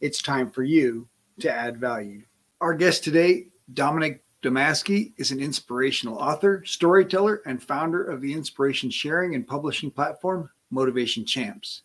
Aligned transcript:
it's 0.00 0.22
time 0.22 0.50
for 0.50 0.62
you 0.62 1.08
to 1.40 1.50
add 1.50 1.78
value. 1.78 2.22
Our 2.60 2.74
guest 2.74 3.04
today, 3.04 3.48
Dominic 3.74 4.24
Domanski, 4.42 5.12
is 5.16 5.30
an 5.30 5.40
inspirational 5.40 6.16
author, 6.16 6.62
storyteller, 6.64 7.42
and 7.46 7.62
founder 7.62 8.04
of 8.04 8.20
the 8.20 8.32
inspiration 8.32 8.90
sharing 8.90 9.34
and 9.34 9.46
publishing 9.46 9.90
platform, 9.90 10.50
Motivation 10.70 11.24
Champs. 11.24 11.82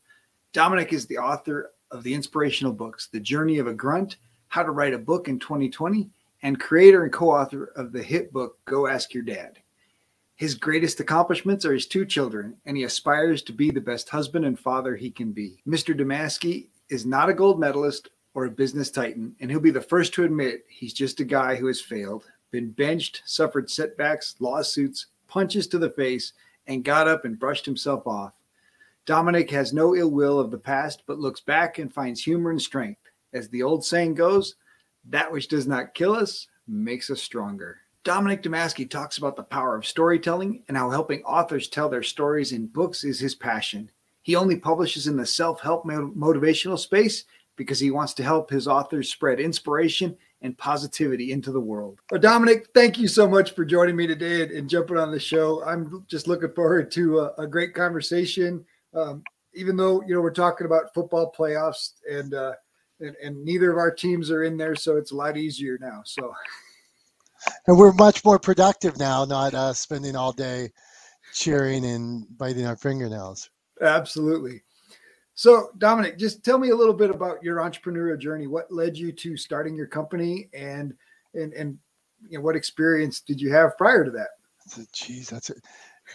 Dominic 0.54 0.94
is 0.94 1.06
the 1.06 1.18
author 1.18 1.72
of 1.92 2.04
the 2.04 2.14
inspirational 2.14 2.74
books, 2.74 3.08
The 3.08 3.20
Journey 3.20 3.58
of 3.60 3.68
a 3.68 3.74
Grunt, 3.74 4.18
How 4.48 4.64
to 4.64 4.72
Write 4.72 4.94
a 4.94 4.98
Book 4.98 5.28
in 5.28 5.40
2020, 5.40 6.10
and 6.44 6.60
creator 6.60 7.04
and 7.04 7.12
co 7.12 7.32
author 7.32 7.72
of 7.76 7.92
the 7.92 8.04
hit 8.04 8.32
book, 8.32 8.58
Go 8.66 8.88
Ask 8.88 9.14
Your 9.14 9.24
Dad. 9.24 9.60
His 10.36 10.56
greatest 10.56 11.00
accomplishments 11.00 11.66
are 11.66 11.74
his 11.74 11.88
two 11.88 12.06
children, 12.06 12.58
and 12.66 12.76
he 12.76 12.84
aspires 12.84 13.42
to 13.44 13.54
be 13.54 13.72
the 13.72 13.80
best 13.80 14.10
husband 14.10 14.46
and 14.46 14.60
father 14.60 14.96
he 14.96 15.10
can 15.10 15.32
be. 15.32 15.62
Mr. 15.66 15.98
Domanski 15.98 16.68
is 16.90 17.06
not 17.06 17.30
a 17.30 17.34
gold 17.34 17.60
medalist 17.60 18.10
or 18.34 18.46
a 18.46 18.52
business 18.52 18.92
titan, 18.92 19.36
and 19.40 19.50
he'll 19.50 19.60
be 19.60 19.72
the 19.72 19.82
first 19.82 20.14
to 20.14 20.24
admit 20.24 20.66
he's 20.68 20.94
just 20.94 21.20
a 21.20 21.26
guy 21.26 21.56
who 21.56 21.68
has 21.68 21.82
failed, 21.82 22.26
been 22.52 22.72
benched, 22.72 23.22
suffered 23.26 23.70
setbacks, 23.70 24.36
lawsuits, 24.40 25.08
punches 25.28 25.68
to 25.68 25.78
the 25.78 25.90
face, 25.90 26.34
and 26.68 26.84
got 26.84 27.08
up 27.08 27.26
and 27.26 27.40
brushed 27.40 27.66
himself 27.66 28.06
off. 28.06 28.34
Dominic 29.06 29.52
has 29.52 29.72
no 29.72 29.96
ill 29.96 30.10
will 30.10 30.40
of 30.40 30.52
the 30.52 30.58
past, 30.58 31.04
but 31.06 31.20
looks 31.20 31.40
back 31.40 31.78
and 31.78 31.94
finds 31.94 32.24
humor 32.24 32.50
and 32.50 32.62
strength. 32.62 33.02
As 33.34 33.50
the 33.50 33.64
old 33.64 33.86
saying 33.86 34.16
goes, 34.16 34.56
that 35.06 35.32
which 35.32 35.48
does 35.48 35.68
not 35.68 35.94
kill 35.94 36.14
us 36.14 36.48
makes 36.68 37.10
us 37.10 37.22
stronger. 37.22 37.78
Dominic 38.04 38.44
Domanski 38.44 38.90
talks 38.90 39.18
about 39.18 39.36
the 39.36 39.44
power 39.44 39.76
of 39.76 39.86
storytelling 39.86 40.64
and 40.68 40.78
how 40.78 40.90
helping 40.90 41.24
authors 41.24 41.68
tell 41.68 41.90
their 41.90 42.04
stories 42.04 42.52
in 42.52 42.68
books 42.68 43.04
is 43.04 43.20
his 43.20 43.36
passion. 43.36 43.92
He 44.26 44.36
only 44.36 44.56
publishes 44.56 45.06
in 45.06 45.18
the 45.18 45.26
self 45.26 45.62
help 45.62 45.86
motivational 45.86 46.80
space 46.80 47.26
because 47.58 47.80
he 47.80 47.92
wants 47.92 48.16
to 48.16 48.24
help 48.24 48.50
his 48.50 48.68
authors 48.68 49.12
spread 49.12 49.40
inspiration 49.40 50.18
and 50.42 50.58
positivity 50.58 51.32
into 51.32 51.52
the 51.52 51.62
world. 51.62 52.00
Well, 52.10 52.20
Dominic, 52.20 52.70
thank 52.74 52.98
you 52.98 53.08
so 53.08 53.28
much 53.30 53.54
for 53.54 53.64
joining 53.64 53.96
me 53.96 54.08
today 54.08 54.42
and, 54.42 54.52
and 54.52 54.68
jumping 54.68 54.98
on 54.98 55.12
the 55.12 55.20
show. 55.20 55.64
I'm 55.64 56.04
just 56.08 56.28
looking 56.28 56.52
forward 56.54 56.90
to 56.94 57.20
a, 57.20 57.34
a 57.44 57.48
great 57.48 57.76
conversation. 57.76 58.66
Um, 58.96 59.22
even 59.54 59.78
though 59.78 60.02
you 60.08 60.16
know 60.16 60.22
we're 60.22 60.32
talking 60.32 60.66
about 60.66 60.92
football 60.96 61.32
playoffs 61.38 61.92
and, 62.12 62.34
uh, 62.34 62.54
and 63.00 63.16
and 63.24 63.46
neither 63.46 63.70
of 63.70 63.78
our 63.78 63.92
teams 63.92 64.32
are 64.32 64.42
in 64.42 64.58
there, 64.58 64.74
so 64.74 64.98
it's 64.98 65.12
a 65.12 65.16
lot 65.16 65.38
easier 65.38 65.78
now. 65.80 66.02
So, 66.04 66.34
and 67.68 67.78
we're 67.78 67.94
much 67.94 68.26
more 68.26 68.40
productive 68.40 68.98
now, 68.98 69.24
not 69.24 69.54
uh, 69.54 69.74
spending 69.74 70.16
all 70.16 70.32
day 70.32 70.72
cheering 71.32 71.86
and 71.86 72.26
biting 72.40 72.66
our 72.66 72.76
fingernails. 72.76 73.52
Absolutely. 73.82 74.64
So, 75.34 75.70
Dominic, 75.78 76.18
just 76.18 76.44
tell 76.46 76.58
me 76.58 76.70
a 76.70 76.76
little 76.76 76.94
bit 76.94 77.10
about 77.10 77.44
your 77.44 77.58
entrepreneurial 77.58 78.18
journey. 78.18 78.48
What 78.48 78.72
led 78.72 78.98
you 78.98 79.12
to 79.12 79.36
starting 79.36 79.76
your 79.76 79.88
company, 79.88 80.50
and 80.54 80.94
and 81.34 81.54
and 81.54 81.78
you 82.30 82.38
know, 82.38 82.44
what 82.44 82.56
experience 82.56 83.20
did 83.20 83.42
you 83.42 83.52
have 83.52 83.78
prior 83.78 84.06
to 84.06 84.12
that? 84.12 84.30
Geez, 84.94 85.30
that's 85.30 85.50
a 85.50 85.56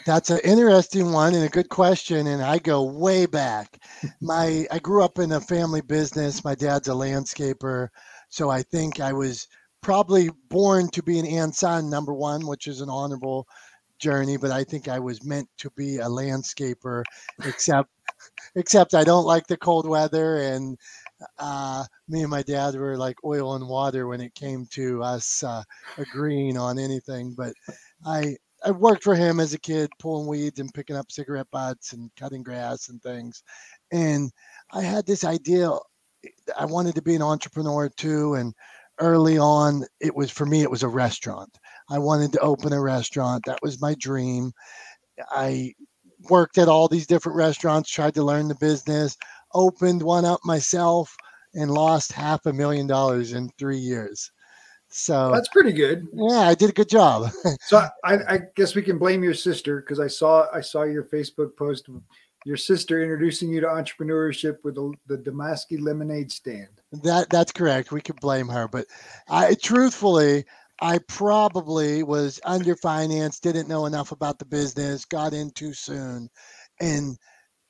that's 0.06 0.30
an 0.30 0.40
interesting 0.42 1.12
one 1.12 1.34
and 1.34 1.44
a 1.44 1.48
good 1.48 1.68
question. 1.68 2.28
And 2.28 2.42
I 2.42 2.58
go 2.58 2.82
way 2.82 3.26
back. 3.26 3.82
My 4.22 4.66
I 4.70 4.78
grew 4.78 5.04
up 5.04 5.18
in 5.18 5.32
a 5.32 5.40
family 5.40 5.82
business. 5.82 6.44
My 6.44 6.54
dad's 6.54 6.88
a 6.88 6.92
landscaper, 6.92 7.88
so 8.30 8.48
I 8.48 8.62
think 8.62 9.00
I 9.00 9.12
was 9.12 9.46
probably 9.82 10.30
born 10.48 10.88
to 10.90 11.02
be 11.02 11.18
an 11.18 11.26
Anson 11.26 11.90
number 11.90 12.14
one, 12.14 12.46
which 12.46 12.66
is 12.66 12.80
an 12.80 12.88
honorable 12.88 13.46
journey, 14.00 14.36
but 14.36 14.50
I 14.50 14.64
think 14.64 14.88
I 14.88 14.98
was 14.98 15.24
meant 15.24 15.48
to 15.58 15.70
be 15.76 15.98
a 15.98 16.06
landscaper, 16.06 17.04
except 17.44 17.90
except 18.56 18.94
I 18.94 19.04
don't 19.04 19.24
like 19.24 19.46
the 19.46 19.56
cold 19.56 19.88
weather 19.88 20.38
and 20.38 20.76
uh, 21.38 21.84
me 22.08 22.22
and 22.22 22.30
my 22.30 22.42
dad 22.42 22.74
were 22.74 22.96
like 22.96 23.16
oil 23.24 23.54
and 23.54 23.68
water 23.68 24.06
when 24.06 24.20
it 24.20 24.34
came 24.34 24.66
to 24.72 25.02
us 25.02 25.42
uh, 25.42 25.62
agreeing 25.98 26.56
on 26.56 26.78
anything. 26.78 27.34
But 27.36 27.52
I 28.04 28.36
I 28.64 28.70
worked 28.72 29.04
for 29.04 29.14
him 29.14 29.40
as 29.40 29.54
a 29.54 29.58
kid, 29.58 29.90
pulling 29.98 30.26
weeds 30.26 30.60
and 30.60 30.72
picking 30.72 30.96
up 30.96 31.10
cigarette 31.10 31.50
butts 31.50 31.92
and 31.92 32.10
cutting 32.16 32.42
grass 32.42 32.88
and 32.88 33.02
things. 33.02 33.42
And 33.92 34.30
I 34.72 34.82
had 34.82 35.06
this 35.06 35.24
idea. 35.24 35.70
I 36.58 36.66
wanted 36.66 36.94
to 36.96 37.02
be 37.02 37.14
an 37.14 37.22
entrepreneur 37.22 37.88
too, 37.88 38.34
and 38.34 38.54
early 38.98 39.38
on, 39.38 39.84
it 40.00 40.14
was 40.14 40.30
for 40.30 40.44
me. 40.46 40.62
It 40.62 40.70
was 40.70 40.82
a 40.82 40.88
restaurant. 40.88 41.56
I 41.90 41.98
wanted 41.98 42.32
to 42.32 42.40
open 42.40 42.72
a 42.72 42.80
restaurant. 42.80 43.44
That 43.46 43.62
was 43.62 43.80
my 43.80 43.94
dream. 43.98 44.52
I 45.30 45.74
worked 46.28 46.58
at 46.58 46.68
all 46.68 46.88
these 46.88 47.06
different 47.06 47.36
restaurants, 47.36 47.90
tried 47.90 48.14
to 48.14 48.22
learn 48.22 48.48
the 48.48 48.54
business, 48.54 49.16
opened 49.54 50.02
one 50.02 50.24
up 50.24 50.40
myself, 50.44 51.14
and 51.54 51.70
lost 51.70 52.12
half 52.12 52.46
a 52.46 52.52
million 52.52 52.86
dollars 52.86 53.32
in 53.32 53.50
three 53.58 53.78
years. 53.78 54.30
So 54.88 55.30
that's 55.32 55.48
pretty 55.48 55.72
good. 55.72 56.06
Yeah, 56.12 56.40
I 56.40 56.54
did 56.54 56.70
a 56.70 56.72
good 56.72 56.88
job. 56.88 57.30
so 57.60 57.86
I, 58.04 58.14
I, 58.28 58.40
guess 58.56 58.74
we 58.74 58.82
can 58.82 58.98
blame 58.98 59.22
your 59.22 59.34
sister 59.34 59.80
because 59.80 60.00
I 60.00 60.08
saw 60.08 60.46
I 60.52 60.60
saw 60.60 60.82
your 60.82 61.04
Facebook 61.04 61.56
post 61.56 61.88
your 62.44 62.56
sister 62.56 63.02
introducing 63.02 63.50
you 63.50 63.60
to 63.60 63.66
entrepreneurship 63.66 64.56
with 64.64 64.74
the, 64.74 64.92
the 65.06 65.18
Domanski 65.18 65.80
lemonade 65.80 66.32
stand. 66.32 66.68
That 67.04 67.30
that's 67.30 67.52
correct. 67.52 67.92
We 67.92 68.00
can 68.00 68.16
blame 68.20 68.48
her, 68.48 68.66
but 68.66 68.86
I 69.28 69.54
truthfully 69.54 70.44
I 70.80 70.98
probably 71.08 72.02
was 72.02 72.40
underfinanced, 72.44 73.40
didn't 73.40 73.68
know 73.68 73.86
enough 73.86 74.12
about 74.12 74.38
the 74.38 74.46
business, 74.46 75.04
got 75.04 75.34
in 75.34 75.50
too 75.50 75.74
soon, 75.74 76.28
and 76.80 77.16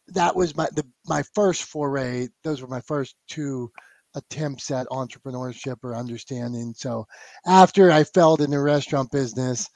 that 0.08 0.34
was 0.34 0.56
my 0.56 0.68
the 0.74 0.84
my 1.06 1.22
first 1.34 1.64
foray. 1.64 2.28
Those 2.44 2.62
were 2.62 2.68
my 2.68 2.80
first 2.82 3.16
two 3.28 3.70
attempts 4.14 4.70
at 4.70 4.86
entrepreneurship 4.88 5.76
or 5.82 5.94
understanding. 5.94 6.74
So 6.76 7.06
after 7.46 7.90
I 7.90 8.04
failed 8.04 8.40
in 8.40 8.50
the 8.50 8.60
restaurant 8.60 9.10
business, 9.10 9.68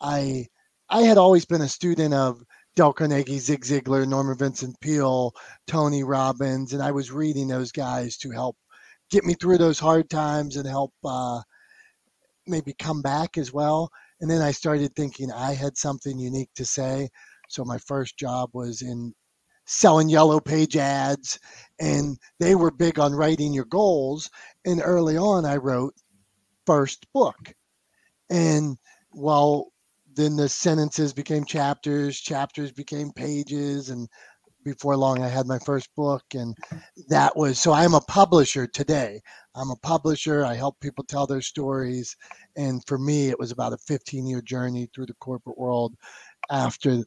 I 0.00 0.46
I 0.90 1.02
had 1.02 1.18
always 1.18 1.44
been 1.44 1.62
a 1.62 1.68
student 1.68 2.14
of 2.14 2.42
Dale 2.76 2.92
Carnegie, 2.92 3.38
Zig 3.38 3.64
Ziglar, 3.64 4.06
Norman 4.06 4.38
Vincent 4.38 4.78
Peale, 4.80 5.32
Tony 5.66 6.04
Robbins, 6.04 6.72
and 6.72 6.82
I 6.82 6.92
was 6.92 7.10
reading 7.10 7.48
those 7.48 7.72
guys 7.72 8.16
to 8.18 8.30
help 8.30 8.56
get 9.10 9.24
me 9.24 9.34
through 9.34 9.58
those 9.58 9.78
hard 9.78 10.08
times 10.10 10.56
and 10.56 10.66
help 10.68 10.92
uh, 11.04 11.40
maybe 12.48 12.74
come 12.78 13.02
back 13.02 13.38
as 13.38 13.52
well. 13.52 13.90
And 14.20 14.30
then 14.30 14.42
I 14.42 14.50
started 14.50 14.94
thinking 14.94 15.30
I 15.30 15.54
had 15.54 15.76
something 15.76 16.18
unique 16.18 16.50
to 16.56 16.64
say. 16.64 17.08
So 17.48 17.64
my 17.64 17.78
first 17.78 18.18
job 18.18 18.50
was 18.52 18.82
in 18.82 19.14
selling 19.66 20.08
yellow 20.08 20.40
page 20.40 20.76
ads, 20.76 21.38
and 21.78 22.16
they 22.40 22.54
were 22.54 22.70
big 22.70 22.98
on 22.98 23.12
writing 23.14 23.52
your 23.52 23.66
goals. 23.66 24.30
And 24.64 24.80
early 24.82 25.16
on, 25.16 25.44
I 25.44 25.56
wrote 25.56 25.94
first 26.66 27.06
book. 27.12 27.54
And 28.30 28.76
well, 29.12 29.68
then 30.14 30.36
the 30.36 30.48
sentences 30.48 31.12
became 31.12 31.44
chapters, 31.44 32.18
chapters 32.18 32.72
became 32.72 33.12
pages, 33.12 33.90
and 33.90 34.08
before 34.72 34.96
long 34.96 35.22
I 35.22 35.28
had 35.28 35.46
my 35.46 35.58
first 35.58 35.88
book 35.96 36.22
and 36.34 36.56
that 37.08 37.36
was 37.36 37.58
so 37.58 37.72
I'm 37.72 37.94
a 37.94 38.00
publisher 38.00 38.66
today. 38.66 39.20
I'm 39.54 39.70
a 39.70 39.76
publisher. 39.76 40.44
I 40.44 40.54
help 40.54 40.78
people 40.80 41.04
tell 41.04 41.26
their 41.26 41.40
stories 41.40 42.16
and 42.56 42.82
for 42.86 42.98
me 42.98 43.28
it 43.28 43.38
was 43.38 43.50
about 43.50 43.72
a 43.72 43.78
15 43.78 44.26
year 44.26 44.42
journey 44.42 44.88
through 44.94 45.06
the 45.06 45.14
corporate 45.14 45.58
world 45.58 45.94
after 46.50 47.04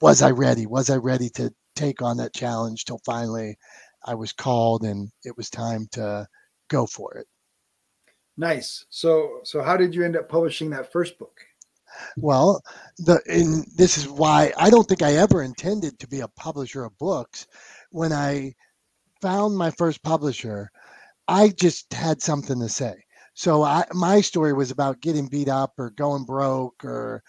was 0.00 0.22
I 0.22 0.30
ready? 0.30 0.66
Was 0.66 0.90
I 0.90 0.96
ready 0.96 1.30
to 1.30 1.52
take 1.76 2.02
on 2.02 2.16
that 2.18 2.34
challenge 2.34 2.84
till 2.84 3.00
finally 3.04 3.56
I 4.04 4.14
was 4.14 4.32
called 4.32 4.82
and 4.84 5.10
it 5.24 5.36
was 5.36 5.50
time 5.50 5.86
to 5.92 6.26
go 6.68 6.86
for 6.86 7.14
it. 7.14 7.26
Nice. 8.36 8.84
So 8.88 9.40
so 9.44 9.62
how 9.62 9.76
did 9.76 9.94
you 9.94 10.04
end 10.04 10.16
up 10.16 10.28
publishing 10.28 10.70
that 10.70 10.90
first 10.90 11.18
book? 11.18 11.40
Well, 12.16 12.62
the 12.98 13.20
and 13.26 13.66
this 13.76 13.98
is 13.98 14.08
why 14.08 14.52
I 14.58 14.70
don't 14.70 14.88
think 14.88 15.02
I 15.02 15.14
ever 15.14 15.42
intended 15.42 15.98
to 15.98 16.08
be 16.08 16.20
a 16.20 16.28
publisher 16.28 16.84
of 16.84 16.96
books. 16.98 17.46
When 17.90 18.12
I 18.12 18.54
found 19.20 19.56
my 19.56 19.70
first 19.70 20.02
publisher, 20.02 20.70
I 21.28 21.48
just 21.50 21.92
had 21.92 22.22
something 22.22 22.60
to 22.60 22.68
say. 22.68 22.94
So 23.34 23.62
I, 23.62 23.84
my 23.92 24.20
story 24.20 24.52
was 24.52 24.70
about 24.70 25.00
getting 25.00 25.26
beat 25.26 25.48
up 25.48 25.72
or 25.78 25.90
going 25.90 26.24
broke 26.24 26.84
or 26.84 27.22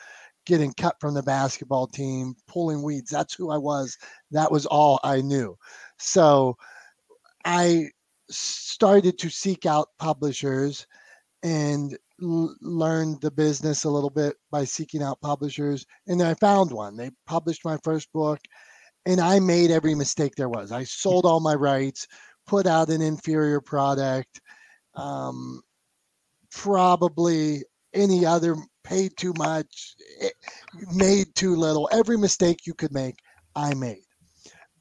getting 0.45 0.73
cut 0.73 0.95
from 0.99 1.15
the 1.15 1.23
basketball 1.23 1.87
team, 1.87 2.35
pulling 2.47 2.83
weeds. 2.83 3.09
That's 3.09 3.33
who 3.33 3.49
I 3.49 3.57
was. 3.57 3.97
That 4.31 4.51
was 4.51 4.65
all 4.67 4.99
I 5.03 5.21
knew. 5.21 5.57
So 5.97 6.55
I 7.45 7.89
started 8.29 9.17
to 9.19 9.29
seek 9.29 9.65
out 9.65 9.89
publishers 9.99 10.85
and 11.45 11.95
l- 12.23 12.55
learned 12.59 13.21
the 13.21 13.29
business 13.29 13.83
a 13.83 13.89
little 13.89 14.09
bit 14.09 14.35
by 14.51 14.65
seeking 14.65 15.03
out 15.03 15.21
publishers. 15.21 15.85
And 16.07 16.21
I 16.23 16.33
found 16.33 16.71
one. 16.71 16.97
They 16.97 17.11
published 17.27 17.63
my 17.63 17.77
first 17.83 18.11
book, 18.11 18.39
and 19.05 19.21
I 19.21 19.39
made 19.39 19.69
every 19.69 19.93
mistake 19.93 20.33
there 20.35 20.49
was. 20.49 20.71
I 20.71 20.83
sold 20.85 21.23
all 21.23 21.39
my 21.39 21.53
rights, 21.53 22.07
put 22.47 22.65
out 22.65 22.89
an 22.89 23.01
inferior 23.03 23.61
product, 23.61 24.41
um, 24.95 25.61
probably 26.51 27.63
any 27.93 28.25
other 28.25 28.55
paid 28.83 29.15
too 29.15 29.33
much, 29.37 29.95
eh, 30.21 30.29
made 30.95 31.27
too 31.35 31.55
little. 31.55 31.87
Every 31.91 32.17
mistake 32.17 32.65
you 32.65 32.73
could 32.73 32.91
make, 32.91 33.19
I 33.55 33.75
made. 33.75 34.03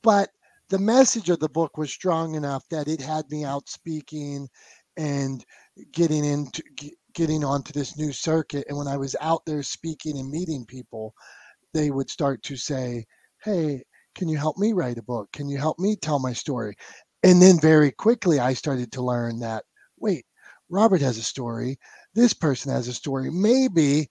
But 0.02 0.31
the 0.70 0.78
message 0.78 1.28
of 1.28 1.40
the 1.40 1.49
book 1.49 1.76
was 1.76 1.93
strong 1.93 2.37
enough 2.37 2.64
that 2.70 2.88
it 2.88 3.02
had 3.02 3.31
me 3.31 3.44
out 3.44 3.69
speaking 3.69 4.49
and 4.96 5.44
getting 5.93 6.25
into 6.25 6.62
getting 7.14 7.44
onto 7.44 7.73
this 7.73 7.96
new 7.96 8.12
circuit 8.12 8.64
and 8.69 8.76
when 8.76 8.88
i 8.88 8.96
was 8.96 9.17
out 9.20 9.43
there 9.46 9.62
speaking 9.62 10.19
and 10.19 10.31
meeting 10.31 10.64
people 10.67 11.14
they 11.73 11.91
would 11.91 12.11
start 12.11 12.43
to 12.43 12.56
say 12.56 13.05
hey 13.44 13.82
can 14.14 14.29
you 14.29 14.37
help 14.37 14.56
me 14.58 14.73
write 14.73 14.99
a 14.99 15.02
book? 15.02 15.31
Can 15.32 15.49
you 15.49 15.58
help 15.58 15.79
me 15.79 15.96
tell 15.96 16.19
my 16.19 16.32
story? 16.32 16.76
And 17.23 17.43
then 17.43 17.58
very 17.58 17.91
quickly 17.91 18.38
i 18.38 18.52
started 18.55 18.93
to 18.93 19.02
learn 19.02 19.41
that 19.41 19.64
wait 19.99 20.25
robert 20.69 21.00
has 21.00 21.19
a 21.19 21.23
story. 21.23 21.79
This 22.14 22.32
person 22.32 22.70
has 22.73 22.88
a 22.88 22.94
story. 22.94 23.31
Maybe 23.31 24.08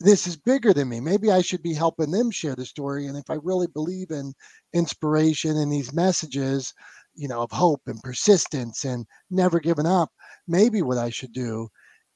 this 0.00 0.26
is 0.26 0.36
bigger 0.36 0.72
than 0.72 0.88
me. 0.88 1.00
Maybe 1.00 1.30
i 1.30 1.42
should 1.42 1.62
be 1.62 1.74
helping 1.74 2.10
them 2.10 2.30
share 2.30 2.56
the 2.56 2.64
story. 2.64 3.06
And 3.06 3.16
if 3.16 3.28
i 3.30 3.36
really 3.42 3.66
believe 3.66 4.10
in 4.10 4.32
inspiration 4.72 5.56
and 5.58 5.72
these 5.72 5.92
messages 5.92 6.72
you 7.14 7.28
know 7.28 7.42
of 7.42 7.50
hope 7.50 7.82
and 7.86 8.00
persistence 8.02 8.84
and 8.84 9.04
never 9.30 9.60
giving 9.60 9.86
up 9.86 10.10
maybe 10.46 10.82
what 10.82 10.98
i 10.98 11.10
should 11.10 11.32
do 11.32 11.68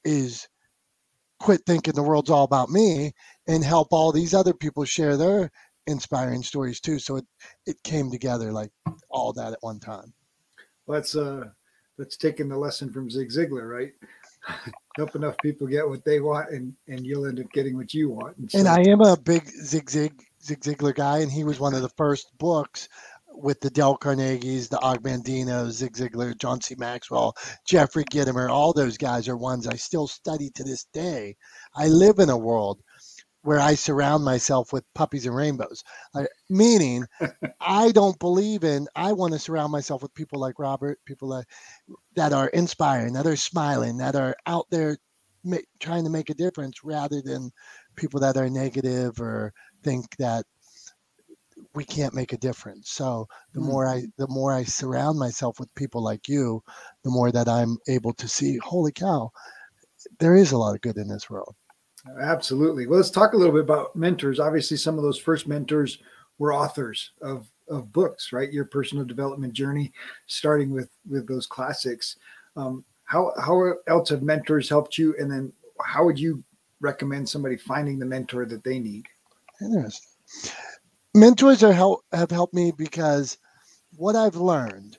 is 0.03 0.47
quit 1.39 1.61
thinking 1.65 1.93
the 1.93 2.03
world's 2.03 2.29
all 2.29 2.43
about 2.43 2.69
me 2.69 3.13
and 3.47 3.63
help 3.63 3.89
all 3.91 4.11
these 4.11 4.33
other 4.33 4.53
people 4.53 4.85
share 4.85 5.17
their 5.17 5.51
inspiring 5.87 6.43
stories 6.43 6.79
too. 6.79 6.99
So 6.99 7.17
it 7.17 7.25
it 7.65 7.81
came 7.83 8.11
together 8.11 8.51
like 8.51 8.71
all 9.09 9.33
that 9.33 9.53
at 9.53 9.59
one 9.61 9.79
time. 9.79 10.13
Well, 10.85 10.99
that's 10.99 11.15
uh 11.15 11.45
that's 11.97 12.17
taking 12.17 12.49
the 12.49 12.57
lesson 12.57 12.91
from 12.91 13.09
Zig 13.09 13.29
Ziglar, 13.29 13.69
right? 13.69 13.93
Help 14.97 15.15
enough 15.15 15.35
people 15.41 15.67
get 15.67 15.87
what 15.87 16.05
they 16.05 16.19
want, 16.19 16.49
and 16.51 16.73
and 16.87 17.05
you'll 17.05 17.25
end 17.25 17.39
up 17.39 17.51
getting 17.51 17.75
what 17.75 17.93
you 17.93 18.09
want. 18.09 18.37
And, 18.37 18.51
so, 18.51 18.59
and 18.59 18.67
I 18.67 18.81
am 18.87 19.01
a 19.01 19.17
big 19.17 19.47
Zig 19.47 19.89
Zig 19.89 20.21
Zig 20.43 20.59
Ziglar 20.61 20.93
guy, 20.93 21.19
and 21.19 21.31
he 21.31 21.43
was 21.43 21.59
one 21.59 21.73
of 21.73 21.81
the 21.81 21.89
first 21.89 22.37
books 22.37 22.87
with 23.37 23.59
the 23.61 23.69
Dale 23.69 23.97
Carnegies, 23.97 24.69
the 24.69 24.79
Og 24.79 25.03
Mandino, 25.03 25.69
Zig 25.69 25.93
Ziglar, 25.93 26.37
John 26.37 26.61
C. 26.61 26.75
Maxwell, 26.77 27.35
Jeffrey 27.65 28.03
Gitomer, 28.05 28.49
all 28.49 28.73
those 28.73 28.97
guys 28.97 29.27
are 29.27 29.37
ones 29.37 29.67
I 29.67 29.75
still 29.75 30.07
study 30.07 30.49
to 30.55 30.63
this 30.63 30.85
day. 30.93 31.35
I 31.75 31.87
live 31.87 32.19
in 32.19 32.29
a 32.29 32.37
world 32.37 32.81
where 33.43 33.59
I 33.59 33.75
surround 33.75 34.25
myself 34.25 34.73
with 34.73 34.83
puppies 34.93 35.25
and 35.25 35.35
rainbows. 35.35 35.83
Uh, 36.13 36.25
meaning, 36.49 37.05
I 37.61 37.91
don't 37.91 38.19
believe 38.19 38.63
in. 38.63 38.87
I 38.95 39.13
want 39.13 39.33
to 39.33 39.39
surround 39.39 39.71
myself 39.71 40.01
with 40.01 40.13
people 40.13 40.39
like 40.39 40.59
Robert, 40.59 40.99
people 41.05 41.29
that 41.29 41.45
that 42.15 42.33
are 42.33 42.49
inspiring, 42.49 43.13
that 43.13 43.27
are 43.27 43.37
smiling, 43.37 43.97
that 43.97 44.15
are 44.15 44.35
out 44.47 44.65
there 44.69 44.97
ma- 45.43 45.57
trying 45.79 46.03
to 46.03 46.09
make 46.09 46.29
a 46.29 46.33
difference, 46.35 46.83
rather 46.83 47.21
than 47.21 47.51
people 47.95 48.19
that 48.19 48.35
are 48.37 48.49
negative 48.49 49.19
or 49.21 49.53
think 49.83 50.17
that 50.17 50.45
we 51.77 51.85
can't 51.85 52.15
make 52.15 52.33
a 52.33 52.37
difference. 52.37 52.89
So 52.89 53.27
the 53.53 53.61
mm. 53.61 53.67
more 53.67 53.87
I 53.87 54.07
the 54.17 54.27
more 54.27 54.51
I 54.51 54.63
surround 54.63 55.19
myself 55.19 55.59
with 55.59 55.73
people 55.75 56.03
like 56.03 56.27
you, 56.27 56.63
the 57.03 57.11
more 57.11 57.31
that 57.31 57.47
I'm 57.47 57.77
able 57.87 58.13
to 58.13 58.27
see, 58.27 58.57
holy 58.57 58.91
cow, 58.91 59.31
there 60.19 60.35
is 60.35 60.51
a 60.51 60.57
lot 60.57 60.73
of 60.73 60.81
good 60.81 60.97
in 60.97 61.07
this 61.07 61.29
world. 61.29 61.55
Absolutely. 62.19 62.87
Well, 62.87 62.97
let's 62.97 63.11
talk 63.11 63.33
a 63.33 63.37
little 63.37 63.53
bit 63.53 63.61
about 63.61 63.95
mentors. 63.95 64.39
Obviously, 64.39 64.75
some 64.75 64.97
of 64.97 65.03
those 65.03 65.19
first 65.19 65.47
mentors 65.47 65.99
were 66.39 66.51
authors 66.51 67.11
of 67.21 67.47
of 67.69 67.93
books, 67.93 68.33
right? 68.33 68.51
Your 68.51 68.65
personal 68.65 69.05
development 69.05 69.53
journey, 69.53 69.93
starting 70.25 70.71
with 70.71 70.89
with 71.07 71.27
those 71.27 71.45
classics. 71.45 72.17
Um, 72.55 72.83
how 73.03 73.33
how 73.39 73.75
else 73.85 74.09
have 74.09 74.23
mentors 74.23 74.67
helped 74.67 74.97
you? 74.97 75.15
And 75.19 75.31
then 75.31 75.53
how 75.85 76.05
would 76.05 76.19
you 76.19 76.43
recommend 76.79 77.29
somebody 77.29 77.55
finding 77.55 77.99
the 77.99 78.05
mentor 78.05 78.47
that 78.47 78.63
they 78.63 78.79
need? 78.79 79.05
Interesting 79.61 80.09
mentors 81.17 81.63
are 81.63 81.73
help, 81.73 82.03
have 82.11 82.31
helped 82.31 82.53
me 82.53 82.71
because 82.71 83.37
what 83.95 84.15
I've 84.15 84.35
learned 84.35 84.97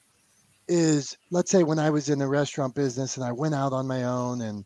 is, 0.67 1.17
let's 1.31 1.51
say 1.51 1.63
when 1.63 1.79
I 1.79 1.91
was 1.91 2.09
in 2.09 2.19
the 2.19 2.27
restaurant 2.27 2.75
business 2.75 3.17
and 3.17 3.25
I 3.25 3.33
went 3.33 3.55
out 3.55 3.73
on 3.73 3.87
my 3.87 4.05
own 4.05 4.43
and 4.43 4.65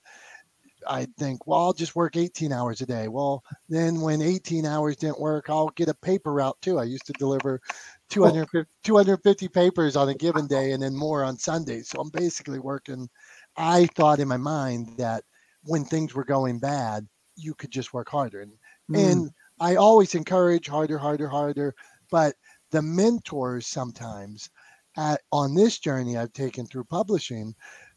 I 0.88 1.06
think, 1.18 1.46
well, 1.46 1.60
I'll 1.60 1.72
just 1.72 1.94
work 1.94 2.16
18 2.16 2.52
hours 2.52 2.80
a 2.80 2.86
day. 2.86 3.06
Well, 3.06 3.44
then 3.68 4.00
when 4.00 4.20
18 4.20 4.66
hours 4.66 4.96
didn't 4.96 5.20
work, 5.20 5.48
I'll 5.48 5.68
get 5.76 5.88
a 5.88 5.94
paper 5.94 6.32
route 6.32 6.56
too. 6.60 6.78
I 6.78 6.84
used 6.84 7.06
to 7.06 7.12
deliver 7.12 7.60
250, 8.08 8.68
250 8.82 9.48
papers 9.48 9.94
on 9.94 10.08
a 10.08 10.14
given 10.14 10.46
day 10.46 10.72
and 10.72 10.82
then 10.82 10.96
more 10.96 11.22
on 11.22 11.38
Sundays. 11.38 11.88
So 11.88 12.00
I'm 12.00 12.10
basically 12.10 12.58
working. 12.58 13.08
I 13.56 13.86
thought 13.94 14.18
in 14.18 14.26
my 14.26 14.38
mind 14.38 14.96
that 14.96 15.22
when 15.64 15.84
things 15.84 16.14
were 16.14 16.24
going 16.24 16.58
bad, 16.58 17.06
you 17.36 17.54
could 17.54 17.70
just 17.70 17.94
work 17.94 18.08
harder. 18.08 18.40
And, 18.40 18.52
mm. 18.90 19.12
and 19.12 19.30
I 19.62 19.76
always 19.76 20.16
encourage 20.16 20.66
harder, 20.66 20.98
harder, 20.98 21.28
harder. 21.28 21.74
But 22.10 22.34
the 22.72 22.82
mentors 22.82 23.68
sometimes 23.68 24.50
at, 24.96 25.20
on 25.30 25.54
this 25.54 25.78
journey 25.78 26.16
I've 26.16 26.32
taken 26.32 26.66
through 26.66 26.84
publishing, 26.84 27.54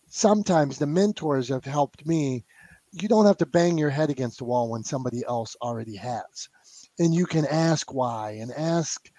sometimes 0.07 0.77
the 0.77 0.85
mentors 0.85 1.49
have 1.49 1.65
helped 1.65 2.05
me. 2.05 2.45
You 2.91 3.07
don't 3.07 3.25
have 3.25 3.37
to 3.37 3.47
bang 3.47 3.79
your 3.79 3.89
head 3.89 4.11
against 4.11 4.37
the 4.37 4.45
wall 4.45 4.69
when 4.69 4.83
somebody 4.83 5.23
else 5.27 5.55
already 5.59 5.95
has. 5.95 6.47
And 6.99 7.15
you 7.15 7.25
can 7.25 7.47
ask 7.47 7.91
why 7.91 8.37
and 8.39 8.51
ask 8.51 9.09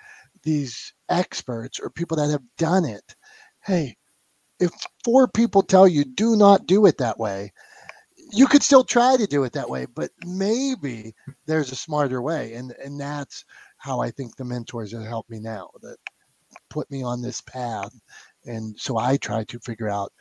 these 0.45 0.95
experts 1.09 1.81
or 1.81 1.91
people 1.91 2.17
that 2.19 2.31
have 2.31 2.45
done 2.57 2.85
it. 2.85 3.17
Hey, 3.65 3.97
if 4.61 4.71
four 5.05 5.27
people 5.27 5.63
tell 5.63 5.89
you 5.89 6.05
do 6.05 6.37
not 6.37 6.69
do 6.69 6.87
it 6.87 6.99
that 6.99 7.19
way, 7.19 7.53
you 8.33 8.47
could 8.47 8.63
still 8.63 8.85
try 8.85 9.17
to 9.17 9.27
do 9.27 9.45
it 9.45 9.53
that 9.53 9.71
way, 9.71 9.87
but 9.87 10.11
maybe 10.25 11.15
there's 11.47 11.73
a 11.73 11.77
smarter 11.77 12.21
way. 12.23 12.55
And 12.55 12.73
and 12.83 13.01
that's 13.01 13.45
how 13.79 14.01
I 14.01 14.11
think 14.11 14.37
the 14.37 14.45
mentors 14.45 14.93
have 14.93 15.05
helped 15.05 15.31
me 15.31 15.41
now 15.41 15.71
that 15.83 15.97
put 16.71 16.91
me 16.91 17.03
on 17.03 17.23
this 17.23 17.41
path. 17.41 17.95
And 18.45 18.79
so 18.79 18.99
I 18.99 19.17
try 19.17 19.45
to 19.45 19.59
figure 19.61 19.89
out 19.89 20.13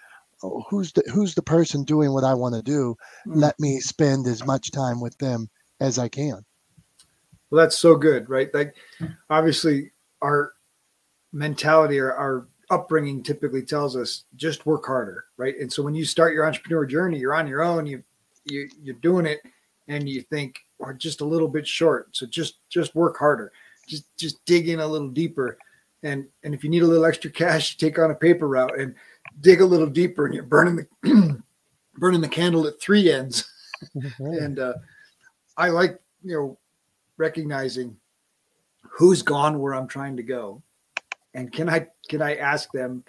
oh, 0.44 0.64
who's 0.70 0.92
the 0.94 1.04
who's 1.14 1.36
the 1.36 1.42
person 1.42 1.84
doing 1.84 2.14
what 2.14 2.24
I 2.24 2.34
want 2.34 2.56
to 2.56 2.62
do. 2.62 2.96
Mm-hmm. 3.28 3.40
Let 3.40 3.60
me 3.60 3.80
spend 3.80 4.28
as 4.28 4.46
much 4.46 4.72
time 4.72 5.02
with 5.02 5.18
them 5.18 5.50
as 5.80 5.98
I 5.98 6.10
can. 6.10 6.46
Well, 7.50 7.64
that's 7.64 7.78
so 7.78 7.96
good, 7.96 8.30
right? 8.30 8.54
Like 8.54 8.76
obviously 9.30 9.92
our 10.22 10.54
mentality 11.32 12.00
or 12.00 12.14
our 12.14 12.48
upbringing 12.70 13.24
typically 13.24 13.62
tells 13.62 13.96
us 13.96 14.26
just 14.36 14.66
work 14.66 14.86
harder, 14.86 15.26
right? 15.38 15.56
And 15.60 15.72
so 15.72 15.84
when 15.84 15.96
you 15.96 16.06
start 16.06 16.34
your 16.34 16.46
entrepreneur 16.46 16.86
journey, 16.86 17.20
you're 17.20 17.36
on 17.36 17.48
your 17.48 17.62
own, 17.62 17.86
you, 17.86 18.04
you 18.46 18.70
you're 18.82 18.96
doing 18.96 19.26
it, 19.26 19.42
and 19.88 20.08
you 20.08 20.22
think 20.22 20.60
we're 20.80 20.94
just 20.94 21.22
a 21.22 21.26
little 21.26 21.48
bit 21.48 21.68
short. 21.68 22.16
So 22.16 22.26
just 22.26 22.56
just 22.70 22.96
work 22.96 23.18
harder, 23.18 23.52
just 23.88 24.06
just 24.18 24.44
dig 24.46 24.70
in 24.70 24.80
a 24.80 24.88
little 24.88 25.10
deeper, 25.10 25.58
and 26.04 26.26
and 26.44 26.54
if 26.54 26.64
you 26.64 26.70
need 26.70 26.84
a 26.84 26.88
little 26.88 27.06
extra 27.06 27.32
cash, 27.32 27.74
you 27.74 27.90
take 27.90 28.00
on 28.00 28.12
a 28.12 28.16
paper 28.16 28.48
route 28.48 28.80
and 28.80 28.96
dig 29.42 29.62
a 29.62 29.66
little 29.66 29.88
deeper, 29.88 30.26
and 30.26 30.34
you're 30.34 30.44
burning 30.44 30.76
the 30.76 31.42
burning 31.96 32.22
the 32.22 32.28
candle 32.28 32.68
at 32.68 32.80
three 32.82 33.12
ends. 33.12 33.50
and 34.20 34.60
uh, 34.60 34.74
I 35.58 35.70
like 35.70 36.00
you 36.24 36.36
know 36.36 36.58
recognizing 37.18 37.98
who's 38.90 39.22
gone 39.22 39.60
where 39.60 39.74
I'm 39.74 39.88
trying 39.88 40.18
to 40.18 40.24
go 40.24 40.62
and 41.36 41.52
can 41.52 41.70
I 41.70 41.88
can 42.10 42.22
I 42.22 42.36
ask 42.36 42.72
them, 42.72 43.04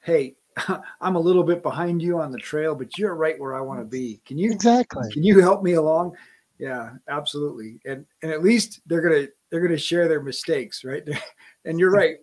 hey, 0.00 0.36
I'm 1.00 1.16
a 1.16 1.20
little 1.20 1.42
bit 1.42 1.62
behind 1.62 2.00
you 2.02 2.20
on 2.20 2.30
the 2.30 2.38
trail, 2.38 2.74
but 2.74 2.96
you're 2.96 3.16
right 3.16 3.38
where 3.40 3.56
I 3.56 3.60
want 3.60 3.80
to 3.80 3.84
be. 3.84 4.20
Can 4.24 4.38
you 4.38 4.52
exactly? 4.52 5.10
Can 5.12 5.24
you 5.24 5.40
help 5.40 5.62
me 5.62 5.72
along? 5.72 6.16
Yeah, 6.58 6.90
absolutely. 7.08 7.80
And 7.86 8.04
and 8.22 8.30
at 8.30 8.42
least 8.42 8.80
they're 8.86 9.00
gonna 9.00 9.26
they're 9.50 9.62
gonna 9.62 9.78
share 9.78 10.06
their 10.06 10.22
mistakes, 10.22 10.84
right? 10.84 11.02
and 11.64 11.80
you're 11.80 11.90
right. 11.90 12.16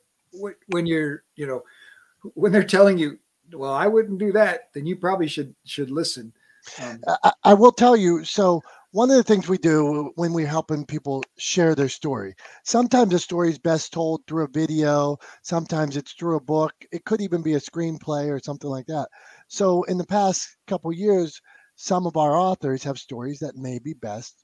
When 0.67 0.85
you're 0.85 1.23
you 1.35 1.47
know 1.47 1.63
when 2.35 2.51
they're 2.51 2.63
telling 2.63 2.97
you, 2.97 3.17
well, 3.53 3.73
I 3.73 3.87
wouldn't 3.87 4.19
do 4.19 4.31
that, 4.33 4.69
then 4.73 4.85
you 4.85 4.95
probably 4.95 5.27
should 5.27 5.53
should 5.65 5.89
listen. 5.89 6.31
Um, 6.81 7.01
I, 7.23 7.31
I 7.45 7.53
will 7.55 7.71
tell 7.71 7.95
you. 7.95 8.23
So 8.23 8.61
one 8.97 9.11
of 9.11 9.15
the 9.15 9.23
things 9.23 9.47
we 9.47 9.59
do 9.59 10.11
when 10.15 10.33
we're 10.33 10.47
helping 10.47 10.83
people 10.83 11.23
share 11.37 11.75
their 11.75 11.87
story 11.87 12.33
sometimes 12.63 13.13
a 13.13 13.19
story 13.19 13.49
is 13.49 13.59
best 13.59 13.93
told 13.93 14.25
through 14.25 14.43
a 14.43 14.49
video 14.49 15.15
sometimes 15.43 15.95
it's 15.95 16.13
through 16.13 16.35
a 16.35 16.43
book 16.43 16.73
it 16.91 17.05
could 17.05 17.21
even 17.21 17.43
be 17.43 17.53
a 17.53 17.59
screenplay 17.59 18.27
or 18.27 18.39
something 18.39 18.71
like 18.71 18.87
that 18.87 19.07
so 19.47 19.83
in 19.83 19.99
the 19.99 20.05
past 20.07 20.57
couple 20.65 20.91
years 20.91 21.39
some 21.75 22.07
of 22.07 22.17
our 22.17 22.35
authors 22.35 22.83
have 22.83 22.97
stories 22.97 23.37
that 23.37 23.55
may 23.55 23.77
be 23.77 23.93
best 23.93 24.43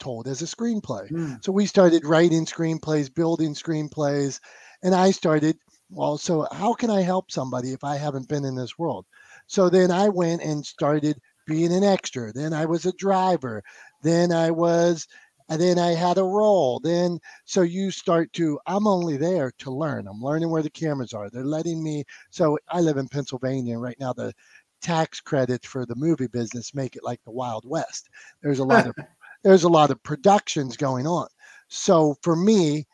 told 0.00 0.26
as 0.26 0.40
a 0.40 0.46
screenplay 0.46 1.06
mm. 1.10 1.44
so 1.44 1.52
we 1.52 1.66
started 1.66 2.06
writing 2.06 2.46
screenplays 2.46 3.14
building 3.14 3.52
screenplays 3.52 4.40
and 4.82 4.94
i 4.94 5.10
started 5.10 5.54
well, 5.94 6.16
so 6.16 6.46
how 6.50 6.72
can 6.72 6.88
I 6.88 7.02
help 7.02 7.30
somebody 7.30 7.72
if 7.72 7.84
I 7.84 7.96
haven't 7.96 8.26
been 8.26 8.46
in 8.46 8.54
this 8.54 8.78
world? 8.78 9.04
So 9.46 9.68
then 9.68 9.90
I 9.90 10.08
went 10.08 10.40
and 10.40 10.64
started 10.64 11.20
being 11.46 11.72
an 11.72 11.84
extra. 11.84 12.32
Then 12.32 12.52
I 12.52 12.66
was 12.66 12.86
a 12.86 12.92
driver. 12.92 13.62
Then 14.02 14.32
I 14.32 14.50
was, 14.50 15.06
and 15.48 15.60
then 15.60 15.78
I 15.78 15.92
had 15.92 16.18
a 16.18 16.24
role. 16.24 16.80
Then, 16.80 17.18
so 17.44 17.62
you 17.62 17.90
start 17.90 18.32
to, 18.34 18.58
I'm 18.66 18.86
only 18.86 19.16
there 19.16 19.52
to 19.58 19.70
learn. 19.70 20.06
I'm 20.08 20.20
learning 20.20 20.50
where 20.50 20.62
the 20.62 20.70
cameras 20.70 21.12
are. 21.12 21.30
They're 21.30 21.44
letting 21.44 21.82
me, 21.82 22.04
so 22.30 22.58
I 22.68 22.80
live 22.80 22.96
in 22.96 23.08
Pennsylvania. 23.08 23.78
Right 23.78 23.98
now, 24.00 24.12
the 24.12 24.32
tax 24.80 25.20
credits 25.20 25.66
for 25.66 25.86
the 25.86 25.94
movie 25.94 26.26
business 26.26 26.74
make 26.74 26.96
it 26.96 27.04
like 27.04 27.20
the 27.24 27.30
Wild 27.30 27.64
West. 27.66 28.08
There's 28.42 28.58
a 28.58 28.64
lot 28.64 28.86
of, 28.86 28.94
there's 29.42 29.64
a 29.64 29.68
lot 29.68 29.90
of 29.90 30.02
productions 30.02 30.76
going 30.76 31.06
on. 31.06 31.28
So 31.68 32.16
for 32.22 32.36
me, 32.36 32.86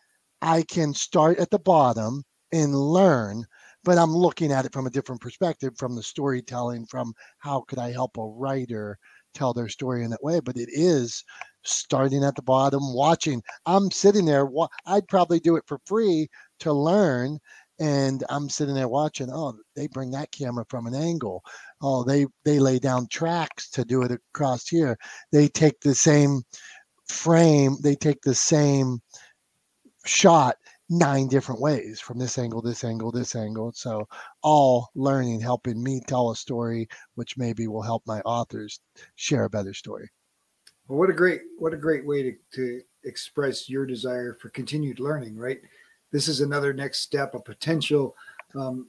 I 0.42 0.62
can 0.62 0.94
start 0.94 1.38
at 1.38 1.50
the 1.50 1.58
bottom 1.58 2.24
and 2.52 2.74
learn 2.74 3.44
but 3.84 3.98
i'm 3.98 4.14
looking 4.14 4.52
at 4.52 4.64
it 4.64 4.72
from 4.72 4.86
a 4.86 4.90
different 4.90 5.20
perspective 5.20 5.72
from 5.76 5.94
the 5.94 6.02
storytelling 6.02 6.84
from 6.86 7.12
how 7.38 7.62
could 7.68 7.78
i 7.78 7.90
help 7.90 8.16
a 8.16 8.26
writer 8.26 8.98
tell 9.34 9.52
their 9.52 9.68
story 9.68 10.04
in 10.04 10.10
that 10.10 10.22
way 10.22 10.40
but 10.40 10.56
it 10.56 10.68
is 10.72 11.24
starting 11.64 12.24
at 12.24 12.34
the 12.34 12.42
bottom 12.42 12.94
watching. 12.94 13.42
I'm 13.66 13.90
sitting 13.90 14.24
there 14.24 14.48
i'd 14.86 15.08
probably 15.08 15.40
do 15.40 15.56
it 15.56 15.64
for 15.66 15.78
free 15.86 16.28
to 16.60 16.72
learn 16.72 17.38
and 17.80 18.24
i'm 18.30 18.48
sitting 18.48 18.74
there 18.74 18.88
watching 18.88 19.28
oh 19.30 19.54
they 19.76 19.86
bring 19.86 20.10
that 20.12 20.32
camera 20.32 20.64
from 20.68 20.86
an 20.86 20.94
angle. 20.94 21.42
Oh 21.80 22.04
they 22.04 22.26
they 22.44 22.58
lay 22.58 22.78
down 22.78 23.06
tracks 23.08 23.70
to 23.70 23.84
do 23.84 24.02
it 24.02 24.10
across 24.10 24.66
here. 24.68 24.96
They 25.32 25.48
take 25.48 25.80
the 25.80 25.94
same 25.94 26.42
frame 27.08 27.76
they 27.82 27.94
take 27.94 28.20
the 28.22 28.34
same 28.34 29.00
shot 30.04 30.56
nine 30.90 31.28
different 31.28 31.60
ways 31.60 32.00
from 32.00 32.18
this 32.18 32.38
angle, 32.38 32.62
this 32.62 32.84
angle, 32.84 33.12
this 33.12 33.36
angle. 33.36 33.72
So 33.72 34.08
all 34.42 34.90
learning, 34.94 35.40
helping 35.40 35.82
me 35.82 36.00
tell 36.06 36.30
a 36.30 36.36
story, 36.36 36.88
which 37.14 37.36
maybe 37.36 37.66
will 37.66 37.82
help 37.82 38.02
my 38.06 38.20
authors 38.20 38.80
share 39.16 39.44
a 39.44 39.50
better 39.50 39.74
story. 39.74 40.10
Well, 40.86 40.98
what 40.98 41.10
a 41.10 41.14
great, 41.14 41.42
what 41.58 41.74
a 41.74 41.76
great 41.76 42.06
way 42.06 42.22
to, 42.22 42.32
to 42.54 42.80
express 43.04 43.68
your 43.68 43.84
desire 43.84 44.38
for 44.40 44.48
continued 44.48 45.00
learning, 45.00 45.36
right? 45.36 45.60
This 46.10 46.28
is 46.28 46.40
another 46.40 46.72
next 46.72 47.00
step, 47.00 47.34
a 47.34 47.40
potential 47.40 48.16
um, 48.54 48.88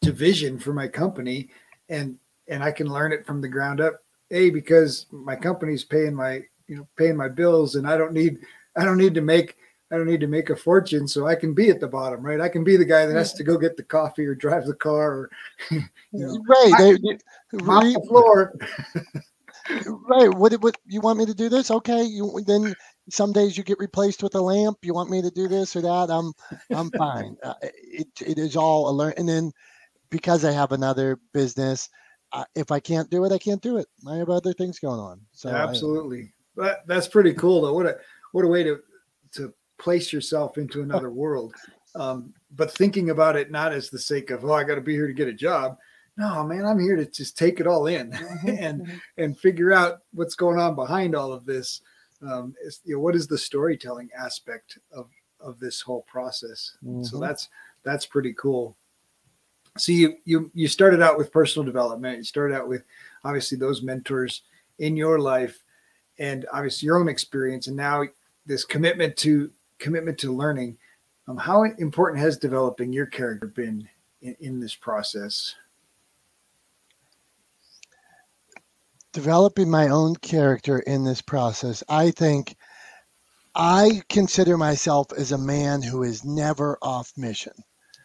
division 0.00 0.58
for 0.58 0.72
my 0.72 0.88
company. 0.88 1.50
And, 1.88 2.18
and 2.48 2.64
I 2.64 2.72
can 2.72 2.88
learn 2.88 3.12
it 3.12 3.24
from 3.24 3.40
the 3.40 3.48
ground 3.48 3.80
up. 3.80 4.02
A, 4.32 4.50
because 4.50 5.06
my 5.12 5.36
company's 5.36 5.84
paying 5.84 6.14
my, 6.14 6.42
you 6.66 6.76
know, 6.76 6.88
paying 6.96 7.16
my 7.16 7.28
bills 7.28 7.76
and 7.76 7.88
I 7.88 7.96
don't 7.96 8.12
need, 8.12 8.40
I 8.76 8.84
don't 8.84 8.98
need 8.98 9.14
to 9.14 9.22
make 9.22 9.56
I 9.90 9.96
don't 9.96 10.06
need 10.06 10.20
to 10.20 10.26
make 10.26 10.50
a 10.50 10.56
fortune, 10.56 11.08
so 11.08 11.26
I 11.26 11.34
can 11.34 11.54
be 11.54 11.70
at 11.70 11.80
the 11.80 11.88
bottom, 11.88 12.20
right? 12.20 12.40
I 12.40 12.48
can 12.48 12.62
be 12.62 12.76
the 12.76 12.84
guy 12.84 13.06
that 13.06 13.16
has 13.16 13.32
to 13.34 13.44
go 13.44 13.56
get 13.56 13.76
the 13.76 13.82
coffee 13.82 14.26
or 14.26 14.34
drive 14.34 14.66
the 14.66 14.74
car, 14.74 15.12
or 15.12 15.30
you 15.70 15.82
know, 16.12 16.44
right? 16.46 16.98
They, 17.02 17.18
mop 17.62 17.84
the 17.84 18.04
floor. 18.06 18.54
right. 20.08 20.32
What, 20.34 20.52
what 20.60 20.76
you 20.86 21.00
want 21.00 21.18
me 21.18 21.26
to 21.26 21.34
do 21.34 21.48
this? 21.48 21.70
Okay. 21.70 22.02
You 22.02 22.42
then 22.46 22.74
some 23.08 23.32
days 23.32 23.56
you 23.56 23.64
get 23.64 23.78
replaced 23.78 24.22
with 24.22 24.34
a 24.34 24.40
lamp. 24.40 24.78
You 24.82 24.92
want 24.92 25.10
me 25.10 25.22
to 25.22 25.30
do 25.30 25.48
this 25.48 25.74
or 25.74 25.80
that? 25.82 26.10
I'm 26.10 26.32
I'm 26.70 26.90
fine. 26.90 27.36
Uh, 27.42 27.54
it 27.62 28.08
it 28.24 28.38
is 28.38 28.56
all 28.56 28.90
alert. 28.90 29.14
And 29.16 29.28
then 29.28 29.52
because 30.10 30.44
I 30.44 30.52
have 30.52 30.72
another 30.72 31.18
business, 31.32 31.88
uh, 32.32 32.44
if 32.54 32.70
I 32.70 32.80
can't 32.80 33.10
do 33.10 33.24
it, 33.24 33.32
I 33.32 33.38
can't 33.38 33.62
do 33.62 33.78
it. 33.78 33.86
I 34.06 34.16
have 34.16 34.30
other 34.30 34.52
things 34.52 34.78
going 34.78 35.00
on. 35.00 35.20
So 35.32 35.48
absolutely, 35.48 36.32
I, 36.58 36.62
that, 36.62 36.86
that's 36.86 37.08
pretty 37.08 37.32
cool 37.34 37.62
though. 37.62 37.72
What 37.72 37.86
a 37.86 37.96
what 38.32 38.44
a 38.44 38.48
way 38.48 38.62
to 38.62 38.80
place 39.78 40.12
yourself 40.12 40.58
into 40.58 40.82
another 40.82 41.10
world. 41.10 41.54
Um, 41.94 42.32
but 42.54 42.70
thinking 42.70 43.10
about 43.10 43.36
it 43.36 43.50
not 43.50 43.72
as 43.72 43.90
the 43.90 43.98
sake 43.98 44.30
of, 44.30 44.44
oh, 44.44 44.52
I 44.52 44.64
got 44.64 44.76
to 44.76 44.80
be 44.80 44.94
here 44.94 45.06
to 45.06 45.12
get 45.12 45.28
a 45.28 45.32
job. 45.32 45.78
No, 46.16 46.44
man, 46.44 46.66
I'm 46.66 46.80
here 46.80 46.96
to 46.96 47.06
just 47.06 47.38
take 47.38 47.60
it 47.60 47.66
all 47.66 47.86
in 47.86 48.10
mm-hmm, 48.12 48.48
and 48.48 48.82
mm-hmm. 48.82 48.96
and 49.18 49.38
figure 49.38 49.72
out 49.72 50.00
what's 50.12 50.34
going 50.34 50.58
on 50.58 50.74
behind 50.74 51.14
all 51.14 51.32
of 51.32 51.46
this. 51.46 51.80
Um, 52.28 52.54
is, 52.64 52.80
you 52.84 52.96
know, 52.96 53.00
what 53.00 53.14
is 53.14 53.28
the 53.28 53.38
storytelling 53.38 54.10
aspect 54.18 54.78
of 54.92 55.08
of 55.40 55.60
this 55.60 55.80
whole 55.80 56.02
process? 56.02 56.76
Mm-hmm. 56.84 57.04
So 57.04 57.20
that's 57.20 57.48
that's 57.84 58.04
pretty 58.04 58.34
cool. 58.34 58.76
So 59.76 59.92
you 59.92 60.16
you 60.24 60.50
you 60.54 60.66
started 60.66 61.00
out 61.00 61.18
with 61.18 61.32
personal 61.32 61.64
development. 61.64 62.18
You 62.18 62.24
started 62.24 62.56
out 62.56 62.66
with 62.66 62.82
obviously 63.22 63.56
those 63.56 63.82
mentors 63.82 64.42
in 64.80 64.96
your 64.96 65.20
life, 65.20 65.62
and 66.18 66.46
obviously 66.52 66.86
your 66.86 66.98
own 66.98 67.08
experience, 67.08 67.68
and 67.68 67.76
now 67.76 68.02
this 68.44 68.64
commitment 68.64 69.16
to 69.18 69.52
commitment 69.78 70.18
to 70.18 70.34
learning. 70.34 70.78
Um, 71.26 71.36
how 71.36 71.62
important 71.64 72.22
has 72.22 72.38
developing 72.38 72.92
your 72.92 73.06
character 73.06 73.46
been 73.46 73.88
in, 74.22 74.36
in 74.40 74.60
this 74.60 74.74
process? 74.74 75.54
Developing 79.12 79.70
my 79.70 79.88
own 79.88 80.16
character 80.16 80.78
in 80.80 81.04
this 81.04 81.20
process, 81.20 81.82
I 81.88 82.10
think 82.10 82.56
I 83.54 84.02
consider 84.08 84.56
myself 84.56 85.08
as 85.16 85.32
a 85.32 85.38
man 85.38 85.82
who 85.82 86.02
is 86.02 86.24
never 86.24 86.78
off 86.80 87.12
mission. 87.16 87.54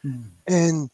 Hmm. 0.02 0.22
And 0.48 0.90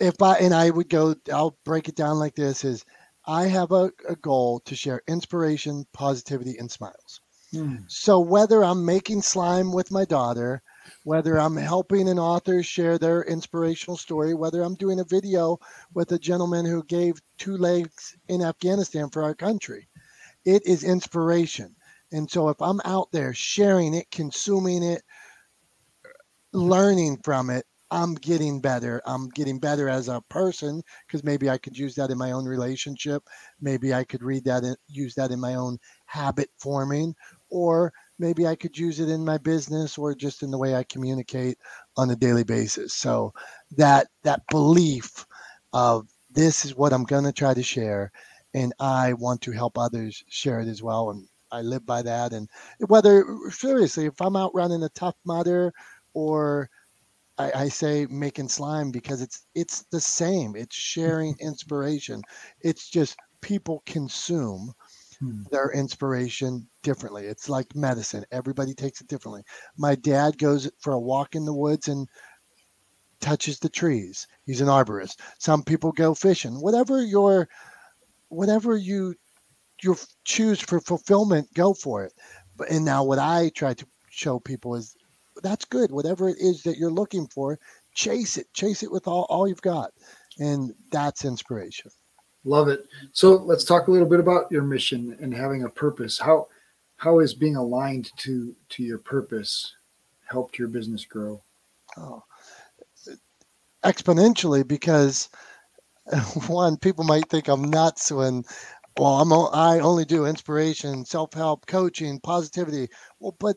if 0.00 0.20
I 0.22 0.38
and 0.38 0.54
I 0.54 0.70
would 0.70 0.88
go, 0.88 1.14
I'll 1.32 1.56
break 1.64 1.88
it 1.88 1.96
down 1.96 2.18
like 2.18 2.34
this: 2.34 2.64
is 2.64 2.84
I 3.26 3.46
have 3.46 3.72
a, 3.72 3.92
a 4.08 4.16
goal 4.16 4.60
to 4.60 4.74
share 4.74 5.02
inspiration, 5.06 5.86
positivity, 5.92 6.56
and 6.58 6.70
smiles. 6.70 7.20
Mm. 7.54 7.84
So 7.90 8.20
whether 8.20 8.62
I'm 8.62 8.84
making 8.84 9.22
slime 9.22 9.72
with 9.72 9.90
my 9.90 10.04
daughter, 10.04 10.62
whether 11.04 11.38
I'm 11.38 11.56
helping 11.56 12.08
an 12.08 12.18
author 12.18 12.62
share 12.62 12.98
their 12.98 13.22
inspirational 13.22 13.96
story, 13.96 14.34
whether 14.34 14.62
I'm 14.62 14.74
doing 14.74 15.00
a 15.00 15.04
video 15.04 15.58
with 15.94 16.12
a 16.12 16.18
gentleman 16.18 16.66
who 16.66 16.82
gave 16.84 17.20
two 17.38 17.56
legs 17.56 18.16
in 18.28 18.42
Afghanistan 18.42 19.08
for 19.10 19.22
our 19.22 19.34
country, 19.34 19.88
it 20.44 20.66
is 20.66 20.84
inspiration. 20.84 21.74
And 22.12 22.30
so 22.30 22.48
if 22.48 22.60
I'm 22.60 22.80
out 22.84 23.10
there 23.12 23.34
sharing 23.34 23.94
it, 23.94 24.10
consuming 24.10 24.82
it, 24.82 25.02
learning 26.52 27.18
from 27.22 27.50
it, 27.50 27.66
I'm 27.90 28.14
getting 28.14 28.60
better. 28.60 29.00
I'm 29.06 29.28
getting 29.30 29.58
better 29.58 29.88
as 29.88 30.08
a 30.08 30.22
person 30.28 30.82
because 31.06 31.24
maybe 31.24 31.48
I 31.48 31.56
could 31.56 31.76
use 31.76 31.94
that 31.94 32.10
in 32.10 32.18
my 32.18 32.32
own 32.32 32.44
relationship. 32.44 33.22
Maybe 33.60 33.94
I 33.94 34.04
could 34.04 34.22
read 34.22 34.44
that 34.44 34.64
and 34.64 34.76
use 34.88 35.14
that 35.14 35.30
in 35.30 35.40
my 35.40 35.54
own 35.54 35.78
habit 36.06 36.50
forming, 36.58 37.14
or 37.50 37.92
maybe 38.18 38.46
I 38.46 38.54
could 38.54 38.76
use 38.76 39.00
it 39.00 39.08
in 39.08 39.24
my 39.24 39.38
business 39.38 39.96
or 39.98 40.14
just 40.14 40.42
in 40.42 40.50
the 40.50 40.58
way 40.58 40.74
I 40.74 40.84
communicate 40.84 41.58
on 41.96 42.10
a 42.10 42.16
daily 42.16 42.44
basis. 42.44 42.94
So 42.94 43.32
that 43.76 44.08
that 44.22 44.42
belief 44.50 45.26
of 45.72 46.08
this 46.30 46.64
is 46.64 46.74
what 46.74 46.92
I'm 46.92 47.04
going 47.04 47.24
to 47.24 47.32
try 47.32 47.54
to 47.54 47.62
share 47.62 48.12
and 48.54 48.72
I 48.80 49.12
want 49.14 49.40
to 49.42 49.52
help 49.52 49.78
others 49.78 50.22
share 50.28 50.60
it 50.60 50.68
as 50.68 50.82
well 50.82 51.10
and 51.10 51.26
I 51.50 51.62
live 51.62 51.86
by 51.86 52.02
that 52.02 52.32
and 52.32 52.48
whether 52.86 53.24
seriously 53.50 54.06
if 54.06 54.20
I'm 54.20 54.36
out 54.36 54.54
running 54.54 54.82
a 54.82 54.88
Tough 54.90 55.16
Mudder 55.24 55.72
or 56.12 56.68
I, 57.38 57.52
I, 57.54 57.68
say 57.68 58.06
making 58.10 58.48
slime 58.48 58.90
because 58.90 59.22
it's 59.22 59.46
it's 59.54 59.82
the 59.92 60.00
same. 60.00 60.56
It's 60.56 60.74
sharing 60.74 61.36
inspiration. 61.40 62.22
It's 62.60 62.88
just 62.90 63.16
people 63.40 63.82
consume 63.86 64.72
hmm. 65.20 65.42
their 65.50 65.70
inspiration 65.70 66.68
differently. 66.82 67.26
It's 67.26 67.48
like 67.48 67.74
medicine. 67.74 68.24
Everybody 68.30 68.74
takes 68.74 69.00
it 69.00 69.08
differently. 69.08 69.42
My 69.76 69.94
dad 69.94 70.38
goes 70.38 70.70
for 70.78 70.92
a 70.92 71.00
walk 71.00 71.34
in 71.34 71.44
the 71.44 71.54
woods 71.54 71.88
and 71.88 72.08
touches 73.20 73.58
the 73.58 73.68
trees. 73.68 74.26
He's 74.44 74.60
an 74.60 74.68
arborist. 74.68 75.20
Some 75.38 75.62
people 75.62 75.92
go 75.92 76.14
fishing. 76.14 76.60
Whatever 76.60 77.02
your 77.02 77.48
whatever 78.28 78.76
you 78.76 79.14
you 79.82 79.96
choose 80.24 80.60
for 80.60 80.80
fulfillment, 80.80 81.52
go 81.54 81.74
for 81.74 82.04
it. 82.04 82.12
But 82.56 82.70
and 82.70 82.84
now 82.84 83.04
what 83.04 83.18
I 83.18 83.50
try 83.54 83.74
to 83.74 83.86
show 84.10 84.38
people 84.38 84.74
is 84.74 84.96
that's 85.42 85.64
good. 85.64 85.90
Whatever 85.90 86.28
it 86.28 86.38
is 86.38 86.62
that 86.64 86.78
you're 86.78 86.90
looking 86.90 87.26
for, 87.28 87.58
chase 87.94 88.36
it. 88.36 88.52
Chase 88.52 88.82
it 88.82 88.90
with 88.90 89.06
all, 89.06 89.26
all 89.28 89.46
you've 89.46 89.62
got. 89.62 89.92
And 90.38 90.72
that's 90.90 91.24
inspiration. 91.24 91.90
Love 92.48 92.68
it. 92.68 92.86
So 93.12 93.36
let's 93.36 93.64
talk 93.64 93.88
a 93.88 93.90
little 93.90 94.08
bit 94.08 94.20
about 94.20 94.50
your 94.50 94.62
mission 94.62 95.16
and 95.20 95.34
having 95.34 95.64
a 95.64 95.68
purpose. 95.68 96.18
How 96.18 96.48
how 96.96 97.20
is 97.20 97.34
being 97.34 97.56
aligned 97.56 98.10
to 98.18 98.56
to 98.70 98.82
your 98.82 98.98
purpose 98.98 99.74
helped 100.24 100.58
your 100.58 100.68
business 100.68 101.04
grow? 101.04 101.42
Oh, 101.98 102.24
exponentially 103.84 104.66
because 104.66 105.28
one 106.48 106.78
people 106.78 107.04
might 107.04 107.28
think 107.28 107.48
I'm 107.48 107.64
nuts 107.64 108.10
when 108.10 108.44
well 108.98 109.20
I'm 109.20 109.32
I 109.52 109.80
only 109.80 110.06
do 110.06 110.24
inspiration, 110.24 111.04
self-help, 111.04 111.66
coaching, 111.66 112.18
positivity. 112.20 112.88
Well, 113.20 113.36
but 113.38 113.56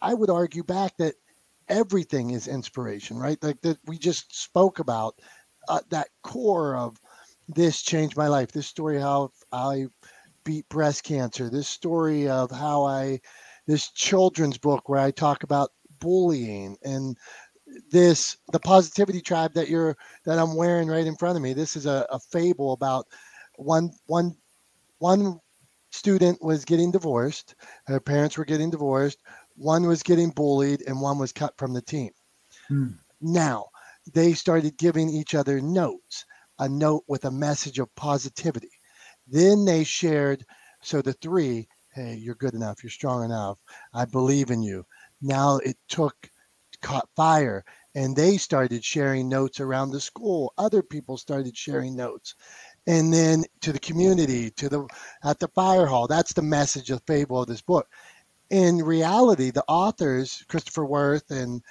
I 0.00 0.14
would 0.14 0.30
argue 0.30 0.62
back 0.62 0.96
that 0.98 1.14
everything 1.68 2.30
is 2.30 2.46
inspiration, 2.46 3.18
right? 3.18 3.42
Like 3.42 3.60
that 3.62 3.78
we 3.84 3.98
just 3.98 4.32
spoke 4.32 4.78
about 4.78 5.18
uh, 5.68 5.80
that 5.90 6.08
core 6.22 6.76
of 6.76 6.96
this 7.48 7.82
changed 7.82 8.16
my 8.16 8.28
life. 8.28 8.52
This 8.52 8.66
story 8.66 9.00
how 9.00 9.30
I 9.52 9.86
beat 10.44 10.68
breast 10.68 11.04
cancer. 11.04 11.50
This 11.50 11.68
story 11.68 12.28
of 12.28 12.50
how 12.50 12.84
I 12.84 13.20
this 13.66 13.90
children's 13.92 14.58
book 14.58 14.88
where 14.88 15.00
I 15.00 15.10
talk 15.10 15.42
about 15.42 15.70
bullying 15.98 16.76
and 16.84 17.16
this 17.90 18.36
the 18.52 18.60
positivity 18.60 19.20
tribe 19.20 19.52
that 19.54 19.68
you're 19.68 19.96
that 20.24 20.38
I'm 20.38 20.56
wearing 20.56 20.88
right 20.88 21.06
in 21.06 21.16
front 21.16 21.36
of 21.36 21.42
me. 21.42 21.52
This 21.52 21.76
is 21.76 21.86
a, 21.86 22.06
a 22.10 22.18
fable 22.18 22.72
about 22.72 23.06
one 23.56 23.90
one 24.06 24.36
one 24.98 25.40
student 25.90 26.42
was 26.42 26.64
getting 26.64 26.90
divorced. 26.90 27.54
Her 27.86 28.00
parents 28.00 28.36
were 28.36 28.44
getting 28.44 28.70
divorced. 28.70 29.18
One 29.56 29.86
was 29.86 30.02
getting 30.02 30.30
bullied, 30.30 30.82
and 30.86 31.00
one 31.00 31.18
was 31.18 31.32
cut 31.32 31.54
from 31.56 31.72
the 31.72 31.82
team. 31.82 32.10
Hmm. 32.68 32.88
Now 33.20 33.66
they 34.12 34.34
started 34.34 34.76
giving 34.78 35.08
each 35.08 35.34
other 35.34 35.60
notes, 35.60 36.24
a 36.58 36.68
note 36.68 37.04
with 37.08 37.24
a 37.24 37.30
message 37.30 37.78
of 37.78 37.94
positivity. 37.94 38.70
Then 39.26 39.64
they 39.64 39.84
shared. 39.84 40.44
So 40.82 41.02
the 41.02 41.12
three, 41.14 41.68
hey, 41.94 42.14
you're 42.14 42.34
good 42.34 42.54
enough. 42.54 42.82
You're 42.82 42.90
strong 42.90 43.24
enough. 43.24 43.58
I 43.92 44.04
believe 44.04 44.50
in 44.50 44.62
you. 44.62 44.84
Now 45.20 45.56
it 45.58 45.76
took 45.88 46.30
caught 46.82 47.08
fire 47.16 47.64
and 47.94 48.14
they 48.14 48.36
started 48.36 48.84
sharing 48.84 49.28
notes 49.28 49.60
around 49.60 49.90
the 49.90 50.00
school 50.00 50.52
other 50.58 50.82
people 50.82 51.16
started 51.16 51.56
sharing 51.56 51.96
notes 51.96 52.34
and 52.86 53.12
then 53.12 53.44
to 53.60 53.72
the 53.72 53.78
community 53.78 54.50
to 54.50 54.68
the 54.68 54.86
at 55.24 55.38
the 55.40 55.48
fire 55.48 55.86
hall 55.86 56.06
that's 56.06 56.32
the 56.32 56.42
message 56.42 56.90
of 56.90 57.02
fable 57.06 57.42
of 57.42 57.48
this 57.48 57.62
book 57.62 57.88
in 58.50 58.76
reality 58.76 59.50
the 59.50 59.64
authors 59.68 60.44
christopher 60.48 60.84
worth 60.84 61.30
and 61.30 61.62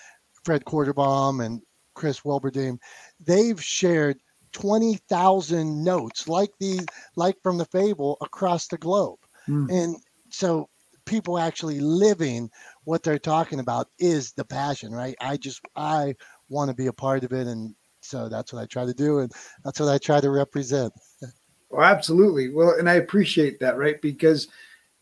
fred 0.43 0.65
quarterbaum 0.65 1.41
and 1.41 1.61
chris 1.93 2.21
wilberding 2.21 2.77
they've 3.23 3.63
shared 3.63 4.19
20,000 4.55 5.83
notes 5.83 6.29
like 6.29 6.51
these 6.59 6.85
like 7.17 7.35
from 7.43 7.57
the 7.57 7.65
fable 7.65 8.17
across 8.21 8.67
the 8.67 8.77
globe 8.77 9.19
mm. 9.49 9.69
and 9.69 9.97
so 10.29 10.69
people 11.05 11.37
actually 11.37 11.79
living 11.79 12.49
what 12.83 13.03
they're 13.03 13.19
talking 13.19 13.59
about 13.59 13.87
is 13.99 14.33
the 14.33 14.45
passion, 14.45 14.91
right? 14.91 15.15
I 15.21 15.37
just 15.37 15.61
I 15.75 16.15
want 16.49 16.69
to 16.69 16.75
be 16.75 16.87
a 16.87 16.93
part 16.93 17.23
of 17.23 17.31
it, 17.31 17.47
and 17.47 17.73
so 18.01 18.27
that's 18.27 18.51
what 18.51 18.61
I 18.61 18.65
try 18.65 18.85
to 18.85 18.93
do, 18.93 19.19
and 19.19 19.31
that's 19.63 19.79
what 19.79 19.89
I 19.89 19.97
try 19.97 20.19
to 20.19 20.29
represent. 20.29 20.93
Well, 21.71 21.83
absolutely. 21.83 22.49
Well, 22.49 22.75
and 22.79 22.87
I 22.87 22.93
appreciate 22.93 23.59
that, 23.59 23.75
right? 23.75 23.99
Because 23.99 24.47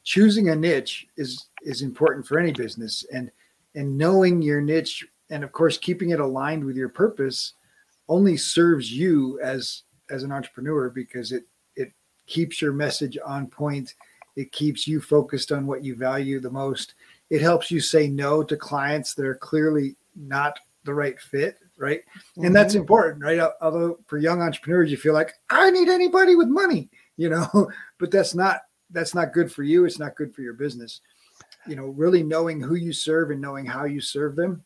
choosing 0.03 0.50
a 0.50 0.55
niche 0.55 1.05
is 1.17 1.48
is 1.62 1.81
important 1.83 2.25
for 2.25 2.39
any 2.39 2.51
business, 2.51 3.05
and 3.13 3.29
and 3.75 3.95
knowing 3.95 4.41
your 4.41 4.60
niche, 4.60 5.05
and 5.29 5.43
of 5.43 5.51
course 5.51 5.77
keeping 5.77 6.12
it 6.12 6.19
aligned 6.22 6.63
with 6.63 6.75
your 6.75 6.89
purpose, 6.89 7.53
only 8.13 8.38
serves 8.38 8.91
you 8.91 9.39
as 9.41 9.84
as 10.10 10.24
an 10.24 10.32
entrepreneur 10.32 10.89
because 10.89 11.32
it 11.32 11.43
it 11.75 11.91
keeps 12.27 12.62
your 12.62 12.74
message 12.74 13.17
on 13.25 13.48
point. 13.48 13.96
It 14.36 14.51
keeps 14.51 14.88
you 14.88 15.00
focused 15.00 15.51
on 15.51 15.67
what 15.67 15.84
you 15.84 15.96
value 15.96 16.39
the 16.39 16.50
most 16.50 16.96
it 17.34 17.41
helps 17.41 17.72
you 17.72 17.79
say 17.79 18.08
no 18.08 18.43
to 18.43 18.55
clients 18.55 19.15
that 19.15 19.25
are 19.25 19.34
clearly 19.34 19.96
not 20.15 20.60
the 20.84 20.93
right 20.93 21.20
fit, 21.20 21.58
right? 21.79 22.01
Mm-hmm. 22.01 22.46
And 22.46 22.55
that's 22.55 22.74
mm-hmm. 22.74 22.82
important, 22.82 23.24
right? 23.24 23.39
Although 23.60 23.98
for 24.05 24.20
young 24.20 24.39
entrepreneurs, 24.39 24.91
you 24.91 24.98
feel 24.98 25.15
like 25.15 25.34
I 25.50 25.72
need 25.72 25.89
anybody 25.89 26.36
with 26.36 26.48
money, 26.48 26.91
you 27.17 27.29
know, 27.29 27.72
but 28.00 28.12
that's 28.12 28.36
not 28.36 28.62
that's 28.91 29.15
not 29.15 29.34
good 29.34 29.51
for 29.51 29.63
you. 29.63 29.86
It's 29.86 29.98
not 29.98 30.15
good 30.15 30.36
for 30.36 30.43
your 30.43 30.53
business. 30.53 31.01
You 31.65 31.75
know, 31.75 31.88
really 31.88 32.22
knowing 32.22 32.62
who 32.62 32.75
you 32.75 32.93
serve 32.93 33.32
and 33.32 33.41
knowing 33.41 33.65
how 33.65 33.86
you 33.86 34.00
serve 34.00 34.36
them 34.36 34.63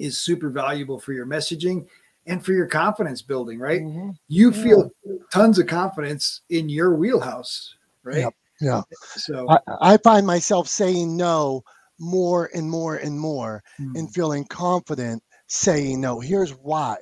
is 0.00 0.18
super 0.18 0.50
valuable 0.50 0.98
for 0.98 1.12
your 1.12 1.26
messaging 1.26 1.86
and 2.26 2.44
for 2.44 2.52
your 2.52 2.66
confidence 2.66 3.22
building, 3.22 3.58
right? 3.58 3.82
Mm-hmm. 3.82 4.10
You 4.28 4.52
feel 4.52 4.90
tons 5.32 5.58
of 5.58 5.66
confidence 5.66 6.42
in 6.50 6.68
your 6.68 6.94
wheelhouse, 6.94 7.74
right? 8.02 8.18
Yep. 8.18 8.34
Yeah. 8.60 8.82
So 9.16 9.48
I, 9.48 9.58
I, 9.80 9.96
find 9.98 10.26
myself 10.26 10.68
saying 10.68 11.16
no 11.16 11.62
more 11.98 12.50
and 12.54 12.70
more 12.70 12.96
and 12.96 13.18
more 13.18 13.62
mm. 13.80 13.98
and 13.98 14.12
feeling 14.14 14.44
confident 14.44 15.22
saying 15.48 16.00
no. 16.00 16.20
Here's 16.20 16.52
why. 16.52 16.96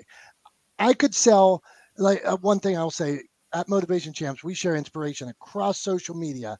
I 0.79 0.95
could 0.95 1.15
sell 1.15 1.63
like 1.99 2.23
uh, 2.25 2.39
one 2.39 2.59
thing 2.59 2.77
I'll 2.77 2.91
say 2.91 3.21
at 3.55 3.69
Motivation 3.69 4.13
Champs, 4.13 4.43
we 4.43 4.55
share 4.55 4.77
inspiration 4.77 5.29
across 5.29 5.79
social 5.79 6.15
media 6.15 6.57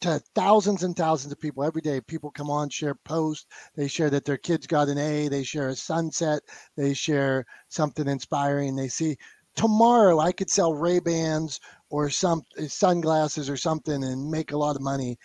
to 0.00 0.20
thousands 0.34 0.82
and 0.82 0.96
thousands 0.96 1.32
of 1.32 1.40
people 1.40 1.64
every 1.64 1.82
day. 1.82 2.00
People 2.00 2.30
come 2.30 2.50
on, 2.50 2.68
share 2.68 2.94
posts. 2.94 3.46
They 3.76 3.88
share 3.88 4.10
that 4.10 4.24
their 4.24 4.38
kids 4.38 4.66
got 4.66 4.88
an 4.88 4.98
A. 4.98 5.28
They 5.28 5.42
share 5.42 5.68
a 5.68 5.76
sunset. 5.76 6.42
They 6.76 6.94
share 6.94 7.44
something 7.68 8.08
inspiring. 8.08 8.76
They 8.76 8.88
see 8.88 9.16
tomorrow 9.56 10.18
I 10.18 10.32
could 10.32 10.50
sell 10.50 10.74
Ray 10.74 11.00
Bans 11.00 11.60
or 11.90 12.08
some 12.08 12.42
sunglasses 12.66 13.50
or 13.50 13.56
something 13.56 14.04
and 14.04 14.30
make 14.30 14.52
a 14.52 14.58
lot 14.58 14.76
of 14.76 14.82
money 14.82 15.18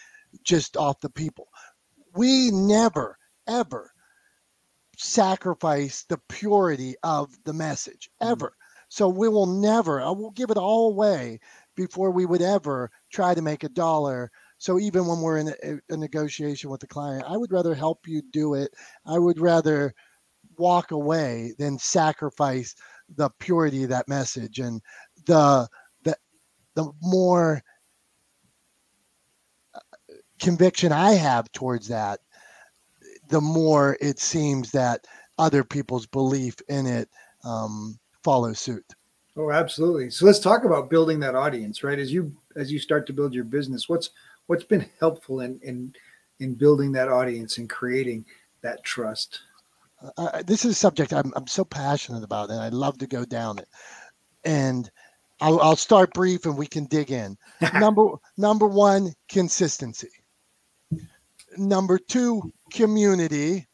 just 0.44 0.76
off 0.76 1.00
the 1.00 1.10
people 1.10 1.48
we 2.16 2.50
never, 2.52 3.18
ever 3.48 3.92
sacrifice 4.98 6.06
the 6.08 6.18
purity 6.30 6.96
of 7.04 7.38
the 7.44 7.54
message, 7.54 8.10
mm-hmm. 8.22 8.32
ever. 8.32 8.56
So 8.88 9.10
we 9.10 9.28
will 9.28 9.48
never, 9.48 10.02
I 10.02 10.10
will 10.10 10.32
give 10.32 10.52
it 10.52 10.58
all 10.58 10.90
away 10.90 11.40
before 11.76 12.12
we 12.12 12.26
would 12.26 12.42
ever 12.42 12.90
try 13.12 13.34
to 13.34 13.42
make 13.42 13.64
a 13.64 13.70
dollar. 13.70 14.32
So 14.66 14.80
even 14.80 15.06
when 15.06 15.22
we're 15.22 15.38
in 15.38 15.54
a, 15.64 15.94
a, 15.94 15.96
negotiation 15.96 16.72
with 16.72 16.82
the 16.82 16.88
client, 16.88 17.24
I 17.28 17.38
would 17.38 17.52
rather 17.52 17.76
help 17.76 18.08
you 18.08 18.24
do 18.34 18.56
it. 18.56 18.74
I 19.06 19.20
would 19.20 19.40
rather 19.40 19.94
walk 20.58 20.90
away 20.90 21.54
than 21.60 21.78
sacrifice 21.78 22.74
the 23.16 23.30
purity 23.38 23.84
of 23.84 23.90
that 23.90 24.08
message 24.08 24.58
and 24.58 24.82
the 25.28 25.68
the 26.04 26.18
the 26.74 26.92
more 27.00 27.62
conviction 30.40 30.92
I 30.92 31.12
have 31.12 31.52
towards 31.52 31.88
that, 31.90 32.22
the 33.30 33.42
more 33.42 33.98
it 34.02 34.18
seems 34.18 34.72
that 34.72 35.06
other 35.38 35.64
people's 35.64 36.08
belief 36.08 36.56
in 36.70 36.88
it 36.88 37.08
um, 37.44 38.00
follows 38.24 38.62
suit. 38.62 38.96
Oh, 39.38 39.52
absolutely. 39.52 40.10
So 40.10 40.26
let's 40.26 40.40
talk 40.40 40.64
about 40.64 40.90
building 40.90 41.20
that 41.20 41.36
audience, 41.36 41.84
right? 41.84 42.00
As 42.00 42.12
you 42.12 42.36
as 42.56 42.72
you 42.72 42.80
start 42.80 43.06
to 43.06 43.14
build 43.14 43.36
your 43.36 43.44
business, 43.44 43.88
what's 43.88 44.10
what's 44.48 44.64
been 44.64 44.90
helpful 45.00 45.42
in 45.42 45.60
in 45.64 45.94
in 46.40 46.56
building 46.56 46.92
that 46.94 47.10
audience 47.10 47.58
and 47.58 47.70
creating 47.70 48.26
that 48.62 48.84
trust? 48.84 49.42
Uh, 50.18 50.44
this 50.44 50.66
is 50.66 50.72
a 50.72 50.76
subject 50.76 51.14
I'm 51.14 51.32
I'm 51.36 51.48
so 51.48 51.64
passionate 51.64 52.24
about, 52.24 52.50
and 52.50 52.60
I 52.60 52.70
love 52.70 52.98
to 53.00 53.08
go 53.08 53.26
down 53.26 53.60
it. 53.60 53.68
And 54.44 54.90
I'll, 55.42 55.60
I'll 55.60 55.76
start 55.76 56.14
brief, 56.14 56.46
and 56.46 56.58
we 56.58 56.68
can 56.68 56.86
dig 56.86 57.12
in. 57.12 57.38
number 57.74 58.08
number 58.38 58.68
one, 58.68 59.14
consistency. 59.30 60.10
Number 61.58 61.98
two, 61.98 62.54
community. 62.72 63.68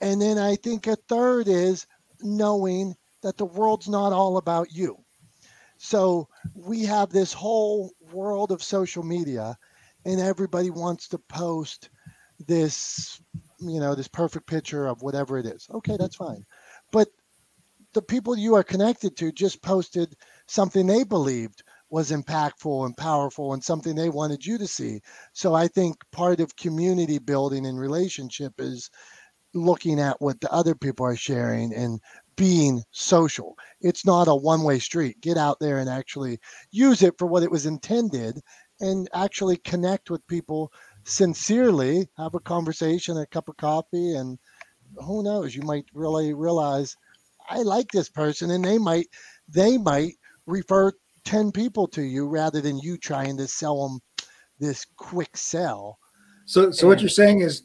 And 0.00 0.20
then 0.20 0.38
I 0.38 0.56
think 0.56 0.86
a 0.86 0.96
third 1.08 1.48
is 1.48 1.86
knowing 2.20 2.94
that 3.22 3.38
the 3.38 3.46
world's 3.46 3.88
not 3.88 4.12
all 4.12 4.36
about 4.36 4.72
you. 4.72 4.98
So 5.78 6.28
we 6.54 6.82
have 6.84 7.10
this 7.10 7.32
whole 7.32 7.90
world 8.14 8.52
of 8.52 8.62
social 8.62 9.02
media, 9.02 9.56
and 10.04 10.20
everybody 10.20 10.70
wants 10.70 11.08
to 11.08 11.18
post 11.18 11.90
this, 12.46 13.20
you 13.58 13.80
know, 13.80 13.94
this 13.94 14.08
perfect 14.08 14.46
picture 14.46 14.86
of 14.86 15.02
whatever 15.02 15.38
it 15.38 15.46
is. 15.46 15.66
Okay, 15.72 15.96
that's 15.98 16.16
fine. 16.16 16.44
But 16.92 17.08
the 17.94 18.02
people 18.02 18.36
you 18.36 18.54
are 18.54 18.64
connected 18.64 19.16
to 19.16 19.32
just 19.32 19.62
posted 19.62 20.14
something 20.46 20.86
they 20.86 21.04
believed 21.04 21.62
was 21.90 22.10
impactful 22.10 22.86
and 22.86 22.96
powerful 22.96 23.52
and 23.52 23.62
something 23.62 23.94
they 23.94 24.08
wanted 24.08 24.44
you 24.44 24.58
to 24.58 24.66
see. 24.66 25.00
So 25.32 25.54
I 25.54 25.68
think 25.68 25.96
part 26.10 26.40
of 26.40 26.56
community 26.56 27.18
building 27.18 27.66
and 27.66 27.78
relationship 27.78 28.54
is 28.58 28.90
looking 29.54 30.00
at 30.00 30.20
what 30.20 30.40
the 30.40 30.52
other 30.52 30.74
people 30.74 31.06
are 31.06 31.16
sharing 31.16 31.72
and 31.72 32.00
being 32.36 32.82
social. 32.90 33.56
It's 33.80 34.04
not 34.04 34.28
a 34.28 34.34
one 34.34 34.62
way 34.62 34.78
street. 34.78 35.20
Get 35.20 35.36
out 35.36 35.58
there 35.60 35.78
and 35.78 35.88
actually 35.88 36.38
use 36.70 37.02
it 37.02 37.14
for 37.18 37.26
what 37.26 37.42
it 37.42 37.50
was 37.50 37.66
intended 37.66 38.40
and 38.80 39.08
actually 39.14 39.56
connect 39.58 40.10
with 40.10 40.26
people 40.26 40.72
sincerely, 41.04 42.08
have 42.16 42.34
a 42.34 42.40
conversation, 42.40 43.16
a 43.18 43.26
cup 43.26 43.48
of 43.48 43.56
coffee, 43.56 44.14
and 44.14 44.38
who 44.96 45.22
knows, 45.22 45.54
you 45.54 45.62
might 45.62 45.86
really 45.92 46.34
realize 46.34 46.96
I 47.48 47.58
like 47.58 47.90
this 47.92 48.08
person 48.08 48.50
and 48.50 48.64
they 48.64 48.78
might 48.78 49.06
they 49.48 49.76
might 49.76 50.14
refer 50.46 50.92
10 51.24 51.52
people 51.52 51.86
to 51.88 52.02
you 52.02 52.26
rather 52.28 52.60
than 52.60 52.78
you 52.78 52.96
trying 52.96 53.36
to 53.38 53.48
sell 53.48 53.88
them 53.88 54.00
this 54.58 54.86
quick 54.96 55.36
sell. 55.36 55.98
So, 56.46 56.70
so 56.70 56.86
and, 56.86 56.88
what 56.90 57.00
you're 57.00 57.08
saying 57.08 57.40
is 57.40 57.62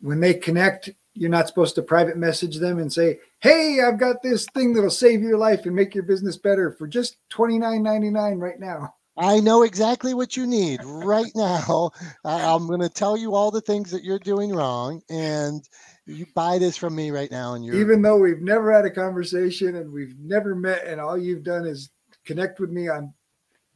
when 0.00 0.20
they 0.20 0.34
connect, 0.34 0.90
you're 1.14 1.30
not 1.30 1.48
supposed 1.48 1.74
to 1.76 1.82
private 1.82 2.16
message 2.16 2.58
them 2.58 2.78
and 2.78 2.92
say, 2.92 3.18
Hey, 3.40 3.78
I've 3.86 3.98
got 3.98 4.22
this 4.22 4.46
thing 4.54 4.74
that'll 4.74 4.90
save 4.90 5.22
your 5.22 5.38
life 5.38 5.64
and 5.64 5.74
make 5.74 5.94
your 5.94 6.04
business 6.04 6.36
better 6.36 6.72
for 6.72 6.86
just 6.86 7.16
$29.99 7.32 8.40
right 8.40 8.58
now. 8.58 8.94
I 9.16 9.38
know 9.38 9.62
exactly 9.62 10.12
what 10.12 10.36
you 10.36 10.46
need 10.46 10.80
right 10.84 11.30
now. 11.34 11.92
I'm 12.24 12.66
going 12.66 12.80
to 12.80 12.88
tell 12.88 13.16
you 13.16 13.34
all 13.34 13.50
the 13.50 13.60
things 13.60 13.90
that 13.92 14.02
you're 14.02 14.18
doing 14.18 14.52
wrong, 14.52 15.02
and 15.08 15.62
you 16.06 16.26
buy 16.34 16.58
this 16.58 16.76
from 16.76 16.96
me 16.96 17.10
right 17.10 17.30
now. 17.30 17.54
And 17.54 17.64
you're 17.64 17.76
even 17.76 18.02
though 18.02 18.18
we've 18.18 18.42
never 18.42 18.72
had 18.72 18.84
a 18.84 18.90
conversation 18.90 19.76
and 19.76 19.92
we've 19.92 20.18
never 20.18 20.54
met, 20.54 20.84
and 20.84 21.00
all 21.00 21.16
you've 21.16 21.44
done 21.44 21.64
is 21.64 21.90
connect 22.24 22.58
with 22.58 22.70
me 22.70 22.88
on 22.88 23.14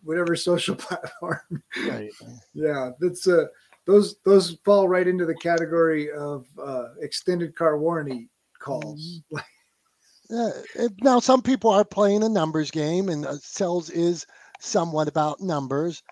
whatever 0.03 0.35
social 0.37 0.75
platform. 0.75 1.63
Right. 1.87 2.11
yeah, 2.53 2.91
that's 3.01 3.29
uh 3.29 3.47
those 3.89 4.17
those 4.25 4.59
fall 4.65 4.87
right 4.87 5.09
into 5.09 5.25
the 5.25 5.35
category 5.35 6.13
of 6.13 6.47
uh, 6.63 6.91
extended 7.01 7.57
car 7.57 7.79
warranty 7.79 8.29
calls. 8.61 9.23
Uh, 10.31 10.51
now, 11.01 11.19
some 11.19 11.41
people 11.41 11.71
are 11.71 11.87
playing 11.87 12.23
a 12.23 12.29
numbers 12.29 12.71
game, 12.71 13.09
and 13.09 13.25
uh, 13.25 13.39
sales 13.41 13.89
is 13.89 14.27
somewhat 14.61 15.09
about 15.09 15.41
numbers, 15.41 16.03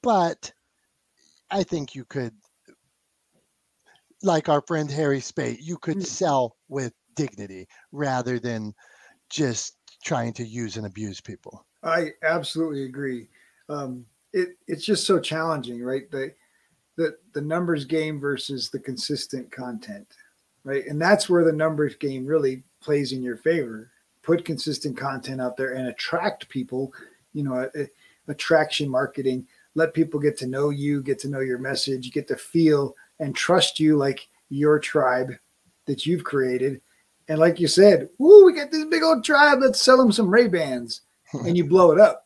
but 0.00 0.52
I 1.50 1.64
think 1.64 1.92
you 1.92 2.04
could, 2.04 2.32
like 4.22 4.48
our 4.48 4.62
friend 4.68 4.88
Harry 4.88 5.18
Spate, 5.18 5.58
you 5.60 5.76
could 5.76 5.96
Mm. 5.96 6.06
sell 6.06 6.56
with 6.68 6.92
dignity 7.16 7.66
rather 7.90 8.38
than 8.38 8.72
just 9.28 9.76
trying 10.04 10.34
to 10.34 10.46
use 10.46 10.76
and 10.76 10.86
abuse 10.86 11.20
people. 11.20 11.66
I 11.82 12.10
absolutely 12.22 12.84
agree. 12.84 13.28
Um, 13.68 14.06
it 14.32 14.50
it's 14.68 14.84
just 14.84 15.04
so 15.04 15.18
challenging, 15.18 15.82
right? 15.82 16.08
The 16.12 16.32
the 16.96 17.16
the 17.32 17.40
numbers 17.40 17.84
game 17.84 18.20
versus 18.20 18.70
the 18.70 18.78
consistent 18.78 19.50
content, 19.50 20.06
right? 20.64 20.86
And 20.86 21.00
that's 21.00 21.28
where 21.28 21.44
the 21.44 21.52
numbers 21.52 21.96
game 21.96 22.26
really 22.26 22.62
plays 22.80 23.12
in 23.12 23.22
your 23.22 23.36
favor. 23.36 23.90
Put 24.22 24.44
consistent 24.44 24.96
content 24.96 25.40
out 25.40 25.56
there 25.56 25.74
and 25.74 25.88
attract 25.88 26.48
people. 26.48 26.92
You 27.32 27.44
know, 27.44 27.70
attraction 28.28 28.88
marketing. 28.88 29.46
Let 29.74 29.94
people 29.94 30.20
get 30.20 30.38
to 30.38 30.46
know 30.46 30.70
you, 30.70 31.02
get 31.02 31.18
to 31.20 31.28
know 31.28 31.40
your 31.40 31.58
message, 31.58 32.12
get 32.12 32.28
to 32.28 32.36
feel 32.36 32.94
and 33.18 33.34
trust 33.34 33.80
you 33.80 33.96
like 33.96 34.28
your 34.48 34.78
tribe 34.78 35.32
that 35.86 36.06
you've 36.06 36.24
created. 36.24 36.80
And 37.28 37.38
like 37.38 37.58
you 37.58 37.66
said, 37.66 38.08
woo, 38.18 38.44
we 38.44 38.52
got 38.52 38.70
this 38.70 38.84
big 38.84 39.02
old 39.02 39.24
tribe. 39.24 39.58
Let's 39.60 39.80
sell 39.80 39.96
them 39.96 40.12
some 40.12 40.30
Ray 40.30 40.46
Bans, 40.46 41.00
and 41.32 41.56
you 41.56 41.64
blow 41.64 41.90
it 41.90 41.98
up, 41.98 42.23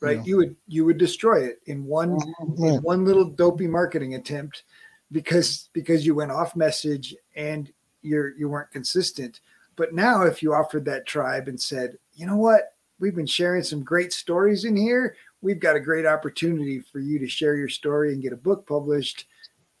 right? 0.00 0.18
Yeah. 0.18 0.24
You 0.24 0.36
would 0.38 0.56
you 0.66 0.84
would 0.84 0.98
destroy 0.98 1.44
it 1.44 1.60
in 1.66 1.84
one 1.84 2.18
Yeah. 2.56 2.74
in 2.74 2.82
one 2.82 3.04
little 3.04 3.24
dopey 3.24 3.66
marketing 3.66 4.14
attempt 4.14 4.64
because 5.12 5.68
because 5.72 6.04
you 6.04 6.14
went 6.14 6.32
off 6.32 6.56
message 6.56 7.14
and 7.34 7.72
you're 8.02 8.36
you 8.36 8.48
weren't 8.48 8.70
consistent. 8.70 9.40
But 9.76 9.94
now 9.94 10.22
if 10.22 10.42
you 10.42 10.54
offered 10.54 10.84
that 10.86 11.06
tribe 11.06 11.48
and 11.48 11.60
said, 11.60 11.98
you 12.14 12.26
know 12.26 12.36
what, 12.36 12.74
we've 12.98 13.14
been 13.14 13.26
sharing 13.26 13.62
some 13.62 13.82
great 13.82 14.12
stories 14.12 14.64
in 14.64 14.76
here. 14.76 15.16
We've 15.42 15.60
got 15.60 15.76
a 15.76 15.80
great 15.80 16.06
opportunity 16.06 16.80
for 16.80 16.98
you 16.98 17.18
to 17.18 17.28
share 17.28 17.56
your 17.56 17.68
story 17.68 18.12
and 18.12 18.22
get 18.22 18.32
a 18.32 18.36
book 18.36 18.66
published. 18.66 19.26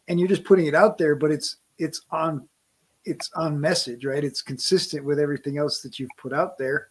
And 0.08 0.20
you're 0.20 0.28
just 0.28 0.44
putting 0.44 0.66
it 0.66 0.74
out 0.74 0.98
there, 0.98 1.16
but 1.16 1.30
it's 1.30 1.56
it's 1.78 2.02
on 2.10 2.48
it's 3.04 3.30
on 3.34 3.60
message, 3.60 4.04
right? 4.04 4.24
It's 4.24 4.42
consistent 4.42 5.04
with 5.04 5.18
everything 5.18 5.58
else 5.58 5.80
that 5.82 5.98
you've 5.98 6.10
put 6.18 6.32
out 6.32 6.58
there. 6.58 6.88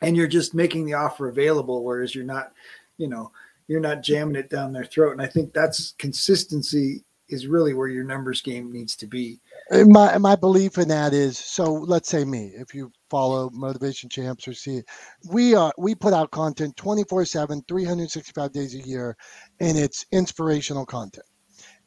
And 0.00 0.16
you're 0.16 0.26
just 0.26 0.54
making 0.54 0.84
the 0.84 0.94
offer 0.94 1.28
available, 1.28 1.82
whereas 1.82 2.14
you're 2.14 2.24
not, 2.24 2.52
you 2.98 3.08
know, 3.08 3.32
you're 3.68 3.80
not 3.80 4.02
jamming 4.02 4.36
it 4.36 4.50
down 4.50 4.72
their 4.72 4.84
throat. 4.84 5.12
And 5.12 5.22
I 5.22 5.26
think 5.26 5.52
that's 5.52 5.92
consistency 5.92 7.04
is 7.28 7.46
really 7.46 7.74
where 7.74 7.88
your 7.88 8.04
numbers 8.04 8.40
game 8.42 8.70
needs 8.70 8.96
to 8.96 9.06
be. 9.06 9.40
My 9.70 10.18
my 10.18 10.36
belief 10.36 10.76
in 10.76 10.88
that 10.88 11.14
is 11.14 11.38
so 11.38 11.72
let's 11.72 12.08
say 12.08 12.24
me 12.24 12.52
if 12.54 12.74
you 12.74 12.92
follow 13.08 13.48
motivation 13.52 14.10
champs 14.10 14.46
or 14.46 14.52
see 14.52 14.76
it 14.76 14.86
we 15.30 15.54
are 15.54 15.72
we 15.78 15.94
put 15.94 16.12
out 16.12 16.30
content 16.30 16.76
24 16.76 17.24
7 17.24 17.62
365 17.66 18.52
days 18.52 18.74
a 18.74 18.86
year 18.86 19.16
and 19.60 19.78
it's 19.78 20.04
inspirational 20.12 20.84
content 20.84 21.24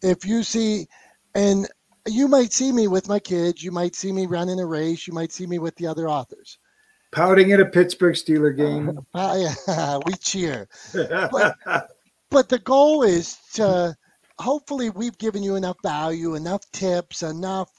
if 0.01 0.25
you 0.25 0.41
see 0.41 0.87
and 1.35 1.67
you 2.07 2.27
might 2.27 2.51
see 2.51 2.71
me 2.71 2.87
with 2.87 3.07
my 3.07 3.19
kids 3.19 3.63
you 3.63 3.71
might 3.71 3.95
see 3.95 4.11
me 4.11 4.25
running 4.25 4.59
a 4.59 4.65
race 4.65 5.05
you 5.05 5.13
might 5.13 5.31
see 5.31 5.45
me 5.45 5.59
with 5.59 5.75
the 5.75 5.85
other 5.85 6.09
authors 6.09 6.57
Pouting 7.11 7.51
at 7.53 7.59
a 7.59 7.65
Pittsburgh 7.65 8.15
Steeler 8.15 8.55
game. 8.55 8.99
Uh, 9.13 9.99
we 10.05 10.13
cheer 10.13 10.67
but 12.29 12.49
the 12.49 12.59
goal 12.59 13.03
is 13.03 13.37
to 13.53 13.95
hopefully 14.39 14.89
we've 14.89 15.17
given 15.17 15.43
you 15.43 15.55
enough 15.55 15.77
value 15.83 16.35
enough 16.35 16.61
tips 16.71 17.23
enough 17.23 17.69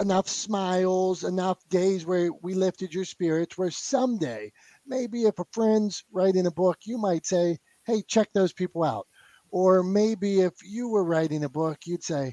enough 0.00 0.28
smiles 0.28 1.24
enough 1.24 1.58
days 1.68 2.06
where 2.06 2.30
we 2.42 2.54
lifted 2.54 2.94
your 2.94 3.04
spirits 3.04 3.58
where 3.58 3.70
someday 3.70 4.50
maybe 4.86 5.24
if 5.24 5.38
a 5.38 5.44
friend's 5.52 6.04
writing 6.12 6.46
a 6.46 6.50
book 6.50 6.78
you 6.84 6.98
might 6.98 7.26
say 7.26 7.58
hey 7.84 8.02
check 8.06 8.28
those 8.32 8.52
people 8.52 8.84
out 8.84 9.06
or 9.50 9.82
maybe 9.82 10.40
if 10.40 10.54
you 10.64 10.88
were 10.88 11.04
writing 11.04 11.44
a 11.44 11.48
book 11.48 11.78
you'd 11.84 12.04
say 12.04 12.32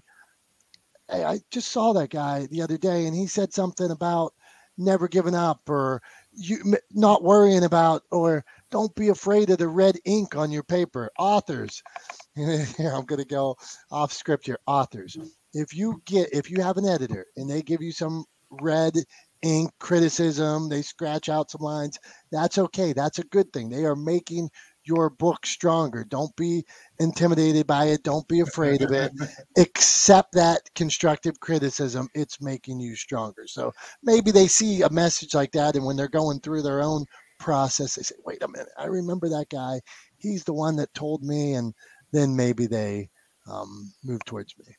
hey 1.09 1.23
i 1.23 1.39
just 1.51 1.71
saw 1.71 1.91
that 1.93 2.11
guy 2.11 2.47
the 2.51 2.61
other 2.61 2.77
day 2.77 3.07
and 3.07 3.15
he 3.15 3.25
said 3.25 3.51
something 3.51 3.89
about 3.89 4.33
never 4.77 5.07
giving 5.07 5.35
up 5.35 5.61
or 5.69 6.01
you 6.37 6.77
not 6.91 7.23
worrying 7.23 7.63
about 7.63 8.03
or 8.11 8.43
don't 8.71 8.93
be 8.95 9.09
afraid 9.09 9.49
of 9.49 9.57
the 9.57 9.67
red 9.67 9.97
ink 10.05 10.35
on 10.35 10.51
your 10.51 10.63
paper. 10.63 11.09
Authors. 11.17 11.81
I'm 12.37 13.05
going 13.05 13.21
to 13.21 13.25
go 13.25 13.55
off 13.91 14.13
script 14.13 14.45
here. 14.47 14.59
Authors. 14.67 15.17
If 15.53 15.75
you 15.75 16.01
get 16.05 16.29
if 16.33 16.51
you 16.51 16.61
have 16.61 16.77
an 16.77 16.87
editor 16.87 17.25
and 17.37 17.49
they 17.49 17.61
give 17.61 17.81
you 17.81 17.91
some 17.91 18.25
red 18.61 18.93
ink 19.41 19.71
criticism 19.79 20.69
they 20.69 20.81
scratch 20.81 21.29
out 21.29 21.51
some 21.51 21.61
lines 21.61 21.99
that's 22.31 22.57
okay. 22.57 22.93
That's 22.93 23.19
a 23.19 23.23
good 23.25 23.51
thing. 23.53 23.69
They 23.69 23.85
are 23.85 23.95
making 23.95 24.49
your 24.85 25.09
book 25.09 25.45
stronger. 25.45 26.03
Don't 26.03 26.35
be 26.35 26.63
intimidated 26.99 27.67
by 27.67 27.85
it. 27.85 28.03
Don't 28.03 28.27
be 28.27 28.41
afraid 28.41 28.81
of 28.81 28.91
it. 28.91 29.11
Accept 29.57 30.33
that 30.33 30.61
constructive 30.75 31.39
criticism. 31.39 32.07
It's 32.13 32.41
making 32.41 32.79
you 32.79 32.95
stronger. 32.95 33.47
So 33.47 33.73
maybe 34.03 34.31
they 34.31 34.47
see 34.47 34.81
a 34.81 34.89
message 34.89 35.33
like 35.33 35.51
that 35.53 35.75
and 35.75 35.85
when 35.85 35.95
they're 35.95 36.07
going 36.07 36.39
through 36.39 36.61
their 36.61 36.81
own 36.81 37.05
process 37.37 37.95
they 37.95 38.01
say 38.01 38.15
wait 38.25 38.41
a 38.43 38.47
minute. 38.47 38.69
I 38.77 38.85
remember 38.85 39.27
that 39.29 39.49
guy. 39.49 39.81
He's 40.17 40.43
the 40.43 40.53
one 40.53 40.75
that 40.77 40.93
told 40.93 41.23
me 41.23 41.53
and 41.53 41.73
then 42.11 42.35
maybe 42.35 42.65
they 42.65 43.09
um, 43.49 43.91
move 44.03 44.23
towards 44.25 44.57
me. 44.57 44.75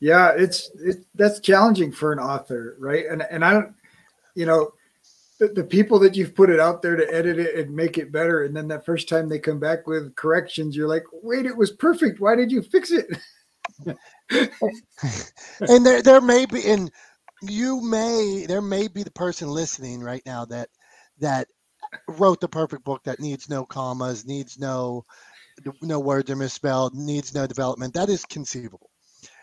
Yeah, 0.00 0.32
it's 0.36 0.70
it, 0.74 1.06
that's 1.14 1.40
challenging 1.40 1.90
for 1.90 2.12
an 2.12 2.18
author, 2.18 2.76
right? 2.78 3.04
And 3.10 3.22
and 3.30 3.44
I 3.44 3.52
don't, 3.54 3.74
you 4.34 4.46
know, 4.46 4.72
the, 5.38 5.48
the 5.48 5.64
people 5.64 5.98
that 6.00 6.16
you've 6.16 6.34
put 6.34 6.50
it 6.50 6.60
out 6.60 6.82
there 6.82 6.96
to 6.96 7.14
edit 7.14 7.38
it 7.38 7.56
and 7.56 7.74
make 7.74 7.98
it 7.98 8.12
better, 8.12 8.44
and 8.44 8.56
then 8.56 8.68
that 8.68 8.86
first 8.86 9.08
time 9.08 9.28
they 9.28 9.38
come 9.38 9.60
back 9.60 9.86
with 9.86 10.14
corrections, 10.16 10.76
you're 10.76 10.88
like, 10.88 11.04
wait, 11.12 11.46
it 11.46 11.56
was 11.56 11.72
perfect. 11.72 12.20
Why 12.20 12.36
did 12.36 12.50
you 12.50 12.62
fix 12.62 12.90
it? 12.90 13.06
and 15.60 15.84
there 15.84 16.00
there 16.02 16.20
may 16.20 16.46
be 16.46 16.64
and 16.66 16.90
you 17.42 17.80
may 17.80 18.46
there 18.48 18.62
may 18.62 18.88
be 18.88 19.02
the 19.02 19.10
person 19.10 19.48
listening 19.48 20.00
right 20.00 20.22
now 20.24 20.44
that 20.44 20.68
that 21.18 21.48
wrote 22.08 22.40
the 22.40 22.48
perfect 22.48 22.84
book 22.84 23.02
that 23.04 23.20
needs 23.20 23.48
no 23.48 23.64
commas 23.64 24.24
needs 24.24 24.58
no 24.58 25.04
no 25.82 26.00
words 26.00 26.30
are 26.30 26.36
misspelled 26.36 26.94
needs 26.94 27.34
no 27.34 27.46
development 27.46 27.94
that 27.94 28.08
is 28.08 28.24
conceivable 28.24 28.90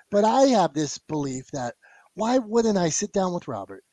but 0.10 0.24
i 0.24 0.44
have 0.44 0.74
this 0.74 0.98
belief 0.98 1.50
that 1.52 1.76
why 2.16 2.38
wouldn't 2.38 2.78
i 2.78 2.90
sit 2.90 3.12
down 3.14 3.34
with 3.34 3.48
robert 3.48 3.84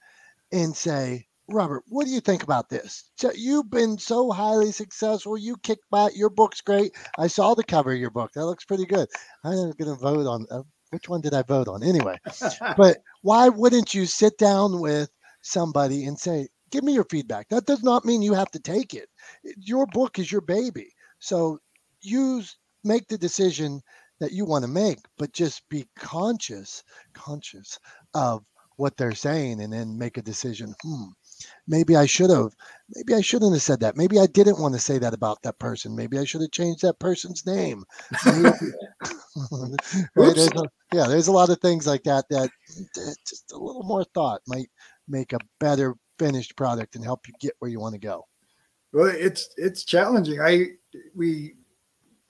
and 0.53 0.77
say 0.77 1.27
robert 1.53 1.83
what 1.89 2.07
do 2.07 2.13
you 2.13 2.21
think 2.21 2.43
about 2.43 2.69
this 2.69 3.11
you've 3.35 3.71
been 3.71 3.99
so 3.99 4.31
highly 4.31 4.73
successful 4.73 5.37
you 5.37 5.57
kick 5.63 5.79
butt 5.91 6.15
your 6.15 6.31
book's 6.31 6.61
great 6.61 6.95
i 7.19 7.27
saw 7.27 7.55
the 7.55 7.65
cover 7.65 7.93
of 7.93 7.99
your 7.99 8.11
book 8.11 8.31
that 8.33 8.47
looks 8.47 8.65
pretty 8.65 8.87
good 8.87 9.09
i'm 9.45 9.73
going 9.73 9.75
to 9.79 9.95
vote 9.95 10.27
on 10.27 10.47
uh, 10.51 10.63
which 10.91 11.09
one 11.09 11.21
did 11.21 11.35
I 11.35 11.43
vote 11.43 11.69
on? 11.69 11.83
Anyway, 11.83 12.19
but 12.77 12.99
why 13.23 13.49
wouldn't 13.49 13.95
you 13.95 14.07
sit 14.07 14.37
down 14.39 14.81
with 14.81 15.11
somebody 15.43 16.05
and 16.05 16.19
say, 16.19 16.49
give 16.71 16.85
me 16.85 16.93
your 16.93 17.07
feedback? 17.11 17.49
That 17.49 17.67
does 17.67 17.83
not 17.83 18.05
mean 18.05 18.23
you 18.23 18.35
have 18.35 18.51
to 18.53 18.61
take 18.61 18.95
it. 18.95 19.09
Your 19.57 19.87
book 19.87 20.19
is 20.19 20.31
your 20.31 20.41
baby. 20.41 20.93
So 21.19 21.59
use, 22.03 22.57
make 22.85 23.09
the 23.09 23.19
decision 23.19 23.81
that 24.21 24.33
you 24.33 24.45
want 24.45 24.65
to 24.65 24.71
make, 24.71 24.99
but 25.17 25.33
just 25.33 25.69
be 25.69 25.89
conscious, 25.97 26.83
conscious 27.15 27.79
of 28.15 28.45
what 28.77 28.97
they're 28.97 29.13
saying 29.13 29.61
and 29.63 29.73
then 29.73 29.99
make 29.99 30.17
a 30.17 30.23
decision. 30.23 30.75
Hmm, 30.83 31.09
maybe 31.67 31.97
I 31.97 32.07
should 32.07 32.31
have, 32.31 32.55
maybe 32.95 33.15
I 33.15 33.21
shouldn't 33.21 33.53
have 33.53 33.63
said 33.63 33.81
that. 33.81 33.97
Maybe 33.97 34.19
I 34.19 34.27
didn't 34.27 34.61
want 34.61 34.75
to 34.75 34.81
say 34.81 34.99
that 34.99 35.15
about 35.15 35.43
that 35.43 35.59
person. 35.59 35.97
Maybe 35.97 36.19
I 36.19 36.25
should 36.25 36.41
have 36.41 36.51
changed 36.51 36.83
that 36.83 36.99
person's 36.99 37.47
name. 37.47 37.85
Right? 40.17 40.35
There's 40.35 40.49
a, 40.49 40.63
yeah, 40.93 41.07
there's 41.07 41.29
a 41.29 41.33
lot 41.33 41.51
of 41.51 41.61
things 41.61 41.87
like 41.87 42.03
that 42.03 42.29
that 42.31 42.51
just 43.27 43.53
a 43.53 43.57
little 43.57 43.85
more 43.85 44.05
thought 44.05 44.43
might 44.47 44.69
make 45.09 45.33
a 45.33 45.39
better 45.61 45.95
finished 46.19 46.57
product 46.57 46.97
and 46.97 47.05
help 47.05 47.27
you 47.29 47.35
get 47.41 47.55
where 47.61 47.71
you 47.71 47.81
want 47.81 47.95
to 47.95 48.01
go. 48.01 48.27
Well, 48.93 49.07
it's 49.07 49.51
it's 49.57 49.85
challenging. 49.85 50.41
I 50.41 50.73
we 51.15 51.55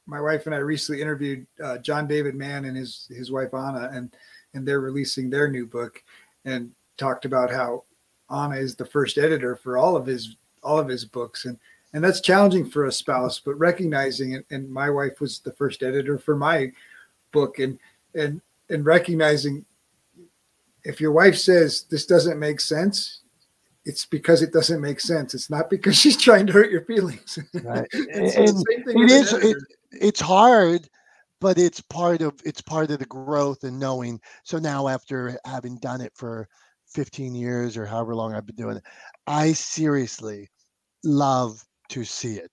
my 0.07 0.21
wife 0.21 0.47
and 0.47 0.55
I 0.55 0.59
recently 0.59 1.01
interviewed 1.01 1.47
uh, 1.63 1.79
John 1.79 2.07
David 2.07 2.35
Mann 2.35 2.67
and 2.67 2.77
his 2.77 3.07
his 3.11 3.31
wife 3.31 3.55
Anna, 3.55 3.91
and 3.93 4.15
and 4.55 4.67
they're 4.67 4.81
releasing 4.81 5.31
their 5.31 5.49
new 5.49 5.67
book, 5.67 6.03
and 6.45 6.71
talked 6.99 7.25
about 7.25 7.51
how 7.51 7.85
Anna 8.31 8.57
is 8.57 8.77
the 8.77 8.85
first 8.85 9.19
editor 9.19 9.57
for 9.57 9.77
all 9.79 9.97
of 9.97 10.07
his 10.07 10.37
all 10.63 10.79
of 10.79 10.89
his 10.89 11.05
books, 11.05 11.45
and 11.47 11.59
and 11.93 12.05
that's 12.05 12.21
challenging 12.21 12.69
for 12.69 12.87
a 12.87 12.93
spouse, 12.93 13.41
but 13.41 13.55
recognizing 13.55 14.33
it. 14.33 14.47
And 14.51 14.71
my 14.71 14.91
wife 14.91 15.21
was 15.21 15.41
the 15.41 15.53
first 15.53 15.83
editor 15.83 16.19
for 16.19 16.37
my 16.37 16.71
book, 17.33 17.59
and 17.59 17.79
and 18.15 18.41
and 18.69 18.85
recognizing 18.85 19.65
if 20.85 21.01
your 21.01 21.13
wife 21.13 21.37
says 21.37 21.85
this 21.91 22.07
doesn't 22.07 22.39
make 22.39 22.61
sense, 22.61 23.21
it's 23.85 24.07
because 24.07 24.43
it 24.43 24.53
doesn't 24.53 24.81
make 24.81 25.01
sense. 25.01 25.35
It's 25.35 25.51
not 25.51 25.69
because 25.69 25.97
she's 25.97 26.17
trying 26.17 26.47
to 26.47 26.53
hurt 26.53 26.71
your 26.71 26.85
feelings. 26.85 27.39
Right. 27.55 27.87
It's 27.93 28.35
the 28.35 28.41
And 28.43 28.49
same 28.49 28.85
thing 28.85 29.03
it 29.05 29.11
is- 29.11 29.33
it-. 29.33 29.57
It's 29.93 30.21
hard, 30.21 30.89
but 31.41 31.59
it's 31.59 31.81
part 31.81 32.23
of 32.23 32.35
it's 32.45 32.63
part 32.63 32.93
of 32.93 33.01
the 33.01 33.07
growth 33.07 33.65
and 33.65 33.79
knowing. 33.81 34.21
So 34.45 34.59
now 34.61 34.87
after 34.87 35.37
having 35.45 35.79
done 35.79 36.01
it 36.01 36.13
for 36.15 36.49
15 36.93 37.35
years 37.35 37.77
or 37.77 37.87
however 37.87 38.15
long 38.15 38.35
I've 38.35 38.47
been 38.47 38.57
doing 38.57 38.77
it. 38.77 38.85
I 39.27 39.53
seriously 39.53 40.49
love 41.05 41.65
to 41.91 42.05
see 42.05 42.35
it. 42.35 42.51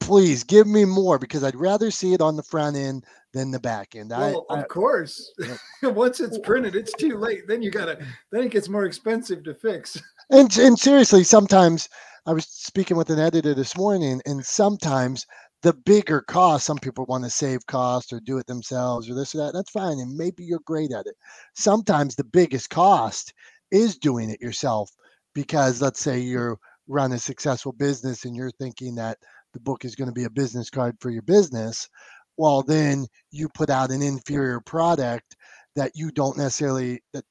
Please 0.00 0.44
give 0.44 0.66
me 0.66 0.84
more 0.84 1.18
because 1.18 1.44
I'd 1.44 1.56
rather 1.56 1.90
see 1.90 2.14
it 2.14 2.20
on 2.20 2.36
the 2.36 2.42
front 2.42 2.76
end 2.76 3.04
than 3.32 3.50
the 3.50 3.60
back 3.60 3.94
end. 3.94 4.10
Well, 4.10 4.46
I, 4.50 4.60
of 4.60 4.68
course. 4.68 5.32
Once 5.82 6.20
it's 6.20 6.38
printed, 6.38 6.74
it's 6.74 6.92
too 6.94 7.16
late. 7.16 7.46
Then 7.46 7.62
you 7.62 7.70
gotta 7.70 8.04
then 8.32 8.44
it 8.44 8.50
gets 8.50 8.68
more 8.68 8.84
expensive 8.84 9.44
to 9.44 9.54
fix. 9.54 10.00
And 10.32 10.56
and 10.58 10.78
seriously, 10.78 11.24
sometimes 11.24 11.88
I 12.24 12.32
was 12.32 12.46
speaking 12.46 12.96
with 12.96 13.10
an 13.10 13.18
editor 13.18 13.52
this 13.52 13.76
morning, 13.76 14.22
and 14.26 14.46
sometimes 14.46 15.26
the 15.62 15.72
bigger 15.72 16.20
cost, 16.22 16.66
some 16.66 16.78
people 16.78 17.04
want 17.06 17.24
to 17.24 17.30
save 17.30 17.66
cost 17.66 18.12
or 18.12 18.20
do 18.20 18.38
it 18.38 18.46
themselves 18.46 19.10
or 19.10 19.14
this 19.14 19.34
or 19.34 19.38
that. 19.38 19.52
That's 19.52 19.70
fine. 19.70 19.98
And 19.98 20.16
maybe 20.16 20.44
you're 20.44 20.60
great 20.64 20.92
at 20.92 21.06
it. 21.06 21.16
Sometimes 21.54 22.14
the 22.14 22.24
biggest 22.24 22.70
cost 22.70 23.34
is 23.70 23.98
doing 23.98 24.30
it 24.30 24.40
yourself 24.40 24.90
because 25.34 25.80
let's 25.80 26.00
say 26.00 26.18
you're 26.18 26.58
run 26.90 27.12
a 27.12 27.18
successful 27.18 27.72
business 27.72 28.24
and 28.24 28.34
you're 28.34 28.50
thinking 28.50 28.96
that 28.96 29.16
the 29.54 29.60
book 29.60 29.84
is 29.84 29.94
going 29.94 30.08
to 30.08 30.14
be 30.14 30.24
a 30.24 30.30
business 30.30 30.68
card 30.70 30.96
for 31.00 31.10
your 31.10 31.22
business. 31.22 31.88
Well, 32.36 32.62
then 32.62 33.06
you 33.30 33.48
put 33.48 33.70
out 33.70 33.90
an 33.90 34.02
inferior 34.02 34.60
product 34.60 35.36
that 35.76 35.92
you 35.94 36.10
don't 36.10 36.36
necessarily 36.36 37.00
that 37.12 37.24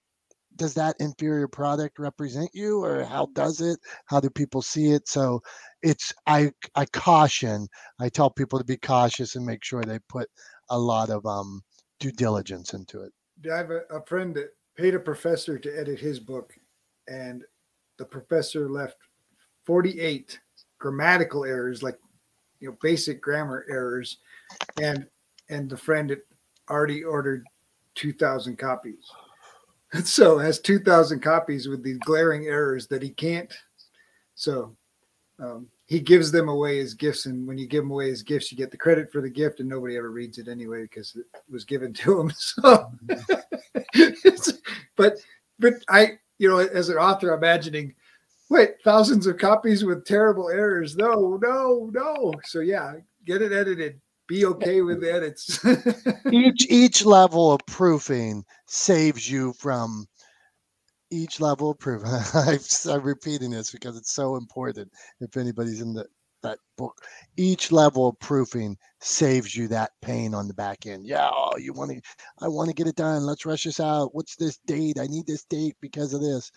does 0.55 0.73
that 0.73 0.95
inferior 0.99 1.47
product 1.47 1.99
represent 1.99 2.49
you 2.53 2.83
or 2.83 3.03
how 3.03 3.27
does 3.33 3.61
it 3.61 3.79
how 4.05 4.19
do 4.19 4.29
people 4.29 4.61
see 4.61 4.91
it 4.91 5.07
so 5.07 5.39
it's 5.81 6.13
i 6.27 6.51
i 6.75 6.85
caution 6.87 7.65
i 7.99 8.09
tell 8.09 8.29
people 8.29 8.59
to 8.59 8.65
be 8.65 8.75
cautious 8.75 9.35
and 9.35 9.45
make 9.45 9.63
sure 9.63 9.83
they 9.83 9.99
put 10.09 10.27
a 10.69 10.77
lot 10.77 11.09
of 11.09 11.25
um 11.25 11.61
due 12.01 12.11
diligence 12.11 12.73
into 12.73 13.01
it 13.01 13.11
I 13.49 13.57
have 13.57 13.71
a, 13.71 13.81
a 13.89 14.05
friend 14.05 14.35
that 14.35 14.49
paid 14.79 14.95
a 14.95 14.99
professor 14.99 15.59
to 15.59 15.77
edit 15.77 15.99
his 15.99 16.19
book, 16.19 16.53
and 17.09 17.43
the 17.97 18.05
professor 18.05 18.69
left 18.69 18.95
48 19.65 20.39
grammatical 20.77 21.43
errors, 21.43 21.83
like 21.83 21.99
you 22.61 22.69
know, 22.69 22.77
basic 22.81 23.21
grammar 23.21 23.65
errors, 23.69 24.19
and 24.81 25.05
and 25.49 25.69
the 25.69 25.77
friend 25.77 26.09
had 26.09 26.21
already 26.69 27.03
ordered 27.03 27.45
2,000 27.95 28.57
copies. 28.57 29.05
So 30.03 30.37
has 30.37 30.59
2,000 30.59 31.19
copies 31.19 31.67
with 31.67 31.81
these 31.81 31.97
glaring 31.97 32.45
errors 32.45 32.85
that 32.89 33.01
he 33.01 33.09
can't. 33.09 33.51
So 34.35 34.77
um, 35.39 35.65
he 35.89 35.99
gives 35.99 36.31
them 36.31 36.49
away 36.49 36.79
as 36.79 36.93
gifts, 36.93 37.25
and 37.25 37.47
when 37.47 37.57
you 37.57 37.65
give 37.65 37.81
them 37.81 37.89
away 37.89 38.11
as 38.11 38.21
gifts, 38.21 38.51
you 38.51 38.57
get 38.57 38.69
the 38.69 38.77
credit 38.77 39.11
for 39.11 39.21
the 39.21 39.29
gift, 39.29 39.59
and 39.59 39.67
nobody 39.67 39.97
ever 39.97 40.11
reads 40.11 40.37
it 40.37 40.47
anyway 40.47 40.83
because 40.83 41.15
it 41.15 41.25
was 41.49 41.65
given 41.65 41.93
to 41.93 42.21
him. 42.21 42.31
So, 42.39 42.91
but 44.95 45.17
but 45.57 45.73
I, 45.89 46.19
you 46.37 46.47
know, 46.47 46.59
as 46.59 46.89
an 46.89 46.97
author, 46.97 47.33
imagining, 47.33 47.95
wait, 48.51 48.75
thousands 48.83 49.25
of 49.25 49.39
copies 49.39 49.83
with 49.83 50.05
terrible 50.05 50.49
errors. 50.49 50.95
No, 50.95 51.39
no, 51.41 51.89
no. 51.91 52.33
So 52.45 52.59
yeah, 52.59 52.93
get 53.25 53.41
it 53.41 53.51
edited. 53.51 53.99
Be 54.27 54.45
okay 54.45 54.81
with 54.83 55.03
edits. 55.03 55.59
each 56.31 56.67
each 56.69 57.03
level 57.03 57.51
of 57.51 57.65
proofing 57.65 58.45
saves 58.67 59.29
you 59.29 59.53
from 59.53 60.07
each 61.11 61.39
level 61.39 61.71
of 61.71 61.79
proof. 61.79 62.03
I'm 62.33 63.01
repeating 63.01 63.51
this 63.51 63.71
because 63.71 63.97
it's 63.97 64.13
so 64.13 64.35
important. 64.35 64.91
If 65.19 65.37
anybody's 65.37 65.81
in 65.81 65.93
the 65.93 66.05
that 66.41 66.59
book, 66.77 67.01
each 67.35 67.69
level 67.69 68.07
of 68.07 68.19
proofing 68.19 68.77
saves 69.01 69.55
you 69.55 69.67
that 69.67 69.91
pain 70.01 70.33
on 70.33 70.47
the 70.47 70.53
back 70.53 70.85
end. 70.85 71.05
Yeah, 71.05 71.29
oh, 71.33 71.57
you 71.57 71.73
want 71.73 71.91
to, 71.91 72.01
I 72.41 72.47
want 72.47 72.69
to 72.69 72.73
get 72.73 72.87
it 72.87 72.95
done. 72.95 73.23
Let's 73.23 73.45
rush 73.45 73.65
this 73.65 73.81
out. 73.81 74.15
What's 74.15 74.37
this 74.37 74.57
date? 74.65 74.99
I 74.99 75.07
need 75.07 75.27
this 75.27 75.43
date 75.43 75.75
because 75.81 76.13
of 76.13 76.21
this. 76.21 76.49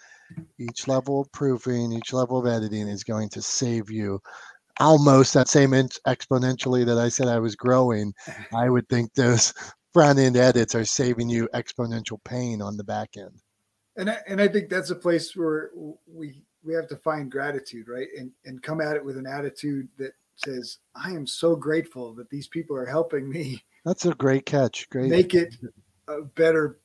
Each 0.58 0.86
level 0.86 1.20
of 1.20 1.32
proofing, 1.32 1.92
each 1.92 2.12
level 2.12 2.38
of 2.38 2.46
editing 2.46 2.86
is 2.86 3.02
going 3.02 3.28
to 3.30 3.42
save 3.42 3.90
you 3.90 4.20
almost 4.78 5.34
that 5.34 5.48
same 5.48 5.72
exponentially 5.72 6.86
that 6.86 6.98
I 6.98 7.08
said 7.08 7.26
I 7.26 7.40
was 7.40 7.56
growing. 7.56 8.14
I 8.54 8.70
would 8.70 8.88
think 8.88 9.12
those 9.14 9.52
front 9.92 10.18
end 10.18 10.36
edits 10.36 10.74
are 10.74 10.84
saving 10.84 11.28
you 11.28 11.48
exponential 11.54 12.22
pain 12.24 12.62
on 12.62 12.76
the 12.76 12.84
back 12.84 13.10
end 13.16 13.42
and 13.96 14.10
I, 14.10 14.18
and 14.26 14.40
I 14.40 14.48
think 14.48 14.68
that's 14.68 14.90
a 14.90 14.96
place 14.96 15.36
where 15.36 15.70
we 16.06 16.42
we 16.64 16.74
have 16.74 16.88
to 16.88 16.96
find 16.96 17.30
gratitude, 17.30 17.88
right? 17.88 18.08
And 18.18 18.30
and 18.44 18.62
come 18.62 18.80
at 18.80 18.96
it 18.96 19.04
with 19.04 19.16
an 19.16 19.26
attitude 19.26 19.88
that 19.98 20.12
says, 20.36 20.78
"I 20.94 21.10
am 21.10 21.26
so 21.26 21.56
grateful 21.56 22.14
that 22.14 22.30
these 22.30 22.48
people 22.48 22.76
are 22.76 22.86
helping 22.86 23.28
me." 23.28 23.62
That's 23.84 24.06
a 24.06 24.14
great 24.14 24.46
catch. 24.46 24.88
Great. 24.90 25.10
Make 25.10 25.34
it 25.34 25.56
better, 26.34 26.78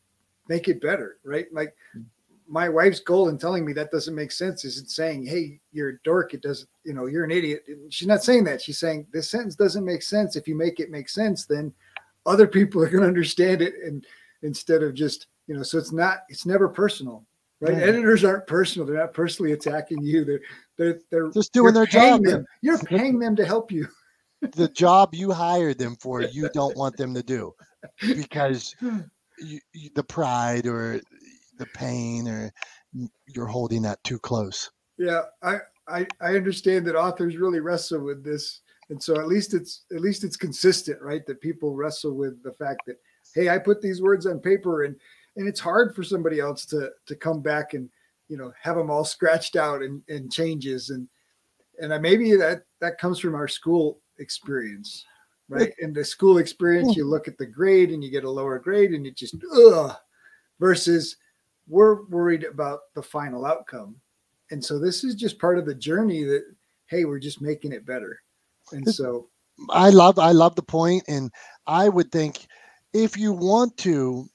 make 0.49 0.67
it 0.67 0.81
better, 0.81 1.17
right? 1.23 1.45
Like 1.51 1.75
hmm. 1.93 2.01
my 2.47 2.69
wife's 2.69 2.99
goal 2.99 3.29
in 3.29 3.37
telling 3.37 3.65
me 3.65 3.73
that 3.73 3.91
doesn't 3.91 4.15
make 4.15 4.31
sense 4.31 4.65
isn't 4.65 4.89
saying, 4.89 5.25
"Hey, 5.25 5.59
you're 5.71 5.89
a 5.89 5.99
dork." 6.03 6.33
It 6.33 6.41
doesn't, 6.41 6.69
you 6.83 6.93
know, 6.93 7.05
you're 7.05 7.23
an 7.23 7.31
idiot. 7.31 7.65
She's 7.89 8.07
not 8.07 8.23
saying 8.23 8.43
that. 8.45 8.61
She's 8.61 8.79
saying 8.79 9.07
this 9.13 9.29
sentence 9.29 9.55
doesn't 9.55 9.85
make 9.85 10.01
sense. 10.01 10.35
If 10.35 10.47
you 10.47 10.55
make 10.55 10.79
it 10.79 10.91
make 10.91 11.07
sense, 11.07 11.45
then 11.45 11.73
other 12.25 12.47
people 12.47 12.83
are 12.83 12.89
going 12.89 13.03
to 13.03 13.07
understand 13.07 13.61
it, 13.61 13.75
and 13.85 14.05
instead 14.41 14.83
of 14.83 14.93
just 14.93 15.27
you 15.47 15.55
know 15.55 15.63
so 15.63 15.77
it's 15.77 15.91
not 15.91 16.19
it's 16.29 16.45
never 16.45 16.67
personal 16.69 17.25
right? 17.59 17.77
Yeah. 17.77 17.83
editors 17.83 18.23
aren't 18.23 18.47
personal. 18.47 18.85
They're 18.85 18.97
not 18.97 19.13
personally 19.13 19.53
attacking 19.53 20.03
you. 20.03 20.25
They're 20.25 20.41
they're 20.77 20.99
they're 21.11 21.31
just 21.31 21.53
doing 21.53 21.73
their 21.73 21.85
job 21.85 22.23
them. 22.23 22.45
you're 22.61 22.79
paying 22.79 23.19
them 23.19 23.35
to 23.35 23.45
help 23.45 23.71
you. 23.71 23.87
The 24.39 24.67
job 24.67 25.15
you 25.15 25.31
hired 25.31 25.79
them 25.79 25.95
for 25.95 26.21
you 26.21 26.47
don't 26.53 26.77
want 26.77 26.95
them 26.95 27.11
to 27.15 27.23
do 27.23 27.55
because 28.01 28.75
you, 28.81 29.59
you, 29.73 29.89
the 29.95 30.03
pride 30.03 30.67
or 30.67 31.01
the 31.57 31.65
pain 31.73 32.27
or 32.27 32.51
you're 33.25 33.47
holding 33.47 33.81
that 33.81 34.03
too 34.03 34.19
close. 34.19 34.69
Yeah 34.99 35.23
I, 35.41 35.57
I 35.87 36.05
i 36.21 36.35
understand 36.35 36.85
that 36.85 36.95
authors 36.95 37.37
really 37.37 37.61
wrestle 37.61 38.03
with 38.03 38.23
this. 38.23 38.61
And 38.91 39.01
so 39.01 39.19
at 39.19 39.27
least 39.27 39.55
it's 39.55 39.85
at 39.91 40.01
least 40.01 40.23
it's 40.23 40.37
consistent 40.37 41.01
right? 41.01 41.25
That 41.25 41.41
people 41.41 41.73
wrestle 41.73 42.13
with 42.13 42.43
the 42.43 42.53
fact 42.53 42.81
that 42.85 42.97
hey 43.33 43.49
i 43.49 43.57
put 43.57 43.81
these 43.81 44.03
words 44.03 44.27
on 44.27 44.39
paper 44.39 44.83
and 44.83 44.95
and 45.37 45.47
it's 45.47 45.59
hard 45.59 45.95
for 45.95 46.03
somebody 46.03 46.39
else 46.39 46.65
to 46.65 46.89
to 47.05 47.15
come 47.15 47.41
back 47.41 47.73
and 47.73 47.89
you 48.27 48.37
know 48.37 48.51
have 48.61 48.75
them 48.75 48.91
all 48.91 49.05
scratched 49.15 49.55
out 49.55 49.81
and, 49.81 50.01
and 50.09 50.31
changes. 50.31 50.89
And 50.89 51.07
and 51.79 52.01
maybe 52.01 52.35
that 52.35 52.63
that 52.81 52.97
comes 52.97 53.19
from 53.19 53.35
our 53.35 53.47
school 53.47 53.99
experience 54.19 55.05
right? 55.49 55.73
In 55.79 55.93
the 55.93 56.03
school 56.03 56.37
experience 56.37 56.95
you 56.95 57.05
look 57.05 57.27
at 57.27 57.37
the 57.37 57.45
grade 57.45 57.91
and 57.91 58.03
you 58.03 58.11
get 58.11 58.23
a 58.23 58.29
lower 58.29 58.59
grade 58.59 58.91
and 58.91 59.05
it 59.05 59.15
just 59.15 59.35
ugh 59.55 59.95
versus 60.59 61.17
we're 61.67 62.03
worried 62.05 62.43
about 62.43 62.79
the 62.95 63.03
final 63.03 63.45
outcome. 63.45 63.95
And 64.51 64.63
so 64.63 64.79
this 64.79 65.03
is 65.03 65.15
just 65.15 65.39
part 65.39 65.57
of 65.57 65.65
the 65.65 65.75
journey 65.75 66.23
that 66.23 66.43
hey 66.87 67.05
we're 67.05 67.19
just 67.19 67.41
making 67.41 67.71
it 67.71 67.85
better. 67.85 68.19
And 68.71 68.87
so 68.87 69.29
i 69.69 69.89
love 69.89 70.19
i 70.19 70.31
love 70.31 70.55
the 70.55 70.63
point. 70.63 71.03
And 71.07 71.31
i 71.65 71.89
would 71.89 72.11
think 72.11 72.47
if 72.93 73.17
you 73.17 73.33
want 73.33 73.75
to 73.77 74.27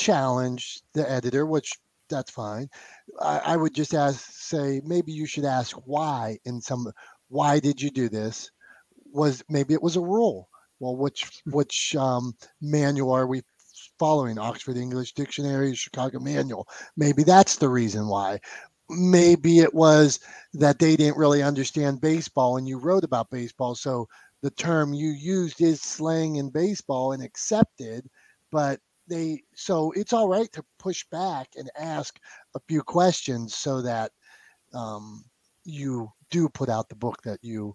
challenge 0.00 0.80
the 0.94 1.08
editor, 1.08 1.46
which 1.46 1.72
that's 2.08 2.30
fine. 2.30 2.68
I, 3.20 3.38
I, 3.38 3.56
would 3.56 3.74
just 3.74 3.94
ask, 3.94 4.20
say, 4.32 4.80
maybe 4.84 5.12
you 5.12 5.26
should 5.26 5.44
ask 5.44 5.76
why 5.84 6.38
in 6.44 6.60
some, 6.60 6.90
why 7.28 7.60
did 7.60 7.80
you 7.80 7.90
do 7.90 8.08
this? 8.08 8.50
Was 9.12 9.42
maybe 9.48 9.74
it 9.74 9.82
was 9.82 9.96
a 9.96 10.00
rule. 10.00 10.48
Well, 10.80 10.96
which 10.96 11.42
hmm. 11.44 11.52
which 11.52 11.94
um, 11.96 12.34
manual 12.60 13.12
are 13.12 13.26
we 13.26 13.42
following? 13.98 14.38
Oxford 14.38 14.76
English 14.76 15.12
Dictionary, 15.12 15.74
Chicago 15.74 16.18
Manual. 16.18 16.66
Maybe 16.96 17.22
that's 17.22 17.56
the 17.56 17.68
reason 17.68 18.08
why. 18.08 18.40
Maybe 18.88 19.60
it 19.60 19.74
was 19.74 20.18
that 20.54 20.78
they 20.78 20.96
didn't 20.96 21.18
really 21.18 21.42
understand 21.42 22.00
baseball, 22.00 22.56
and 22.56 22.66
you 22.66 22.78
wrote 22.78 23.04
about 23.04 23.30
baseball, 23.30 23.74
so 23.74 24.08
the 24.42 24.50
term 24.50 24.94
you 24.94 25.10
used 25.10 25.60
is 25.60 25.82
slang 25.82 26.36
in 26.36 26.50
baseball 26.50 27.12
and 27.12 27.22
accepted, 27.22 28.08
but 28.50 28.80
they 29.10 29.42
so 29.54 29.92
it's 29.92 30.12
all 30.12 30.28
right 30.28 30.50
to 30.52 30.64
push 30.78 31.04
back 31.10 31.48
and 31.56 31.70
ask 31.78 32.18
a 32.54 32.60
few 32.68 32.82
questions 32.82 33.54
so 33.54 33.82
that 33.82 34.12
um, 34.72 35.24
you 35.64 36.10
do 36.30 36.48
put 36.48 36.68
out 36.68 36.88
the 36.88 36.94
book 36.94 37.20
that 37.22 37.40
you 37.42 37.74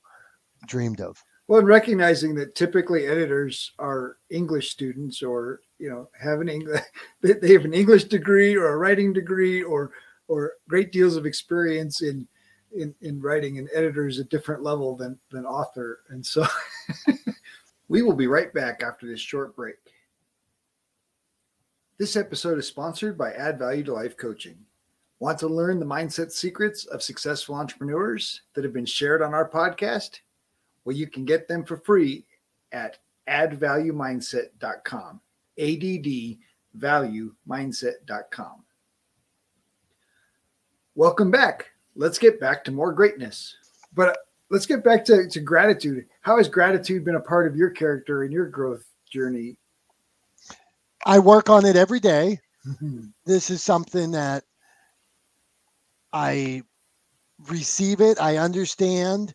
dreamed 0.68 1.02
of. 1.02 1.22
Well 1.48 1.60
and 1.60 1.68
recognizing 1.68 2.34
that 2.36 2.56
typically 2.56 3.06
editors 3.06 3.74
are 3.78 4.18
english 4.32 4.72
students 4.72 5.22
or 5.22 5.62
you 5.78 5.90
know 5.90 6.10
have 6.20 6.42
an 6.42 6.50
english 6.50 6.82
they 7.22 7.54
have 7.54 7.66
an 7.66 7.74
english 7.74 8.06
degree 8.06 8.56
or 8.56 8.70
a 8.70 8.78
writing 8.78 9.14
degree 9.14 9.62
or 9.62 9.92
or 10.28 10.54
great 10.68 10.92
deals 10.92 11.18
of 11.18 11.28
experience 11.28 12.02
in 12.02 12.28
in, 12.76 12.94
in 13.02 13.22
writing 13.22 13.58
and 13.58 13.70
editors 13.74 14.20
a 14.20 14.24
different 14.26 14.64
level 14.64 14.96
than 14.96 15.18
than 15.32 15.46
author. 15.46 16.00
And 16.10 16.26
so 16.26 16.46
we 17.88 18.02
will 18.02 18.16
be 18.16 18.28
right 18.28 18.54
back 18.54 18.84
after 18.84 19.08
this 19.08 19.22
short 19.22 19.56
break 19.56 19.76
this 21.98 22.18
episode 22.18 22.60
is 22.60 22.68
sponsored 22.68 23.18
by 23.18 23.32
Add 23.32 23.58
Value 23.58 23.84
to 23.86 23.94
Life 23.94 24.18
Coaching. 24.18 24.58
Want 25.20 25.40
to 25.40 25.48
learn 25.48 25.80
the 25.80 25.86
mindset 25.86 26.30
secrets 26.32 26.86
of 26.86 27.02
successful 27.02 27.56
entrepreneurs 27.56 28.42
that 28.54 28.66
have 28.66 28.74
been 28.74 28.86
shared 28.86 29.22
on 29.22 29.34
our 29.34 29.50
podcast? 29.50 30.20
Well, 30.84 30.96
you 30.96 31.08
can 31.08 31.24
get 31.24 31.48
them 31.48 31.64
for 31.64 31.78
free 31.78 32.26
at 32.74 33.00
addvaluemindset.com. 33.30 35.22
ADD 35.58 36.38
valuemindset.com. 36.78 38.64
welcome 40.96 41.32
back. 41.32 41.72
Let's 41.96 42.20
get 42.20 42.42
back 42.42 42.66
to 42.66 42.72
more 42.72 42.92
greatness. 42.92 43.56
But 43.94 44.18
let's 44.50 44.66
get 44.66 44.84
back 44.84 45.06
to, 45.06 45.30
to 45.30 45.40
gratitude. 45.40 46.08
How 46.20 46.36
has 46.38 46.50
gratitude 46.50 47.06
been 47.06 47.16
a 47.16 47.22
part 47.22 47.48
of 47.48 47.56
your 47.56 47.70
character 47.70 48.24
and 48.24 48.34
your 48.34 48.48
growth 48.48 48.86
journey? 49.10 49.58
I 51.06 51.20
work 51.20 51.50
on 51.50 51.66
it 51.66 51.76
every 51.76 52.00
day. 52.00 52.40
this 53.26 53.50
is 53.50 53.62
something 53.62 54.12
that 54.12 54.44
I 56.14 56.64
receive 57.48 58.02
it, 58.02 58.20
I 58.20 58.38
understand, 58.38 59.34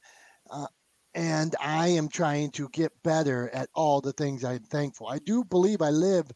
uh, 0.50 0.66
and 1.14 1.54
I 1.60 1.88
am 1.88 2.08
trying 2.08 2.50
to 2.52 2.68
get 2.70 2.92
better 3.02 3.50
at 3.50 3.68
all 3.74 4.00
the 4.00 4.12
things 4.12 4.44
I'm 4.44 4.62
thankful. 4.64 5.08
I 5.08 5.18
do 5.18 5.44
believe 5.44 5.82
I 5.82 5.90
live 5.90 6.30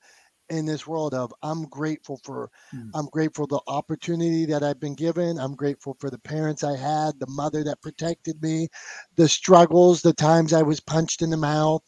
in 0.50 0.66
this 0.66 0.86
world 0.86 1.14
of 1.14 1.32
I'm 1.42 1.64
grateful 1.64 2.20
for 2.22 2.50
mm. 2.74 2.90
I'm 2.94 3.06
grateful 3.06 3.46
the 3.46 3.60
opportunity 3.66 4.44
that 4.46 4.62
I've 4.62 4.78
been 4.78 4.94
given. 4.94 5.38
I'm 5.38 5.54
grateful 5.54 5.96
for 5.98 6.10
the 6.10 6.18
parents 6.18 6.62
I 6.62 6.76
had, 6.76 7.18
the 7.18 7.30
mother 7.30 7.64
that 7.64 7.80
protected 7.80 8.42
me, 8.42 8.68
the 9.16 9.28
struggles, 9.28 10.02
the 10.02 10.12
times 10.12 10.52
I 10.52 10.62
was 10.62 10.80
punched 10.80 11.22
in 11.22 11.30
the 11.30 11.36
mouth, 11.36 11.82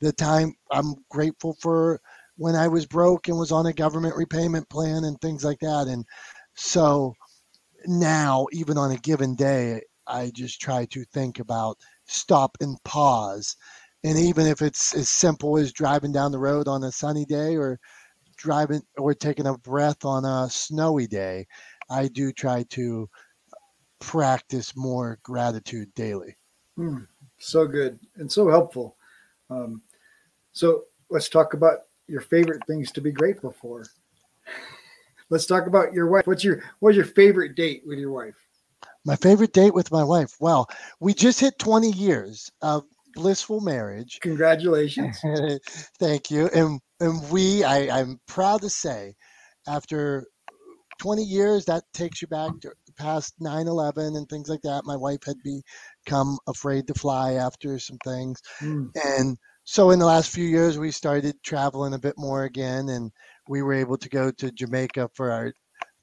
the 0.00 0.12
time 0.12 0.54
I'm 0.72 0.96
grateful 1.08 1.56
for 1.60 2.00
when 2.40 2.56
I 2.56 2.68
was 2.68 2.86
broke 2.86 3.28
and 3.28 3.38
was 3.38 3.52
on 3.52 3.66
a 3.66 3.72
government 3.74 4.16
repayment 4.16 4.66
plan 4.70 5.04
and 5.04 5.20
things 5.20 5.44
like 5.44 5.58
that. 5.58 5.88
And 5.88 6.06
so 6.54 7.12
now, 7.84 8.46
even 8.50 8.78
on 8.78 8.92
a 8.92 8.96
given 8.96 9.34
day, 9.34 9.82
I 10.06 10.32
just 10.34 10.58
try 10.58 10.86
to 10.86 11.04
think 11.12 11.38
about 11.38 11.76
stop 12.06 12.56
and 12.62 12.78
pause. 12.82 13.54
And 14.04 14.18
even 14.18 14.46
if 14.46 14.62
it's 14.62 14.96
as 14.96 15.10
simple 15.10 15.58
as 15.58 15.70
driving 15.70 16.12
down 16.12 16.32
the 16.32 16.38
road 16.38 16.66
on 16.66 16.82
a 16.82 16.90
sunny 16.90 17.26
day 17.26 17.56
or 17.56 17.78
driving 18.38 18.80
or 18.96 19.12
taking 19.12 19.46
a 19.46 19.58
breath 19.58 20.06
on 20.06 20.24
a 20.24 20.48
snowy 20.48 21.06
day, 21.06 21.46
I 21.90 22.08
do 22.08 22.32
try 22.32 22.64
to 22.70 23.06
practice 24.00 24.72
more 24.74 25.18
gratitude 25.22 25.92
daily. 25.94 26.38
Mm, 26.78 27.06
so 27.38 27.66
good 27.66 28.00
and 28.16 28.32
so 28.32 28.48
helpful. 28.48 28.96
Um, 29.50 29.82
so 30.52 30.84
let's 31.10 31.28
talk 31.28 31.52
about 31.52 31.80
your 32.10 32.20
favorite 32.20 32.66
things 32.66 32.90
to 32.92 33.00
be 33.00 33.12
grateful 33.12 33.52
for. 33.52 33.84
Let's 35.30 35.46
talk 35.46 35.66
about 35.66 35.92
your 35.92 36.08
wife. 36.08 36.26
What's 36.26 36.42
your 36.42 36.62
what's 36.80 36.96
your 36.96 37.04
favorite 37.04 37.54
date 37.54 37.82
with 37.86 37.98
your 37.98 38.10
wife? 38.10 38.34
My 39.04 39.16
favorite 39.16 39.52
date 39.52 39.72
with 39.72 39.92
my 39.92 40.02
wife. 40.02 40.34
Well, 40.40 40.68
we 40.98 41.14
just 41.14 41.40
hit 41.40 41.58
20 41.58 41.90
years 41.92 42.50
of 42.60 42.84
blissful 43.14 43.60
marriage. 43.60 44.18
Congratulations. 44.20 45.18
Thank 45.98 46.30
you. 46.30 46.48
And 46.48 46.80
and 46.98 47.30
we 47.30 47.64
I, 47.64 48.00
I'm 48.00 48.20
proud 48.26 48.62
to 48.62 48.70
say 48.70 49.14
after 49.68 50.26
20 50.98 51.22
years 51.22 51.64
that 51.66 51.84
takes 51.94 52.20
you 52.20 52.28
back 52.28 52.52
to 52.60 52.72
past 52.98 53.34
9-11 53.40 54.16
and 54.16 54.28
things 54.28 54.50
like 54.50 54.60
that 54.62 54.84
my 54.84 54.96
wife 54.96 55.20
had 55.24 55.36
become 56.04 56.38
afraid 56.46 56.86
to 56.86 56.92
fly 56.92 57.34
after 57.34 57.78
some 57.78 57.96
things 58.04 58.42
mm. 58.60 58.90
and 59.06 59.38
so 59.70 59.90
in 59.90 60.00
the 60.00 60.04
last 60.04 60.32
few 60.32 60.46
years 60.46 60.78
we 60.78 60.90
started 60.90 61.40
traveling 61.44 61.94
a 61.94 61.98
bit 61.98 62.18
more 62.18 62.42
again 62.42 62.88
and 62.88 63.12
we 63.48 63.62
were 63.62 63.72
able 63.72 63.96
to 63.96 64.08
go 64.08 64.32
to 64.32 64.50
Jamaica 64.50 65.08
for 65.14 65.30
our 65.30 65.52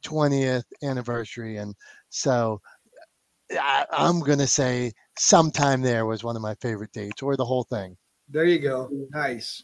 20th 0.05 0.63
anniversary. 0.83 1.57
And 1.57 1.75
so 2.07 2.61
I, 3.51 3.85
am 3.91 4.21
going 4.21 4.39
to 4.39 4.47
say 4.47 4.93
sometime 5.19 5.81
there 5.81 6.05
was 6.05 6.23
one 6.23 6.37
of 6.37 6.41
my 6.41 6.55
favorite 6.61 6.93
dates 6.93 7.21
or 7.21 7.35
the 7.35 7.43
whole 7.43 7.65
thing. 7.65 7.97
There 8.29 8.45
you 8.45 8.59
go. 8.59 8.89
Nice. 9.11 9.61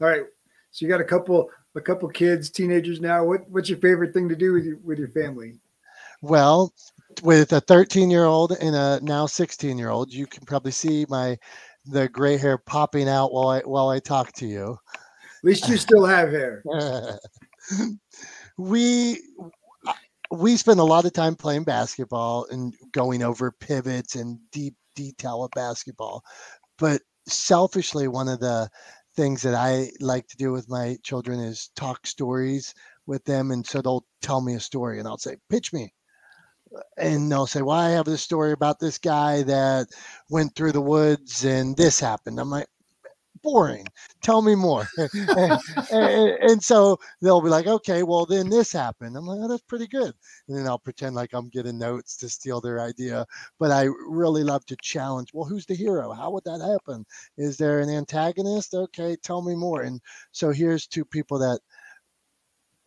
All 0.00 0.06
right. 0.06 0.22
So 0.70 0.86
you 0.86 0.88
got 0.88 1.00
a 1.00 1.04
couple, 1.04 1.50
a 1.74 1.80
couple 1.80 2.08
kids, 2.10 2.50
teenagers 2.50 3.00
now. 3.00 3.24
What, 3.24 3.50
what's 3.50 3.68
your 3.68 3.80
favorite 3.80 4.14
thing 4.14 4.28
to 4.28 4.36
do 4.36 4.52
with 4.52 4.64
your, 4.64 4.76
with 4.84 5.00
your 5.00 5.08
family? 5.08 5.58
Well, 6.22 6.72
with 7.24 7.52
a 7.52 7.60
13 7.60 8.12
year 8.12 8.26
old 8.26 8.52
and 8.52 8.76
a 8.76 9.00
now 9.02 9.26
16 9.26 9.76
year 9.76 9.90
old, 9.90 10.12
you 10.12 10.28
can 10.28 10.46
probably 10.46 10.70
see 10.70 11.04
my, 11.08 11.36
the 11.86 12.08
gray 12.08 12.36
hair 12.36 12.58
popping 12.58 13.08
out 13.08 13.32
while 13.32 13.48
I, 13.48 13.60
while 13.60 13.88
I 13.88 13.98
talk 13.98 14.32
to 14.34 14.46
you. 14.46 14.78
At 14.92 15.44
least 15.44 15.68
you 15.68 15.76
still 15.76 16.04
have 16.04 16.30
hair. 16.30 16.62
we 18.58 19.20
we 20.30 20.56
spend 20.56 20.78
a 20.78 20.84
lot 20.84 21.04
of 21.04 21.12
time 21.12 21.34
playing 21.34 21.64
basketball 21.64 22.46
and 22.50 22.74
going 22.92 23.22
over 23.22 23.50
pivots 23.50 24.14
and 24.14 24.38
deep 24.52 24.74
detail 24.94 25.42
of 25.42 25.50
basketball. 25.52 26.22
But 26.78 27.02
selfishly, 27.26 28.06
one 28.06 28.28
of 28.28 28.40
the 28.40 28.68
things 29.16 29.42
that 29.42 29.54
I 29.54 29.90
like 30.00 30.28
to 30.28 30.36
do 30.36 30.52
with 30.52 30.68
my 30.68 30.96
children 31.02 31.40
is 31.40 31.70
talk 31.74 32.06
stories 32.06 32.72
with 33.06 33.24
them. 33.24 33.50
And 33.50 33.66
so 33.66 33.82
they'll 33.82 34.06
tell 34.22 34.40
me 34.40 34.54
a 34.54 34.60
story 34.60 34.98
and 34.98 35.08
I'll 35.08 35.18
say, 35.18 35.36
pitch 35.48 35.72
me. 35.72 35.92
And 36.96 37.30
they'll 37.30 37.46
say, 37.46 37.62
Well, 37.62 37.78
I 37.78 37.90
have 37.90 38.06
this 38.06 38.22
story 38.22 38.52
about 38.52 38.78
this 38.80 38.98
guy 38.98 39.42
that 39.44 39.88
went 40.28 40.54
through 40.54 40.72
the 40.72 40.80
woods 40.80 41.44
and 41.44 41.76
this 41.76 42.00
happened. 42.00 42.38
I'm 42.38 42.50
like, 42.50 42.68
boring. 43.42 43.86
Tell 44.22 44.42
me 44.42 44.54
more. 44.54 44.86
and, 44.98 45.12
and, 45.92 46.30
and, 46.40 46.62
so 46.62 46.98
they'll 47.20 47.40
be 47.40 47.48
like, 47.48 47.66
okay, 47.66 48.02
well, 48.02 48.26
then 48.26 48.48
this 48.48 48.72
happened. 48.72 49.16
I'm 49.16 49.26
like, 49.26 49.40
oh, 49.42 49.48
that's 49.48 49.62
pretty 49.62 49.86
good. 49.86 50.12
And 50.48 50.56
then 50.56 50.66
I'll 50.66 50.78
pretend 50.78 51.14
like 51.14 51.32
I'm 51.32 51.48
getting 51.48 51.78
notes 51.78 52.16
to 52.18 52.28
steal 52.28 52.60
their 52.60 52.80
idea. 52.80 53.26
But 53.58 53.70
I 53.70 53.88
really 54.06 54.44
love 54.44 54.64
to 54.66 54.76
challenge. 54.82 55.30
Well, 55.32 55.48
who's 55.48 55.66
the 55.66 55.74
hero? 55.74 56.12
How 56.12 56.30
would 56.30 56.44
that 56.44 56.60
happen? 56.60 57.04
Is 57.36 57.56
there 57.56 57.80
an 57.80 57.90
antagonist? 57.90 58.74
Okay, 58.74 59.16
tell 59.22 59.42
me 59.42 59.54
more. 59.54 59.82
And 59.82 60.00
so 60.32 60.50
here's 60.50 60.86
two 60.86 61.04
people 61.04 61.38
that 61.38 61.60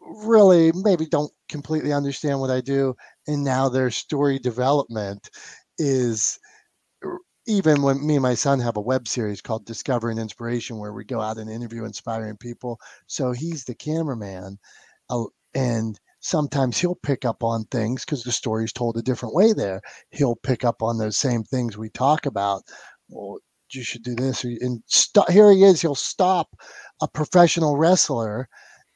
really 0.06 0.72
maybe 0.74 1.06
don't 1.06 1.32
completely 1.50 1.94
understand 1.94 2.40
what 2.40 2.52
I 2.52 2.62
do. 2.62 2.96
And 3.28 3.44
now 3.44 3.70
their 3.70 3.92
story 3.92 4.40
development 4.40 5.30
is 5.78 6.40
er, 7.04 7.20
even 7.48 7.82
when 7.84 8.06
me 8.06 8.16
and 8.16 8.24
my 8.24 8.36
son 8.36 8.60
have 8.60 8.78
a 8.78 8.82
web 8.82 9.08
series 9.08 9.42
called 9.42 9.66
Discovering 9.66 10.18
Inspiration, 10.20 10.78
where 10.80 10.94
we 10.94 11.06
go 11.06 11.22
out 11.22 11.38
and 11.38 11.50
interview 11.50 11.86
inspiring 11.86 12.38
people. 12.38 12.80
So 13.08 13.32
he's 13.34 13.66
the 13.66 13.76
cameraman, 13.76 14.60
and 15.56 16.00
sometimes 16.20 16.78
he'll 16.78 16.96
pick 16.96 17.26
up 17.26 17.44
on 17.44 17.66
things 17.66 18.06
because 18.06 18.24
the 18.24 18.32
story's 18.32 18.74
told 18.74 18.98
a 18.98 19.02
different 19.02 19.36
way 19.36 19.54
there. 19.54 19.82
He'll 20.12 20.36
pick 20.38 20.64
up 20.64 20.82
on 20.82 20.98
those 20.98 21.18
same 21.18 21.44
things 21.44 21.78
we 21.78 21.90
talk 21.90 22.26
about. 22.26 22.64
Well, 23.10 23.40
you 23.72 23.84
should 23.84 24.04
do 24.04 24.16
this, 24.16 24.44
and 24.44 24.84
st- 24.88 25.30
here 25.32 25.52
he 25.52 25.64
is. 25.64 25.82
He'll 25.82 25.96
stop 25.96 26.56
a 27.02 27.08
professional 27.08 27.78
wrestler, 27.78 28.48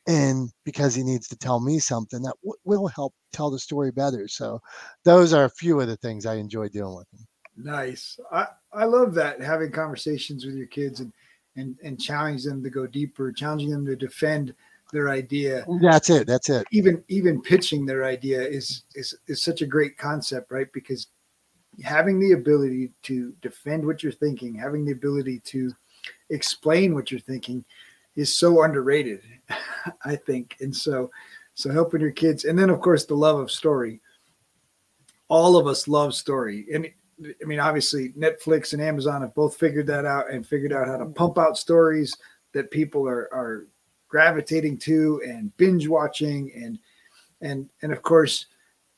and 0.07 0.49
because 0.63 0.95
he 0.95 1.03
needs 1.03 1.27
to 1.27 1.37
tell 1.37 1.59
me 1.59 1.79
something 1.79 2.21
that 2.21 2.35
w- 2.43 2.57
will 2.63 2.87
help 2.87 3.13
tell 3.33 3.51
the 3.51 3.59
story 3.59 3.91
better. 3.91 4.27
So, 4.27 4.61
those 5.03 5.33
are 5.33 5.45
a 5.45 5.49
few 5.49 5.79
of 5.79 5.87
the 5.87 5.97
things 5.97 6.25
I 6.25 6.35
enjoy 6.35 6.69
doing 6.69 6.95
with 6.95 7.07
him. 7.13 7.27
Nice. 7.57 8.19
I, 8.31 8.47
I 8.71 8.85
love 8.85 9.13
that 9.15 9.41
having 9.41 9.71
conversations 9.71 10.45
with 10.45 10.55
your 10.55 10.67
kids 10.67 10.99
and, 10.99 11.11
and, 11.55 11.75
and 11.83 11.99
challenge 11.99 12.43
them 12.43 12.63
to 12.63 12.69
go 12.69 12.85
deeper, 12.85 13.31
challenging 13.31 13.71
them 13.71 13.85
to 13.85 13.95
defend 13.95 14.53
their 14.93 15.09
idea. 15.09 15.65
That's 15.81 16.09
it. 16.09 16.27
That's 16.27 16.49
it. 16.49 16.65
Even 16.71 17.03
even 17.07 17.41
pitching 17.41 17.85
their 17.85 18.05
idea 18.05 18.41
is 18.41 18.83
is 18.95 19.17
is 19.27 19.43
such 19.43 19.61
a 19.61 19.67
great 19.67 19.97
concept, 19.97 20.51
right? 20.51 20.71
Because 20.71 21.07
having 21.83 22.19
the 22.19 22.33
ability 22.33 22.91
to 23.03 23.33
defend 23.41 23.85
what 23.85 24.01
you're 24.03 24.11
thinking, 24.11 24.55
having 24.55 24.85
the 24.85 24.91
ability 24.91 25.39
to 25.45 25.71
explain 26.29 26.93
what 26.93 27.11
you're 27.11 27.19
thinking 27.19 27.65
is 28.17 28.37
so 28.37 28.63
underrated, 28.63 29.21
I 30.05 30.17
think. 30.17 30.57
And 30.59 30.75
so 30.75 31.09
so 31.53 31.71
helping 31.71 32.01
your 32.01 32.11
kids 32.11 32.45
and 32.45 32.59
then 32.59 32.69
of 32.69 32.81
course 32.81 33.05
the 33.05 33.15
love 33.15 33.39
of 33.39 33.49
story. 33.49 34.01
All 35.29 35.57
of 35.57 35.67
us 35.67 35.87
love 35.87 36.13
story. 36.13 36.65
And 36.73 36.87
I 37.19 37.45
mean, 37.45 37.59
obviously, 37.59 38.09
Netflix 38.09 38.73
and 38.73 38.81
Amazon 38.81 39.21
have 39.21 39.33
both 39.33 39.57
figured 39.57 39.87
that 39.87 40.05
out 40.05 40.29
and 40.29 40.45
figured 40.45 40.71
out 40.71 40.87
how 40.87 40.97
to 40.97 41.05
pump 41.07 41.37
out 41.37 41.57
stories 41.57 42.15
that 42.53 42.71
people 42.71 43.07
are 43.07 43.27
are 43.33 43.67
gravitating 44.07 44.77
to 44.77 45.21
and 45.25 45.55
binge 45.57 45.87
watching 45.87 46.51
and 46.55 46.79
and 47.41 47.69
and 47.81 47.91
of 47.91 48.03
course, 48.03 48.45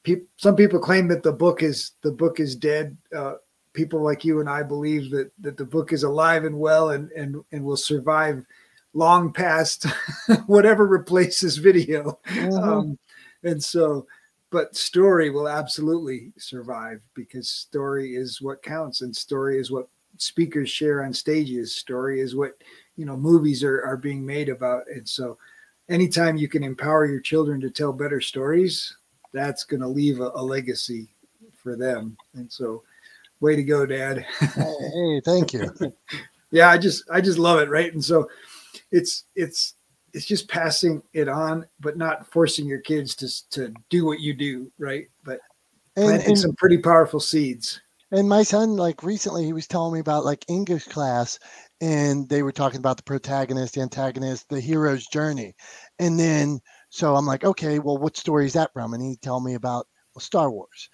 people. 0.03 0.28
Some 0.36 0.55
people 0.55 0.80
claim 0.80 1.07
that 1.07 1.24
the 1.24 1.32
book 1.32 1.63
is 1.63 1.93
the 2.01 2.11
book 2.11 2.39
is 2.39 2.55
dead. 2.55 2.97
Uh, 3.15 3.36
people 3.74 4.03
like 4.03 4.26
you 4.26 4.41
and 4.41 4.49
I 4.49 4.63
believe 4.63 5.09
that 5.11 5.32
that 5.39 5.55
the 5.55 5.65
book 5.65 5.93
is 5.93 6.03
alive 6.03 6.43
and 6.43 6.59
well 6.59 6.89
and 6.89 7.09
and 7.11 7.41
and 7.53 7.63
will 7.63 7.78
survive 7.78 8.45
long 8.94 9.32
past 9.32 9.86
whatever 10.48 10.88
replaces 10.88 11.58
video. 11.58 12.20
Mm-hmm. 12.28 12.58
Um, 12.58 13.00
and 13.44 13.64
so 13.64 14.08
but 14.52 14.76
story 14.76 15.30
will 15.30 15.48
absolutely 15.48 16.32
survive 16.38 17.02
because 17.14 17.50
story 17.50 18.16
is 18.16 18.42
what 18.42 18.64
counts 18.64 19.02
and 19.02 19.16
story 19.16 19.60
is 19.60 19.72
what 19.72 19.88
speakers 20.18 20.70
share 20.70 21.04
on 21.04 21.14
stages. 21.14 21.76
Story 21.76 22.20
is 22.20 22.36
what 22.36 22.54
you 22.96 23.06
know 23.06 23.16
movies 23.16 23.64
are, 23.64 23.84
are 23.84 23.98
being 23.98 24.26
made 24.26 24.50
about. 24.50 24.84
And 24.88 25.08
so 25.08 25.38
anytime 25.88 26.38
you 26.38 26.48
can 26.48 26.64
empower 26.64 27.06
your 27.06 27.22
children 27.22 27.62
to 27.62 27.70
tell 27.70 27.94
better 27.94 28.22
stories 28.22 28.96
that's 29.32 29.64
going 29.64 29.82
to 29.82 29.88
leave 29.88 30.20
a, 30.20 30.32
a, 30.34 30.42
legacy 30.42 31.08
for 31.54 31.76
them. 31.76 32.18
And 32.34 32.52
so 32.52 32.82
way 33.42 33.56
to 33.56 33.64
go 33.64 33.86
dad. 33.86 34.26
Hey 34.40 35.22
thank 35.24 35.54
you. 35.54 35.72
Yeah 36.52 36.70
i 36.70 36.80
just 36.80 37.04
i 37.12 37.22
just 37.22 37.38
love 37.38 37.60
it 37.60 37.70
right? 37.70 37.94
And 37.94 38.04
so 38.04 38.28
it's 38.91 39.25
it's 39.36 39.75
it's 40.13 40.25
just 40.25 40.49
passing 40.49 41.01
it 41.13 41.27
on, 41.27 41.65
but 41.80 41.97
not 41.97 42.32
forcing 42.32 42.67
your 42.67 42.82
kids 42.82 43.15
to 43.15 43.49
to 43.51 43.73
do 43.89 44.05
what 44.05 44.19
you 44.19 44.34
do, 44.34 44.71
right? 44.77 45.07
But 45.23 45.39
And, 45.95 46.05
planting 46.05 46.30
and, 46.30 46.39
some 46.39 46.55
pretty 46.57 46.77
powerful 46.77 47.19
seeds. 47.19 47.82
And 48.11 48.27
my 48.27 48.41
son, 48.41 48.75
like 48.75 49.03
recently, 49.03 49.45
he 49.45 49.53
was 49.53 49.67
telling 49.67 49.93
me 49.93 49.99
about 49.99 50.25
like 50.25 50.43
English 50.47 50.86
class, 50.86 51.38
and 51.80 52.27
they 52.27 52.41
were 52.41 52.51
talking 52.51 52.80
about 52.80 52.97
the 52.97 53.03
protagonist, 53.03 53.75
the 53.75 53.82
antagonist, 53.82 54.49
the 54.49 54.59
hero's 54.59 55.05
journey. 55.07 55.53
And 55.99 56.19
then, 56.19 56.59
so 56.89 57.15
I'm 57.15 57.27
like, 57.27 57.43
okay, 57.43 57.77
well, 57.77 57.97
what 57.99 58.17
story 58.17 58.47
is 58.47 58.53
that 58.53 58.73
from? 58.73 58.93
And 58.93 59.03
he 59.03 59.15
told 59.17 59.43
me 59.43 59.53
about 59.53 59.86
well, 60.15 60.21
Star 60.21 60.49
Wars. 60.51 60.89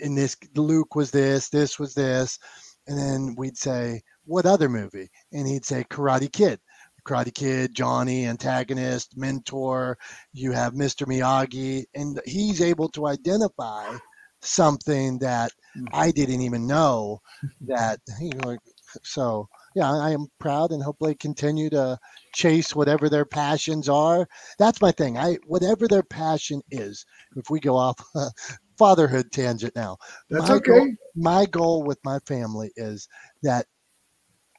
And 0.00 0.16
this, 0.16 0.36
Luke 0.54 0.94
was 0.94 1.10
this, 1.10 1.48
this 1.48 1.78
was 1.78 1.94
this. 1.94 2.38
And 2.86 2.96
then 2.96 3.34
we'd 3.36 3.58
say, 3.58 4.02
what 4.24 4.46
other 4.46 4.68
movie? 4.68 5.10
And 5.32 5.46
he'd 5.48 5.64
say 5.64 5.84
Karate 5.90 6.32
Kid. 6.32 6.60
Karate 7.04 7.34
Kid, 7.34 7.74
Johnny, 7.74 8.26
antagonist, 8.26 9.16
mentor. 9.16 9.98
You 10.32 10.52
have 10.52 10.74
Mr. 10.74 11.06
Miyagi, 11.06 11.84
and 11.94 12.20
he's 12.24 12.60
able 12.60 12.88
to 12.90 13.06
identify 13.06 13.96
something 14.42 15.18
that 15.18 15.52
mm-hmm. 15.76 15.86
I 15.92 16.10
didn't 16.10 16.42
even 16.42 16.66
know 16.66 17.20
that. 17.66 18.00
You 18.20 18.30
know, 18.42 18.56
so 19.02 19.48
yeah, 19.74 19.90
I 19.90 20.10
am 20.10 20.26
proud 20.38 20.72
and 20.72 20.82
hopefully 20.82 21.14
continue 21.14 21.70
to 21.70 21.98
chase 22.34 22.74
whatever 22.74 23.08
their 23.08 23.24
passions 23.24 23.88
are. 23.88 24.26
That's 24.58 24.80
my 24.80 24.92
thing. 24.92 25.16
I 25.16 25.38
whatever 25.46 25.86
their 25.86 26.02
passion 26.02 26.62
is. 26.70 27.04
If 27.36 27.50
we 27.50 27.60
go 27.60 27.76
off 27.76 27.96
fatherhood 28.78 29.30
tangent 29.32 29.76
now, 29.76 29.98
that's 30.28 30.48
my 30.48 30.56
okay. 30.56 30.70
Goal, 30.70 30.94
my 31.14 31.46
goal 31.46 31.82
with 31.82 31.98
my 32.04 32.18
family 32.20 32.72
is 32.76 33.08
that 33.42 33.66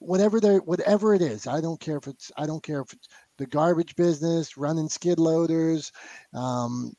whatever 0.02 0.40
they 0.40 0.58
whatever 0.58 1.14
it 1.14 1.22
is, 1.22 1.48
I 1.48 1.62
don't 1.62 1.80
care 1.80 1.98
if 1.98 2.08
it's 2.08 2.32
I 2.36 2.46
don't 2.46 2.64
care 2.64 2.82
if 2.82 2.92
it's 2.92 3.08
the 3.38 3.46
garbage 3.46 3.96
business, 3.96 4.58
running 4.58 4.90
skid 4.90 5.20
loaders, 5.20 5.92
um, 6.34 6.94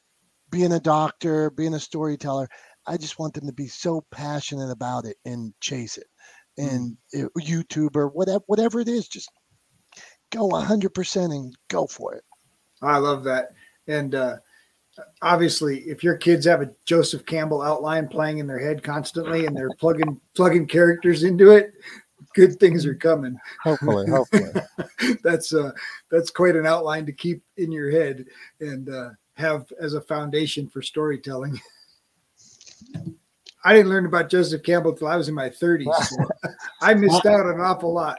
being 0.51 0.73
a 0.73 0.81
doctor, 0.81 1.51
being 1.51 1.75
a 1.75 1.81
storyteller. 1.81 2.49
I 2.87 2.97
just 2.97 3.19
want 3.19 3.35
them 3.35 3.47
to 3.47 3.53
be 3.53 3.67
so 3.67 4.05
passionate 4.13 4.71
about 4.71 5.05
it 5.05 5.17
and 5.25 5.53
chase 5.61 5.99
it. 5.99 6.07
Mm. 6.59 6.71
And 6.71 6.97
mm. 7.15 7.25
it, 7.25 7.31
YouTuber, 7.45 8.13
whatever 8.15 8.45
whatever 8.47 8.81
it 8.81 8.89
is, 8.89 9.09
just 9.09 9.31
go 10.31 10.49
100% 10.49 11.25
and 11.25 11.55
go 11.69 11.87
for 11.87 12.15
it. 12.15 12.25
I 12.81 12.99
love 12.99 13.25
that. 13.25 13.49
And 13.87 14.15
uh, 14.15 14.37
obviously, 15.21 15.81
if 15.81 16.03
your 16.05 16.17
kids 16.17 16.47
have 16.47 16.63
a 16.63 16.71
Joseph 16.85 17.27
Campbell 17.27 17.63
outline 17.63 18.09
playing 18.09 18.39
in 18.39 18.47
their 18.47 18.59
head 18.59 18.83
constantly 18.83 19.47
and 19.47 19.57
they're 19.57 19.75
plugging 19.79 20.21
plugging 20.35 20.67
characters 20.67 21.25
into 21.25 21.51
it, 21.51 21.73
good 22.35 22.59
things 22.59 22.87
are 22.87 22.95
coming. 22.95 23.37
Hopefully, 23.63 24.07
hopefully. 24.11 24.53
that's 25.23 25.55
uh 25.55 25.73
that's 26.11 26.31
quite 26.31 26.57
an 26.57 26.67
outline 26.67 27.07
to 27.07 27.13
keep 27.13 27.43
in 27.57 27.73
your 27.73 27.91
head 27.91 28.25
and 28.61 28.89
uh, 28.89 29.11
have 29.35 29.67
as 29.81 29.95
a 29.95 30.01
foundation 30.01 30.69
for 30.69 30.83
storytelling. 30.83 31.59
I 33.65 33.75
didn't 33.75 33.91
learn 33.91 34.07
about 34.07 34.29
Joseph 34.29 34.63
Campbell 34.63 34.93
till 34.93 35.07
I 35.07 35.17
was 35.17 35.29
in 35.29 35.35
my 35.35 35.49
30s. 35.49 35.95
So 36.05 36.17
I 36.83 36.95
missed 36.95 37.27
out 37.27 37.47
an 37.47 37.61
awful 37.61 37.93
lot. 37.93 38.19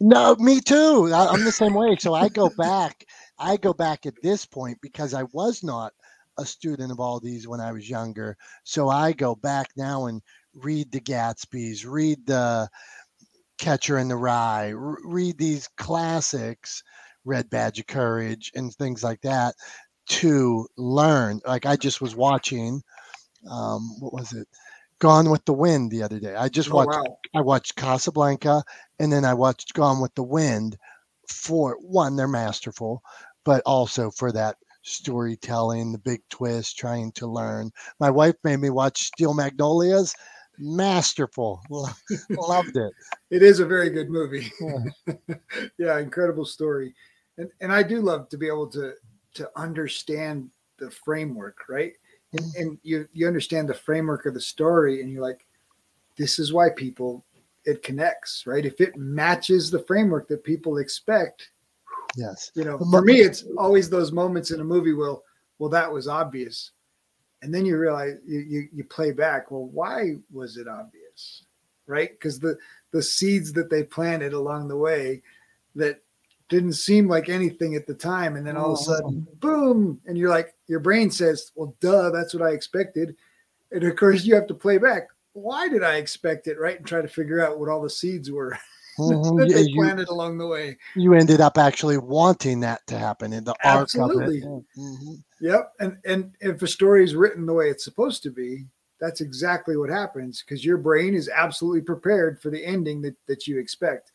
No, 0.00 0.36
me 0.36 0.60
too. 0.60 1.10
I'm 1.12 1.44
the 1.44 1.52
same 1.52 1.74
way. 1.74 1.96
So 1.98 2.12
I 2.14 2.28
go 2.28 2.50
back. 2.58 3.06
I 3.38 3.56
go 3.56 3.72
back 3.72 4.04
at 4.04 4.20
this 4.22 4.44
point 4.44 4.78
because 4.82 5.14
I 5.14 5.22
was 5.32 5.62
not 5.62 5.92
a 6.38 6.44
student 6.44 6.92
of 6.92 7.00
all 7.00 7.20
these 7.20 7.48
when 7.48 7.60
I 7.60 7.72
was 7.72 7.88
younger. 7.88 8.36
So 8.64 8.88
I 8.88 9.12
go 9.12 9.34
back 9.34 9.68
now 9.76 10.06
and 10.06 10.20
read 10.54 10.92
the 10.92 11.00
Gatsby's, 11.00 11.86
read 11.86 12.26
the 12.26 12.68
Catcher 13.62 13.96
in 13.98 14.08
the 14.08 14.16
Rye, 14.16 14.72
r- 14.72 14.98
read 15.04 15.38
these 15.38 15.68
classics, 15.76 16.82
Red 17.24 17.48
Badge 17.48 17.78
of 17.78 17.86
Courage, 17.86 18.50
and 18.56 18.74
things 18.74 19.04
like 19.04 19.20
that 19.20 19.54
to 20.06 20.66
learn. 20.76 21.40
Like 21.46 21.64
I 21.64 21.76
just 21.76 22.00
was 22.00 22.16
watching, 22.16 22.82
um, 23.48 24.00
what 24.00 24.12
was 24.12 24.32
it? 24.32 24.48
Gone 24.98 25.30
with 25.30 25.44
the 25.44 25.52
Wind 25.52 25.92
the 25.92 26.02
other 26.02 26.18
day. 26.18 26.34
I 26.34 26.48
just 26.48 26.72
oh, 26.72 26.74
watched. 26.74 26.98
Wow. 26.98 27.18
I 27.36 27.40
watched 27.40 27.76
Casablanca, 27.76 28.64
and 28.98 29.12
then 29.12 29.24
I 29.24 29.34
watched 29.34 29.74
Gone 29.74 30.00
with 30.00 30.14
the 30.16 30.24
Wind. 30.24 30.76
For 31.28 31.78
one, 31.80 32.16
they're 32.16 32.26
masterful, 32.26 33.00
but 33.44 33.62
also 33.64 34.10
for 34.10 34.32
that 34.32 34.56
storytelling, 34.82 35.92
the 35.92 35.98
big 35.98 36.22
twist, 36.30 36.76
trying 36.76 37.12
to 37.12 37.28
learn. 37.28 37.70
My 38.00 38.10
wife 38.10 38.34
made 38.42 38.58
me 38.58 38.70
watch 38.70 39.04
Steel 39.04 39.34
Magnolias 39.34 40.16
masterful. 40.58 41.62
Loved 42.30 42.76
it. 42.76 42.92
It 43.30 43.42
is 43.42 43.60
a 43.60 43.66
very 43.66 43.90
good 43.90 44.10
movie. 44.10 44.50
Yeah. 44.60 45.34
yeah, 45.78 45.98
incredible 45.98 46.44
story. 46.44 46.94
And 47.38 47.50
and 47.60 47.72
I 47.72 47.82
do 47.82 48.00
love 48.00 48.28
to 48.28 48.36
be 48.36 48.46
able 48.46 48.68
to 48.68 48.94
to 49.34 49.50
understand 49.56 50.50
the 50.78 50.90
framework, 50.90 51.68
right? 51.68 51.94
And, 52.32 52.40
mm. 52.40 52.60
and 52.60 52.78
you 52.82 53.08
you 53.12 53.26
understand 53.26 53.68
the 53.68 53.74
framework 53.74 54.26
of 54.26 54.34
the 54.34 54.40
story 54.40 55.00
and 55.00 55.10
you're 55.10 55.22
like 55.22 55.46
this 56.18 56.38
is 56.38 56.52
why 56.52 56.68
people 56.70 57.24
it 57.64 57.82
connects, 57.82 58.44
right? 58.46 58.66
If 58.66 58.80
it 58.80 58.96
matches 58.96 59.70
the 59.70 59.78
framework 59.84 60.28
that 60.28 60.44
people 60.44 60.78
expect. 60.78 61.50
Yes. 62.16 62.50
You 62.54 62.64
know, 62.64 62.78
for 62.78 63.00
me 63.00 63.20
it's 63.20 63.44
always 63.56 63.88
those 63.88 64.12
moments 64.12 64.50
in 64.50 64.60
a 64.60 64.64
movie 64.64 64.92
well 64.92 65.22
well 65.58 65.70
that 65.70 65.90
was 65.90 66.08
obvious 66.08 66.72
and 67.42 67.52
then 67.52 67.66
you 67.66 67.76
realize 67.76 68.14
you, 68.26 68.38
you, 68.40 68.68
you 68.72 68.84
play 68.84 69.12
back 69.12 69.50
well 69.50 69.66
why 69.66 70.14
was 70.32 70.56
it 70.56 70.68
obvious 70.68 71.44
right? 71.86 72.10
Because 72.10 72.38
the 72.38 72.56
the 72.90 73.02
seeds 73.02 73.52
that 73.54 73.70
they 73.70 73.82
planted 73.82 74.32
along 74.32 74.68
the 74.68 74.76
way 74.76 75.22
that 75.74 76.00
didn't 76.48 76.74
seem 76.74 77.08
like 77.08 77.28
anything 77.28 77.74
at 77.74 77.86
the 77.86 77.94
time 77.94 78.36
and 78.36 78.46
then 78.46 78.56
all 78.56 78.74
of 78.74 78.78
a 78.78 78.82
oh. 78.82 78.84
sudden 78.84 79.26
oh. 79.28 79.34
boom 79.40 80.00
and 80.06 80.18
you're 80.18 80.28
like 80.28 80.54
your 80.66 80.80
brain 80.80 81.10
says 81.10 81.50
well 81.54 81.74
duh 81.80 82.10
that's 82.10 82.34
what 82.34 82.42
i 82.42 82.50
expected. 82.50 83.16
And 83.70 83.84
of 83.84 83.96
course 83.96 84.24
you 84.24 84.34
have 84.34 84.46
to 84.48 84.54
play 84.54 84.78
back 84.78 85.08
why 85.32 85.68
did 85.68 85.82
i 85.82 85.96
expect 85.96 86.46
it 86.46 86.58
right? 86.58 86.76
And 86.76 86.86
try 86.86 87.00
to 87.00 87.08
figure 87.08 87.44
out 87.44 87.58
what 87.58 87.68
all 87.68 87.82
the 87.82 87.90
seeds 87.90 88.30
were 88.30 88.58
mm-hmm. 89.10 89.36
that 89.36 89.48
they 89.48 89.72
planted 89.72 90.08
you, 90.08 90.14
along 90.14 90.38
the 90.38 90.46
way. 90.46 90.76
You 90.94 91.14
ended 91.14 91.40
up 91.40 91.58
actually 91.58 91.98
wanting 91.98 92.60
that 92.60 92.86
to 92.88 92.98
happen 92.98 93.32
in 93.32 93.44
the 93.44 93.54
Absolutely. 93.64 94.42
arc 94.42 94.52
of 94.52 94.62
it. 94.62 94.80
Mm-hmm. 94.80 95.14
Yep. 95.40 95.72
And 95.80 95.98
and 96.04 96.34
if 96.40 96.62
a 96.62 96.66
story 96.66 97.04
is 97.04 97.14
written 97.14 97.46
the 97.46 97.52
way 97.52 97.68
it's 97.68 97.84
supposed 97.84 98.22
to 98.24 98.30
be, 98.30 98.66
that's 99.00 99.20
exactly 99.20 99.76
what 99.76 99.90
happens 99.90 100.42
because 100.42 100.64
your 100.64 100.78
brain 100.78 101.14
is 101.14 101.28
absolutely 101.28 101.82
prepared 101.82 102.40
for 102.40 102.50
the 102.50 102.64
ending 102.64 103.02
that, 103.02 103.16
that 103.26 103.48
you 103.48 103.58
expect. 103.58 104.12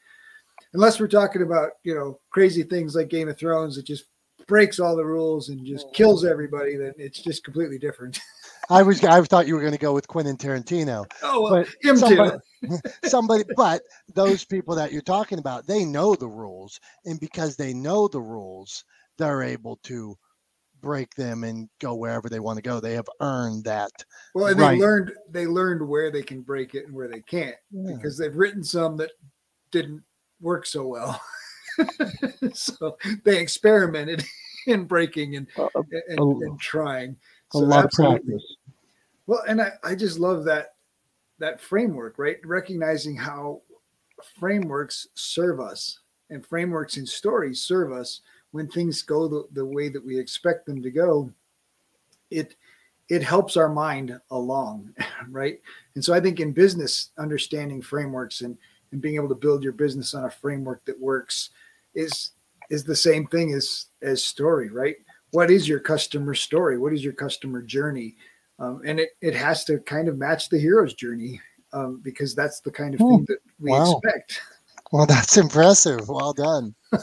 Unless 0.73 0.99
we're 0.99 1.07
talking 1.07 1.41
about, 1.41 1.71
you 1.83 1.93
know, 1.93 2.19
crazy 2.29 2.63
things 2.63 2.95
like 2.95 3.09
Game 3.09 3.27
of 3.27 3.37
Thrones 3.37 3.75
that 3.75 3.85
just 3.85 4.05
breaks 4.47 4.79
all 4.79 4.95
the 4.95 5.05
rules 5.05 5.49
and 5.49 5.65
just 5.65 5.93
kills 5.93 6.23
everybody, 6.23 6.77
then 6.77 6.93
it's 6.97 7.19
just 7.19 7.43
completely 7.43 7.77
different. 7.77 8.19
I 8.69 8.83
was 8.83 9.03
I 9.03 9.21
thought 9.21 9.47
you 9.47 9.55
were 9.55 9.61
going 9.61 9.73
to 9.73 9.79
go 9.79 9.93
with 9.93 10.07
Quentin 10.07 10.37
Tarantino. 10.37 11.05
Oh, 11.23 11.41
well, 11.41 11.63
but 11.63 11.67
him 11.81 11.97
somebody, 11.97 12.37
too. 12.65 12.77
somebody, 13.05 13.43
but 13.55 13.81
those 14.13 14.43
people 14.43 14.75
that 14.75 14.91
you're 14.91 15.01
talking 15.01 15.39
about, 15.39 15.67
they 15.67 15.85
know 15.85 16.15
the 16.15 16.27
rules, 16.27 16.79
and 17.05 17.19
because 17.19 17.55
they 17.55 17.73
know 17.73 18.07
the 18.07 18.21
rules, 18.21 18.83
they're 19.17 19.43
able 19.43 19.77
to 19.83 20.17
break 20.81 21.13
them 21.15 21.43
and 21.43 21.69
go 21.79 21.95
wherever 21.95 22.29
they 22.29 22.39
want 22.39 22.57
to 22.57 22.61
go. 22.61 22.79
They 22.79 22.93
have 22.93 23.09
earned 23.21 23.63
that. 23.65 23.91
Well, 24.33 24.47
and 24.47 24.59
right. 24.59 24.71
they 24.71 24.81
learned 24.81 25.11
they 25.29 25.47
learned 25.47 25.87
where 25.87 26.11
they 26.11 26.23
can 26.23 26.41
break 26.41 26.75
it 26.75 26.85
and 26.85 26.95
where 26.95 27.07
they 27.07 27.21
can't 27.21 27.55
yeah. 27.71 27.95
because 27.95 28.17
they've 28.17 28.35
written 28.35 28.63
some 28.63 28.97
that 28.97 29.11
didn't 29.71 30.03
work 30.41 30.65
so 30.65 30.87
well. 30.87 31.21
so 32.53 32.97
they 33.23 33.39
experimented 33.39 34.23
in 34.67 34.85
breaking 34.85 35.35
and, 35.35 35.47
uh, 35.57 35.67
and, 36.09 36.19
and 36.19 36.59
trying. 36.59 37.15
So 37.51 37.59
a 37.59 37.61
lot 37.61 37.85
absolutely. 37.85 38.17
of 38.17 38.25
practice. 38.25 38.55
Well, 39.25 39.43
and 39.47 39.61
I, 39.61 39.71
I 39.83 39.95
just 39.95 40.19
love 40.19 40.45
that 40.45 40.75
that 41.39 41.61
framework, 41.61 42.17
right? 42.17 42.37
Recognizing 42.45 43.15
how 43.15 43.61
frameworks 44.39 45.07
serve 45.13 45.59
us 45.59 45.99
and 46.29 46.45
frameworks 46.45 46.97
and 46.97 47.07
stories 47.07 47.61
serve 47.61 47.91
us 47.91 48.21
when 48.51 48.67
things 48.67 49.01
go 49.01 49.27
the, 49.27 49.47
the 49.53 49.65
way 49.65 49.89
that 49.89 50.03
we 50.03 50.17
expect 50.17 50.65
them 50.65 50.81
to 50.81 50.91
go. 50.91 51.31
It 52.31 52.55
it 53.09 53.23
helps 53.23 53.55
our 53.55 53.69
mind 53.69 54.19
along, 54.31 54.93
right? 55.29 55.61
And 55.95 56.03
so 56.03 56.13
I 56.13 56.19
think 56.19 56.39
in 56.39 56.51
business, 56.51 57.11
understanding 57.17 57.81
frameworks 57.81 58.41
and 58.41 58.57
and 58.91 59.01
being 59.01 59.15
able 59.15 59.29
to 59.29 59.35
build 59.35 59.63
your 59.63 59.73
business 59.73 60.13
on 60.13 60.23
a 60.25 60.29
framework 60.29 60.83
that 60.85 60.99
works 60.99 61.49
is 61.93 62.31
is 62.69 62.83
the 62.83 62.95
same 62.95 63.27
thing 63.27 63.53
as 63.53 63.87
as 64.01 64.23
story, 64.23 64.69
right? 64.69 64.97
What 65.31 65.51
is 65.51 65.67
your 65.67 65.79
customer 65.79 66.33
story? 66.33 66.77
What 66.77 66.93
is 66.93 67.03
your 67.03 67.13
customer 67.13 67.61
journey? 67.61 68.15
um, 68.59 68.81
and 68.85 68.99
it, 68.99 69.09
it 69.21 69.35
has 69.35 69.63
to 69.65 69.79
kind 69.79 70.07
of 70.07 70.17
match 70.17 70.49
the 70.49 70.59
hero's 70.59 70.93
journey 70.93 71.39
um, 71.73 72.01
because 72.03 72.33
that's 72.33 72.59
the 72.61 72.71
kind 72.71 72.93
of 72.93 72.99
thing 72.99 73.25
that 73.27 73.39
we 73.59 73.71
wow. 73.71 73.99
expect. 74.03 74.41
Well, 74.91 75.05
that's 75.05 75.37
impressive. 75.37 76.07
Well 76.07 76.33
done. 76.33 76.73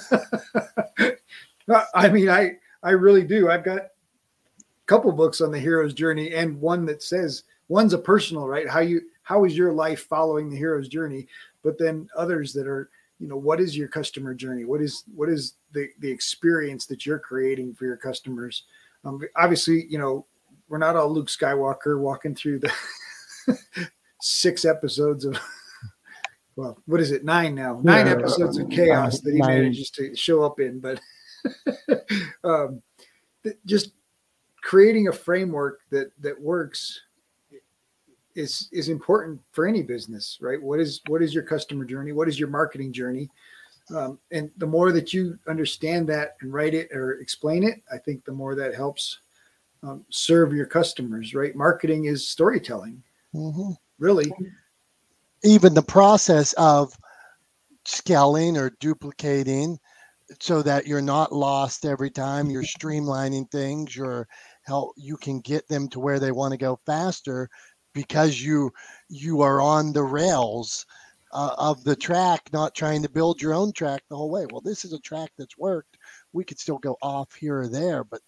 I 1.95 2.09
mean, 2.09 2.29
I 2.29 2.57
I 2.83 2.91
really 2.91 3.25
do. 3.25 3.51
I've 3.51 3.65
got 3.65 3.79
a 3.79 3.91
couple 4.87 5.13
books 5.13 5.41
on 5.41 5.51
the 5.51 5.59
hero's 5.59 5.95
journey, 5.95 6.35
and 6.35 6.61
one 6.61 6.87
that 6.87 7.03
says 7.03 7.45
one's 7.69 7.93
a 7.93 7.99
personal 7.99 8.49
right. 8.49 8.69
How 8.69 8.81
you 8.81 9.03
how 9.23 9.45
is 9.45 9.57
your 9.57 9.73
life 9.73 10.07
following 10.07 10.51
the 10.51 10.57
hero's 10.57 10.89
journey? 10.89 11.29
But 11.63 11.79
then 11.79 12.09
others 12.17 12.53
that 12.55 12.67
are 12.67 12.91
you 13.19 13.29
know 13.29 13.37
what 13.37 13.61
is 13.61 13.77
your 13.77 13.89
customer 13.89 14.35
journey? 14.35 14.65
What 14.65 14.81
is 14.81 15.05
what 15.15 15.29
is 15.29 15.55
the 15.73 15.89
the 16.01 16.11
experience 16.11 16.87
that 16.87 17.07
you're 17.07 17.19
creating 17.19 17.75
for 17.75 17.85
your 17.85 17.97
customers? 17.97 18.65
Um, 19.05 19.21
obviously, 19.37 19.87
you 19.89 19.99
know 19.99 20.27
we're 20.69 20.79
not 20.79 20.97
all 20.97 21.13
Luke 21.13 21.29
Skywalker 21.29 21.99
walking 21.99 22.35
through 22.35 22.61
the 22.61 22.73
six 24.21 24.65
episodes 24.65 25.25
of 25.25 25.39
well, 26.57 26.79
what 26.87 27.01
is 27.01 27.11
it? 27.13 27.25
Nine 27.25 27.55
now. 27.55 27.81
Nine 27.83 28.07
yeah, 28.07 28.13
episodes 28.13 28.59
of 28.59 28.69
chaos 28.71 29.21
that 29.21 29.33
he 29.33 29.39
nine. 29.39 29.61
manages 29.61 29.91
to 29.91 30.15
show 30.17 30.43
up 30.43 30.61
in, 30.61 30.81
but 30.81 31.01
um, 32.45 32.83
just 33.67 33.93
creating 34.63 35.09
a 35.09 35.13
framework 35.13 35.81
that 35.91 36.11
that 36.21 36.41
works 36.41 37.01
is 38.35 38.69
is 38.73 38.89
important 38.89 39.41
for 39.53 39.67
any 39.67 39.83
business, 39.83 40.39
right? 40.41 40.61
What 40.61 40.81
is 40.81 41.01
what 41.09 41.23
is 41.23 41.35
your 41.35 41.45
customer 41.45 41.85
journey? 41.85 42.13
What 42.13 42.29
is 42.29 42.39
your 42.39 42.49
marketing 42.49 42.93
journey? 42.93 43.31
Um, 43.95 44.19
and 44.33 44.51
the 44.57 44.67
more 44.67 44.93
that 44.93 45.13
you 45.13 45.39
understand 45.47 46.09
that 46.09 46.37
and 46.41 46.53
write 46.53 46.75
it 46.75 46.91
or 46.93 47.15
explain 47.21 47.63
it, 47.63 47.83
I 47.93 47.99
think 47.99 48.25
the 48.25 48.33
more 48.33 48.55
that 48.55 48.75
helps 48.75 49.19
um, 49.83 50.05
serve 50.09 50.55
your 50.55 50.67
customers, 50.67 51.35
right? 51.35 51.55
Marketing 51.55 52.07
is 52.07 52.27
storytelling, 52.27 53.03
mm-hmm. 53.35 53.73
really. 53.99 54.33
Even 55.43 55.75
the 55.75 55.83
process 55.83 56.55
of 56.55 56.95
scaling 57.85 58.57
or 58.57 58.71
duplicating 58.81 59.79
so 60.41 60.63
that 60.63 60.87
you're 60.87 61.03
not 61.03 61.33
lost 61.33 61.85
every 61.85 62.11
time 62.11 62.49
you're 62.49 62.63
streamlining 62.79 63.51
things 63.51 63.95
you're 63.95 64.27
help 64.63 64.95
you 64.97 65.17
can 65.19 65.41
get 65.41 65.69
them 65.69 65.87
to 65.89 66.01
where 66.01 66.19
they 66.19 66.33
want 66.33 66.53
to 66.53 66.57
go 66.57 66.79
faster 66.87 67.49
because 67.95 68.43
you 68.43 68.73
you 69.09 69.41
are 69.41 69.61
on 69.61 69.93
the 69.93 70.03
rails 70.03 70.85
uh, 71.33 71.55
of 71.57 71.83
the 71.85 71.97
track, 71.97 72.49
not 72.53 72.75
trying 72.75 73.03
to 73.03 73.09
build 73.09 73.41
your 73.41 73.55
own 73.55 73.73
track 73.73 74.03
the 74.09 74.17
whole 74.17 74.31
way. 74.31 74.47
Well, 74.51 74.61
this 74.61 74.85
is 74.85 74.93
a 74.93 75.01
track 75.01 75.31
that's 75.39 75.57
worked. 75.57 75.97
We 76.33 76.45
could 76.45 76.59
still 76.59 76.79
go 76.79 76.97
off 77.03 77.35
here 77.35 77.61
or 77.61 77.69
there, 77.69 78.05
but 78.05 78.21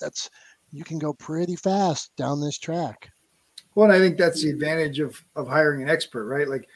that's 0.00 0.30
you 0.72 0.84
can 0.84 0.98
go 0.98 1.12
pretty 1.12 1.56
fast 1.56 2.14
down 2.16 2.40
this 2.40 2.58
track. 2.58 3.10
Well, 3.74 3.84
and 3.84 3.94
I 3.94 3.98
think 3.98 4.18
that's 4.18 4.42
the 4.42 4.50
advantage 4.50 5.00
of 5.00 5.22
of 5.36 5.48
hiring 5.48 5.82
an 5.82 5.90
expert, 5.90 6.26
right? 6.26 6.48
Like, 6.48 6.68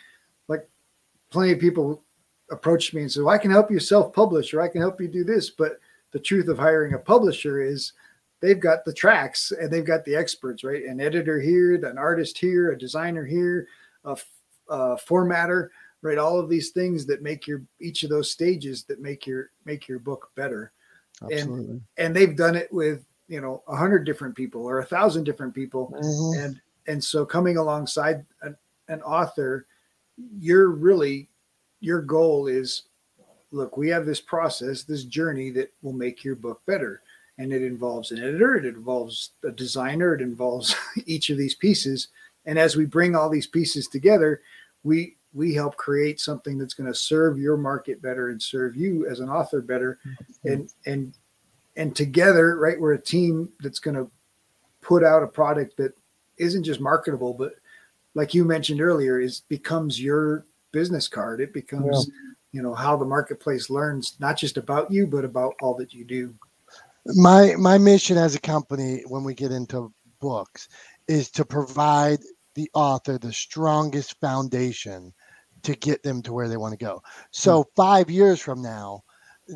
like 0.48 0.68
plenty 1.30 1.52
of 1.52 1.58
people 1.58 2.02
approached 2.50 2.94
me 2.94 3.02
and 3.02 3.10
said, 3.10 3.24
well, 3.24 3.34
"I 3.34 3.38
can 3.38 3.50
help 3.50 3.70
you 3.70 3.80
self-publish, 3.80 4.54
or 4.54 4.60
I 4.60 4.68
can 4.68 4.80
help 4.80 5.00
you 5.00 5.08
do 5.08 5.24
this," 5.24 5.50
but 5.50 5.78
the 6.12 6.20
truth 6.20 6.48
of 6.48 6.58
hiring 6.58 6.94
a 6.94 6.98
publisher 6.98 7.60
is 7.60 7.92
they've 8.41 8.61
got 8.61 8.84
the 8.84 8.93
tracks 8.93 9.53
and 9.53 9.70
they've 9.70 9.84
got 9.84 10.05
the 10.05 10.14
experts, 10.14 10.64
right? 10.64 10.84
An 10.84 11.01
editor 11.01 11.41
here, 11.41 11.74
an 11.74 11.99
artist 11.99 12.39
here, 12.39 12.70
a 12.70 12.78
designer 12.78 13.24
here, 13.24 13.66
a, 14.05 14.16
a 14.68 14.97
formatter, 14.97 15.68
right? 16.03 16.18
All 16.18 16.39
of 16.39 16.49
these 16.49 16.70
things 16.70 17.07
that 17.07 17.22
make 17.22 17.47
your 17.47 17.62
each 17.80 18.03
of 18.03 18.11
those 18.11 18.30
stages 18.30 18.84
that 18.84 19.01
make 19.01 19.26
your 19.26 19.51
make 19.64 19.89
your 19.89 19.99
book 19.99 20.30
better. 20.34 20.72
Absolutely. 21.22 21.70
And 21.70 21.82
and 21.99 22.16
they've 22.16 22.37
done 22.37 22.57
it 22.57 22.72
with 22.72 23.05
you 23.28 23.41
know 23.41 23.62
a 23.68 23.76
hundred 23.76 24.05
different 24.05 24.34
people 24.37 24.64
or 24.64 24.80
a 24.80 24.84
thousand 24.87 25.24
different 25.24 25.55
people, 25.55 25.93
mm-hmm. 25.95 26.45
and 26.45 26.61
and 26.87 27.03
so 27.03 27.24
coming 27.24 27.57
alongside 27.57 28.24
an, 28.43 28.57
an 28.89 29.03
author, 29.03 29.66
you're 30.39 30.70
really 30.70 31.28
your 31.80 32.01
goal 32.01 32.47
is 32.47 32.84
look 33.53 33.76
we 33.76 33.89
have 33.89 34.07
this 34.07 34.20
process 34.20 34.82
this 34.82 35.05
journey 35.05 35.51
that 35.51 35.72
will 35.82 35.93
make 35.93 36.24
your 36.24 36.34
book 36.34 36.61
better 36.66 37.03
and 37.39 37.53
it 37.53 37.62
involves 37.62 38.12
an 38.12 38.18
editor, 38.18 38.57
it 38.57 38.64
involves 38.64 39.32
a 39.45 39.51
designer, 39.51 40.14
it 40.14 40.20
involves 40.20 40.74
each 41.07 41.30
of 41.30 41.39
these 41.39 41.55
pieces. 41.55 42.09
And 42.45 42.59
as 42.59 42.76
we 42.76 42.87
bring 42.87 43.14
all 43.14 43.28
these 43.28 43.47
pieces 43.47 43.89
together, 43.89 44.43
we 44.84 45.16
we 45.34 45.53
help 45.53 45.76
create 45.76 46.18
something 46.18 46.57
that's 46.57 46.72
going 46.72 46.91
to 46.91 46.99
serve 46.99 47.39
your 47.39 47.59
market 47.59 48.01
better 48.01 48.30
and 48.30 48.41
serve 48.41 48.74
you 48.74 49.07
as 49.07 49.20
an 49.20 49.28
author 49.28 49.61
better. 49.61 49.99
Mm-hmm. 50.07 50.49
And 50.53 50.72
and 50.87 51.14
and 51.76 51.95
together, 51.95 52.57
right, 52.57 52.80
we're 52.80 52.95
a 52.95 53.03
team 53.03 53.51
that's 53.61 53.80
going 53.80 53.97
to 53.97 54.11
put 54.80 55.05
out 55.05 55.22
a 55.22 55.26
product 55.26 55.76
that 55.76 55.93
isn't 56.39 56.64
just 56.64 56.80
marketable, 56.80 57.34
but 57.34 57.55
like 58.14 58.32
you 58.32 58.45
mentioned 58.45 58.80
earlier, 58.80 59.20
is 59.20 59.43
becomes 59.49 60.01
your 60.01 60.47
business 60.72 61.07
card. 61.07 61.41
It 61.41 61.53
becomes, 61.53 62.09
yeah. 62.09 62.32
you 62.53 62.62
know, 62.62 62.74
how 62.74 62.97
the 62.97 63.05
marketplace 63.05 63.68
learns 63.68 64.16
not 64.20 64.39
just 64.39 64.57
about 64.57 64.91
you, 64.91 65.07
but 65.07 65.24
about 65.24 65.55
all 65.61 65.74
that 65.74 65.93
you 65.93 66.05
do 66.05 66.34
my 67.14 67.54
my 67.57 67.78
mission 67.78 68.16
as 68.16 68.34
a 68.34 68.40
company 68.40 69.02
when 69.07 69.24
we 69.24 69.34
get 69.34 69.52
into 69.52 69.92
books 70.20 70.68
is 71.09 71.30
to 71.30 71.44
provide 71.44 72.18
the 72.54 72.70
author 72.74 73.18
the 73.18 73.32
strongest 73.32 74.18
foundation 74.20 75.12
to 75.62 75.74
get 75.76 76.02
them 76.02 76.22
to 76.22 76.32
where 76.32 76.48
they 76.48 76.57
want 76.57 76.72
to 76.72 76.84
go. 76.84 77.02
So 77.30 77.62
hmm. 77.62 77.68
5 77.76 78.11
years 78.11 78.40
from 78.40 78.62
now 78.62 79.02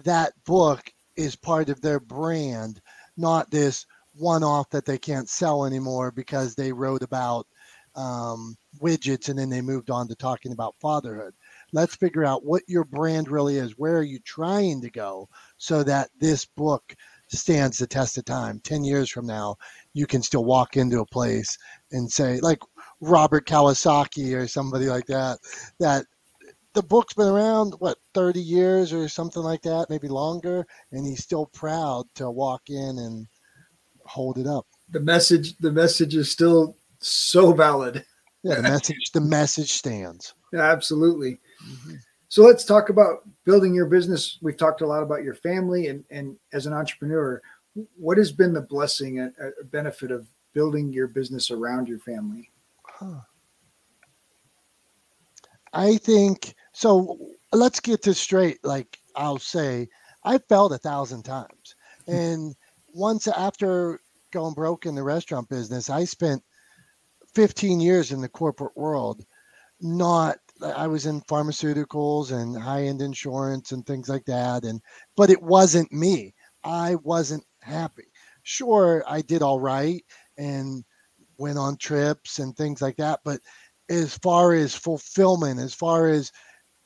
that 0.04 0.32
book 0.44 0.92
is 1.16 1.36
part 1.36 1.68
of 1.68 1.80
their 1.80 2.00
brand, 2.00 2.80
not 3.16 3.50
this 3.50 3.86
one 4.14 4.42
off 4.42 4.68
that 4.70 4.84
they 4.84 4.98
can't 4.98 5.28
sell 5.28 5.64
anymore 5.64 6.10
because 6.10 6.54
they 6.54 6.72
wrote 6.72 7.02
about 7.02 7.46
um, 7.96 8.56
widgets 8.80 9.28
and 9.28 9.38
then 9.38 9.50
they 9.50 9.60
moved 9.60 9.90
on 9.90 10.08
to 10.08 10.14
talking 10.14 10.52
about 10.52 10.76
fatherhood. 10.80 11.34
Let's 11.72 11.96
figure 11.96 12.24
out 12.24 12.44
what 12.44 12.62
your 12.68 12.84
brand 12.84 13.28
really 13.28 13.56
is. 13.56 13.78
Where 13.78 13.98
are 13.98 14.04
you 14.04 14.20
trying 14.20 14.80
to 14.82 14.90
go 14.90 15.28
so 15.58 15.82
that 15.82 16.10
this 16.18 16.44
book 16.44 16.94
stands 17.38 17.78
the 17.78 17.86
test 17.86 18.18
of 18.18 18.24
time. 18.24 18.60
10 18.64 18.84
years 18.84 19.10
from 19.10 19.26
now, 19.26 19.56
you 19.94 20.06
can 20.06 20.22
still 20.22 20.44
walk 20.44 20.76
into 20.76 21.00
a 21.00 21.06
place 21.06 21.56
and 21.92 22.10
say, 22.10 22.40
like 22.40 22.58
Robert 23.00 23.46
Kawasaki 23.46 24.36
or 24.36 24.46
somebody 24.46 24.86
like 24.86 25.06
that, 25.06 25.38
that 25.78 26.06
the 26.74 26.82
book's 26.82 27.14
been 27.14 27.28
around, 27.28 27.74
what, 27.78 27.98
30 28.14 28.40
years 28.40 28.92
or 28.92 29.08
something 29.08 29.42
like 29.42 29.62
that, 29.62 29.86
maybe 29.90 30.08
longer, 30.08 30.66
and 30.92 31.06
he's 31.06 31.22
still 31.22 31.46
proud 31.46 32.04
to 32.14 32.30
walk 32.30 32.62
in 32.68 32.98
and 32.98 33.26
hold 34.06 34.38
it 34.38 34.46
up. 34.46 34.66
The 34.90 35.00
message, 35.00 35.56
the 35.58 35.72
message 35.72 36.14
is 36.14 36.30
still 36.30 36.76
so 37.00 37.52
valid. 37.52 38.04
Yeah, 38.42 38.56
the 38.56 38.62
message, 38.62 39.10
the 39.12 39.20
message 39.20 39.72
stands. 39.72 40.34
Yeah, 40.52 40.60
absolutely. 40.72 41.40
Mm-hmm. 41.64 41.94
So 42.30 42.44
let's 42.44 42.64
talk 42.64 42.90
about 42.90 43.28
building 43.44 43.74
your 43.74 43.86
business. 43.86 44.38
We've 44.40 44.56
talked 44.56 44.82
a 44.82 44.86
lot 44.86 45.02
about 45.02 45.24
your 45.24 45.34
family 45.34 45.88
and, 45.88 46.04
and 46.10 46.36
as 46.52 46.64
an 46.64 46.72
entrepreneur, 46.72 47.42
what 47.96 48.18
has 48.18 48.30
been 48.30 48.52
the 48.52 48.60
blessing 48.60 49.18
and 49.18 49.34
benefit 49.72 50.12
of 50.12 50.28
building 50.54 50.92
your 50.92 51.08
business 51.08 51.50
around 51.50 51.88
your 51.88 51.98
family? 51.98 52.48
Huh. 52.84 53.20
I 55.72 55.96
think 55.96 56.54
so. 56.72 57.18
Let's 57.52 57.80
get 57.80 58.02
this 58.02 58.20
straight. 58.20 58.64
Like 58.64 59.00
I'll 59.16 59.38
say, 59.40 59.88
I 60.22 60.38
failed 60.38 60.72
a 60.72 60.78
thousand 60.78 61.24
times. 61.24 61.74
Hmm. 62.06 62.12
And 62.12 62.56
once 62.94 63.26
after 63.26 63.98
going 64.30 64.54
broke 64.54 64.86
in 64.86 64.94
the 64.94 65.02
restaurant 65.02 65.48
business, 65.48 65.90
I 65.90 66.04
spent 66.04 66.44
15 67.34 67.80
years 67.80 68.12
in 68.12 68.20
the 68.20 68.28
corporate 68.28 68.76
world, 68.76 69.26
not 69.80 70.38
I 70.62 70.86
was 70.86 71.06
in 71.06 71.20
pharmaceuticals 71.22 72.32
and 72.32 72.56
high 72.56 72.84
end 72.84 73.02
insurance 73.02 73.72
and 73.72 73.86
things 73.86 74.08
like 74.08 74.24
that. 74.26 74.64
And 74.64 74.80
but 75.16 75.30
it 75.30 75.42
wasn't 75.42 75.92
me. 75.92 76.34
I 76.64 76.96
wasn't 76.96 77.44
happy. 77.62 78.10
Sure, 78.42 79.04
I 79.06 79.22
did 79.22 79.42
all 79.42 79.60
right 79.60 80.04
and 80.38 80.84
went 81.38 81.58
on 81.58 81.76
trips 81.76 82.38
and 82.38 82.56
things 82.56 82.82
like 82.82 82.96
that. 82.96 83.20
But 83.24 83.40
as 83.88 84.16
far 84.18 84.54
as 84.54 84.74
fulfillment, 84.74 85.60
as 85.60 85.74
far 85.74 86.08
as 86.08 86.30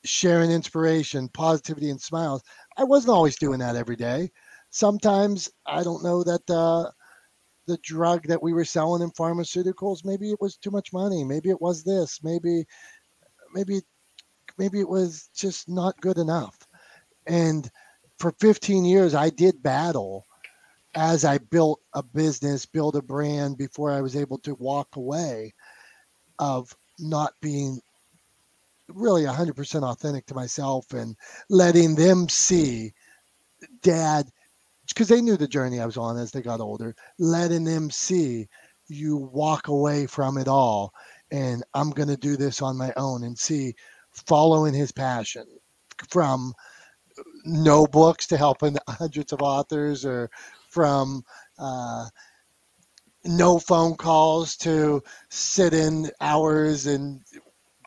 sharing 0.03 0.51
inspiration, 0.51 1.29
positivity, 1.29 1.89
and 1.89 2.01
smiles, 2.01 2.43
I 2.77 2.83
wasn't 2.83 3.13
always 3.13 3.37
doing 3.37 3.59
that 3.59 3.75
every 3.75 3.95
day. 3.95 4.31
Sometimes 4.69 5.49
I 5.65 5.83
don't 5.83 6.03
know 6.03 6.23
that 6.23 6.49
uh, 6.49 6.89
the 7.67 7.77
drug 7.83 8.27
that 8.27 8.41
we 8.41 8.53
were 8.53 8.65
selling 8.65 9.01
in 9.01 9.11
pharmaceuticals, 9.11 10.05
maybe 10.05 10.31
it 10.31 10.41
was 10.41 10.57
too 10.57 10.71
much 10.71 10.93
money. 10.93 11.23
Maybe 11.23 11.49
it 11.49 11.61
was 11.61 11.83
this. 11.83 12.19
Maybe 12.23 12.65
maybe 13.55 13.81
maybe 14.57 14.79
it 14.79 14.87
was 14.87 15.29
just 15.35 15.67
not 15.67 15.99
good 16.01 16.17
enough. 16.17 16.55
And 17.25 17.69
for 18.19 18.31
15 18.39 18.85
years, 18.85 19.15
I 19.15 19.29
did 19.29 19.63
battle 19.63 20.25
as 20.93 21.25
I 21.25 21.39
built 21.39 21.81
a 21.93 22.03
business, 22.03 22.65
build 22.65 22.95
a 22.95 23.01
brand 23.01 23.57
before 23.57 23.91
I 23.91 24.01
was 24.01 24.15
able 24.15 24.37
to 24.39 24.55
walk 24.55 24.95
away 24.95 25.53
of 26.39 26.73
not 26.99 27.33
being 27.41 27.79
really 28.87 29.23
100% 29.23 29.83
authentic 29.83 30.25
to 30.27 30.35
myself 30.35 30.93
and 30.93 31.15
letting 31.49 31.95
them 31.95 32.29
see 32.29 32.93
dad 33.81 34.27
because 34.87 35.07
they 35.07 35.21
knew 35.21 35.35
the 35.35 35.47
journey 35.47 35.79
I 35.79 35.85
was 35.85 35.97
on 35.97 36.17
as 36.17 36.31
they 36.31 36.41
got 36.41 36.61
older, 36.61 36.95
letting 37.17 37.63
them 37.63 37.89
see 37.89 38.47
you 38.87 39.17
walk 39.17 39.67
away 39.67 40.05
from 40.05 40.37
it 40.37 40.47
all 40.47 40.93
and 41.35 41.63
I'm 41.73 41.89
going 41.89 42.07
to 42.07 42.15
do 42.15 42.37
this 42.37 42.61
on 42.61 42.77
my 42.77 42.93
own 42.95 43.23
and 43.23 43.37
see 43.37 43.75
following 44.13 44.73
his 44.73 44.93
passion 44.93 45.45
from 46.09 46.53
no 47.43 47.85
books 47.85 48.25
to 48.27 48.37
helping 48.37 48.77
hundreds 48.87 49.33
of 49.33 49.41
authors 49.41 50.05
or 50.05 50.29
from 50.69 51.23
uh, 51.59 52.05
no 53.25 53.59
phone 53.59 53.95
calls 53.95 54.55
to 54.55 55.03
sit 55.29 55.73
in 55.73 56.09
hours 56.21 56.85
and 56.85 57.19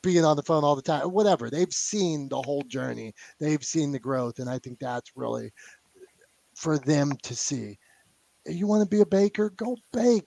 being 0.03 0.27
on 0.27 0.37
the 0.37 0.43
phone 0.43 0.63
all 0.63 0.77
the 0.77 0.83
time 0.83 1.11
whatever. 1.11 1.49
They've 1.49 1.73
seen 1.73 2.29
the 2.29 2.43
whole 2.43 2.63
journey. 2.69 3.15
They've 3.41 3.65
seen 3.65 3.93
the 3.93 3.99
growth 3.99 4.41
and 4.41 4.51
i 4.51 4.59
think 4.59 4.79
that's 4.79 5.11
really 5.17 5.51
for 6.55 6.77
them 6.79 7.13
to 7.23 7.35
see. 7.35 7.79
You 8.45 8.67
want 8.67 8.83
to 8.83 8.95
be 8.95 9.01
a 9.01 9.07
baker? 9.07 9.51
Go 9.51 9.77
bake 9.93 10.27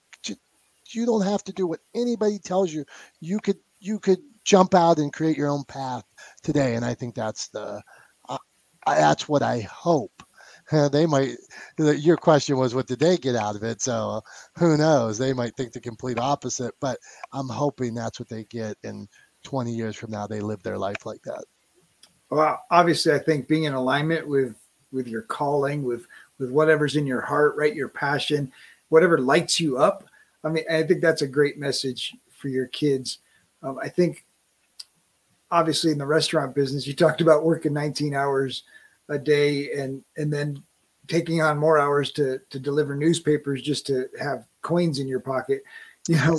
you 0.94 1.06
don't 1.06 1.24
have 1.24 1.44
to 1.44 1.52
do 1.52 1.66
what 1.66 1.80
anybody 1.94 2.38
tells 2.38 2.72
you. 2.72 2.84
You 3.20 3.40
could 3.40 3.58
you 3.80 3.98
could 3.98 4.20
jump 4.44 4.74
out 4.74 4.98
and 4.98 5.12
create 5.12 5.36
your 5.36 5.48
own 5.48 5.64
path 5.64 6.04
today, 6.42 6.74
and 6.74 6.84
I 6.84 6.94
think 6.94 7.14
that's 7.14 7.48
the 7.48 7.82
uh, 8.28 8.38
that's 8.86 9.28
what 9.28 9.42
I 9.42 9.60
hope. 9.60 10.22
they 10.92 11.06
might. 11.06 11.36
Your 11.78 12.16
question 12.16 12.56
was, 12.56 12.74
what 12.74 12.86
did 12.86 13.00
they 13.00 13.16
get 13.16 13.36
out 13.36 13.56
of 13.56 13.62
it? 13.62 13.80
So 13.80 14.10
uh, 14.10 14.20
who 14.58 14.76
knows? 14.76 15.18
They 15.18 15.32
might 15.32 15.56
think 15.56 15.72
the 15.72 15.80
complete 15.80 16.18
opposite, 16.18 16.74
but 16.80 16.98
I'm 17.32 17.48
hoping 17.48 17.94
that's 17.94 18.18
what 18.18 18.28
they 18.28 18.44
get, 18.44 18.76
and 18.84 19.08
20 19.44 19.72
years 19.72 19.96
from 19.96 20.10
now, 20.10 20.26
they 20.26 20.40
live 20.40 20.62
their 20.62 20.78
life 20.78 21.04
like 21.04 21.22
that. 21.22 21.44
Well, 22.30 22.62
obviously, 22.70 23.12
I 23.12 23.18
think 23.18 23.48
being 23.48 23.64
in 23.64 23.74
alignment 23.74 24.26
with 24.26 24.56
with 24.90 25.08
your 25.08 25.22
calling, 25.22 25.82
with 25.82 26.06
with 26.38 26.50
whatever's 26.50 26.96
in 26.96 27.06
your 27.06 27.20
heart, 27.20 27.56
right, 27.56 27.74
your 27.74 27.88
passion, 27.88 28.52
whatever 28.88 29.18
lights 29.18 29.60
you 29.60 29.78
up. 29.78 30.04
I 30.44 30.48
mean, 30.48 30.64
I 30.70 30.82
think 30.82 31.00
that's 31.00 31.22
a 31.22 31.26
great 31.26 31.58
message 31.58 32.14
for 32.30 32.48
your 32.48 32.66
kids. 32.68 33.18
Um, 33.62 33.78
I 33.80 33.88
think, 33.88 34.24
obviously, 35.50 35.92
in 35.92 35.98
the 35.98 36.06
restaurant 36.06 36.54
business, 36.54 36.86
you 36.86 36.94
talked 36.94 37.20
about 37.20 37.44
working 37.44 37.72
19 37.72 38.14
hours 38.14 38.64
a 39.08 39.18
day 39.18 39.72
and 39.72 40.02
and 40.16 40.32
then 40.32 40.62
taking 41.08 41.42
on 41.42 41.58
more 41.58 41.78
hours 41.78 42.12
to 42.12 42.40
to 42.50 42.58
deliver 42.58 42.94
newspapers 42.94 43.62
just 43.62 43.86
to 43.86 44.08
have 44.20 44.46
coins 44.62 44.98
in 44.98 45.08
your 45.08 45.20
pocket. 45.20 45.62
You 46.08 46.16
know, 46.16 46.34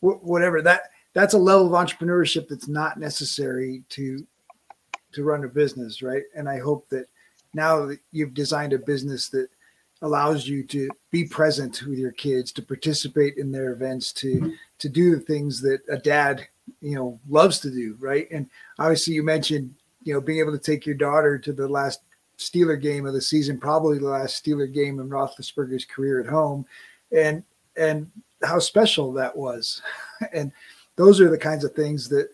what, 0.00 0.24
whatever 0.24 0.62
that 0.62 0.84
that's 1.12 1.34
a 1.34 1.38
level 1.38 1.66
of 1.66 1.72
entrepreneurship 1.72 2.48
that's 2.48 2.66
not 2.66 2.98
necessary 2.98 3.82
to 3.90 4.26
to 5.12 5.22
run 5.22 5.44
a 5.44 5.48
business, 5.48 6.00
right? 6.00 6.22
And 6.34 6.48
I 6.48 6.58
hope 6.58 6.88
that 6.88 7.06
now 7.52 7.84
that 7.84 7.98
you've 8.12 8.32
designed 8.32 8.72
a 8.72 8.78
business 8.78 9.28
that 9.28 9.48
allows 10.02 10.46
you 10.46 10.62
to 10.64 10.88
be 11.10 11.24
present 11.24 11.82
with 11.86 11.98
your 11.98 12.12
kids, 12.12 12.52
to 12.52 12.62
participate 12.62 13.36
in 13.36 13.50
their 13.50 13.72
events, 13.72 14.12
to 14.12 14.34
mm-hmm. 14.34 14.50
to 14.78 14.88
do 14.88 15.14
the 15.14 15.20
things 15.20 15.60
that 15.62 15.80
a 15.88 15.96
dad, 15.96 16.46
you 16.80 16.94
know, 16.94 17.18
loves 17.28 17.60
to 17.60 17.70
do, 17.70 17.96
right? 17.98 18.28
And 18.30 18.48
obviously 18.78 19.14
you 19.14 19.22
mentioned, 19.22 19.74
you 20.02 20.12
know, 20.12 20.20
being 20.20 20.40
able 20.40 20.52
to 20.52 20.58
take 20.58 20.86
your 20.86 20.94
daughter 20.94 21.38
to 21.38 21.52
the 21.52 21.68
last 21.68 22.00
Steeler 22.38 22.80
game 22.80 23.06
of 23.06 23.14
the 23.14 23.20
season, 23.20 23.58
probably 23.58 23.98
the 23.98 24.08
last 24.08 24.44
Steeler 24.44 24.72
game 24.72 25.00
in 25.00 25.08
Roethlisberger's 25.08 25.86
career 25.86 26.20
at 26.20 26.26
home, 26.26 26.66
and 27.10 27.42
and 27.76 28.10
how 28.42 28.58
special 28.58 29.12
that 29.12 29.36
was. 29.36 29.80
and 30.32 30.52
those 30.96 31.20
are 31.20 31.30
the 31.30 31.38
kinds 31.38 31.64
of 31.64 31.72
things 31.72 32.08
that 32.10 32.28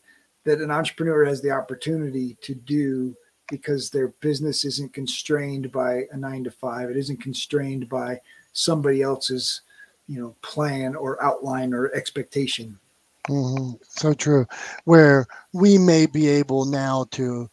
that 0.45 0.61
an 0.61 0.73
entrepreneur 0.73 1.25
has 1.25 1.41
the 1.41 1.51
opportunity 1.51 2.37
to 2.41 2.55
do 2.55 3.17
because 3.49 3.91
their 3.91 4.09
business 4.21 4.65
isn't 4.65 4.93
constrained 4.93 5.71
by 5.73 6.05
a 6.11 6.17
nine 6.17 6.45
to 6.45 6.51
five. 6.51 6.91
It 6.91 6.97
isn't 6.97 7.21
constrained 7.21 7.89
by 7.89 8.21
somebody 8.53 9.03
else's, 9.03 9.63
you 10.07 10.21
know, 10.21 10.35
plan 10.43 10.95
or 10.95 11.23
outline 11.23 11.75
or 11.75 11.95
expectation. 11.95 12.79
Mm-hmm. 13.29 13.73
So 13.89 14.15
true. 14.15 14.47
Where 14.85 15.27
we 15.53 15.79
may 15.79 16.07
be 16.07 16.29
able 16.29 16.65
now 16.65 17.07
to, 17.13 17.49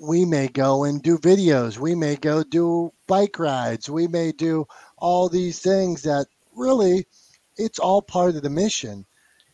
we 0.00 0.24
may 0.24 0.48
go 0.48 0.84
and 0.84 1.02
do 1.02 1.18
videos. 1.18 1.78
We 1.78 1.94
may 1.94 2.16
go 2.16 2.42
do 2.42 2.92
bike 3.06 3.38
rides. 3.38 3.90
We 3.90 4.06
may 4.06 4.32
do 4.32 4.66
all 4.98 5.28
these 5.28 5.58
things 5.58 6.02
that 6.02 6.26
really, 6.54 7.06
it's 7.56 7.78
all 7.78 8.02
part 8.02 8.36
of 8.36 8.42
the 8.42 8.50
mission 8.50 9.06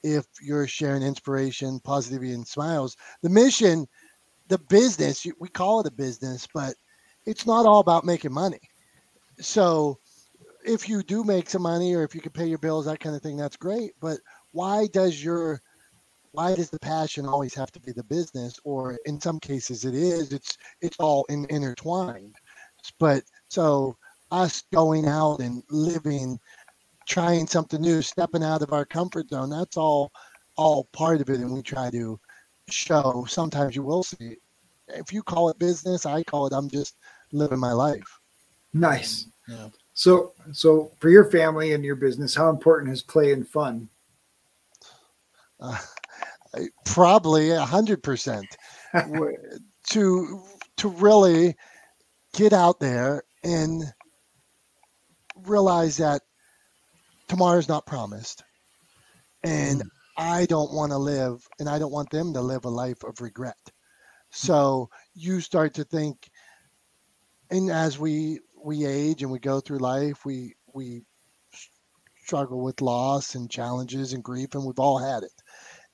if 0.03 0.27
you're 0.43 0.67
sharing 0.67 1.03
inspiration, 1.03 1.81
positivity, 1.81 2.33
and 2.33 2.47
smiles. 2.47 2.97
The 3.23 3.31
mission, 3.31 3.87
the 4.53 4.59
business, 4.59 5.27
we 5.41 5.49
call 5.49 5.81
it 5.81 5.87
a 5.87 5.93
business, 5.93 6.47
but 6.53 6.75
it's 7.25 7.47
not 7.47 7.67
all 7.67 7.81
about 7.81 8.05
making 8.05 8.33
money. 8.33 8.61
So 9.41 9.99
if 10.65 10.89
you 10.89 11.03
do 11.03 11.25
make 11.25 11.49
some 11.49 11.63
money 11.63 11.95
or 11.95 12.05
if 12.05 12.15
you 12.15 12.21
can 12.21 12.33
pay 12.33 12.47
your 12.47 12.59
bills, 12.59 12.85
that 12.85 13.01
kind 13.01 13.17
of 13.17 13.23
thing, 13.23 13.37
that's 13.37 13.57
great. 13.57 13.93
But 14.01 14.19
why 14.53 14.89
does 14.93 15.23
your 15.25 15.61
why 16.33 16.55
does 16.55 16.71
the 16.71 16.79
passion 16.79 17.27
always 17.27 17.55
have 17.55 17.71
to 17.73 17.81
be 17.81 17.93
the 17.93 18.05
business 18.05 18.59
or 18.65 18.99
in 19.05 19.21
some 19.21 19.39
cases 19.39 19.85
it 19.85 19.95
is 19.95 20.33
it's 20.33 20.57
it's 20.81 20.97
all 20.99 21.27
in, 21.29 21.45
intertwined 21.51 22.35
but 22.99 23.23
so 23.49 23.95
us 24.31 24.65
going 24.73 25.07
out 25.07 25.41
and 25.41 25.63
living 25.71 26.39
trying 27.07 27.47
something 27.47 27.81
new, 27.81 28.03
stepping 28.03 28.43
out 28.43 28.63
of 28.63 28.73
our 28.73 28.85
comfort 28.85 29.29
zone. 29.29 29.51
That's 29.51 29.77
all 29.77 30.11
all 30.57 30.89
part 30.93 31.21
of 31.21 31.31
it. 31.31 31.41
And 31.41 31.53
we 31.53 31.63
try 31.63 31.91
to 31.91 32.19
show 32.69 33.25
sometimes 33.29 33.77
you 33.77 33.83
will 33.83 34.03
see 34.03 34.37
if 34.89 35.13
you 35.13 35.23
call 35.23 35.49
it 35.49 35.59
business, 35.59 36.07
I 36.07 36.23
call 36.23 36.47
it 36.47 36.53
I'm 36.53 36.69
just 36.69 36.97
living 37.33 37.59
my 37.59 37.73
life. 37.73 38.21
Nice. 38.73 39.27
Yeah. 39.49 39.69
So 39.95 40.33
so 40.53 40.93
for 40.99 41.11
your 41.11 41.31
family 41.31 41.73
and 41.73 41.85
your 41.85 41.97
business, 41.97 42.35
how 42.35 42.49
important 42.51 42.93
is 42.93 43.03
play 43.03 43.33
and 43.33 43.47
fun? 43.47 43.89
Uh, 45.61 45.79
probably 46.85 47.51
a 47.51 47.61
hundred 47.61 48.03
percent 48.03 48.47
to 49.91 50.43
to 50.77 50.89
really 50.89 51.55
get 52.35 52.53
out 52.53 52.81
there 52.81 53.23
and 53.45 53.83
realize 55.45 55.97
that 55.99 56.23
tomorrow's 57.29 57.69
not 57.69 57.87
promised. 57.87 58.43
And 59.45 59.83
mm. 59.83 59.89
I 60.17 60.47
don't 60.47 60.73
want 60.73 60.93
to 60.93 60.99
live, 60.99 61.47
and 61.59 61.69
I 61.69 61.79
don't 61.79 61.93
want 61.93 62.11
them 62.11 62.33
to 62.35 62.41
live 62.41 62.65
a 62.65 62.71
life 62.71 63.03
of 63.05 63.21
regret. 63.21 63.59
So 64.31 64.89
you 65.15 65.41
start 65.41 65.75
to 65.75 65.85
think, 65.85 66.31
and 67.51 67.71
as 67.71 67.99
we 67.99 68.41
we 68.65 68.85
age 68.87 69.23
and 69.23 69.33
we 69.33 69.39
go 69.39 69.61
through 69.61 69.79
life, 69.79 70.25
we 70.25 70.55
we 70.75 71.03
struggle 72.25 72.63
with 72.63 72.81
loss 72.81 73.35
and 73.35 73.51
challenges 73.51 74.13
and 74.13 74.23
grief, 74.25 74.55
and 74.55 74.65
we've 74.65 74.79
all 74.79 74.99
had 74.99 75.23
it. 75.23 75.33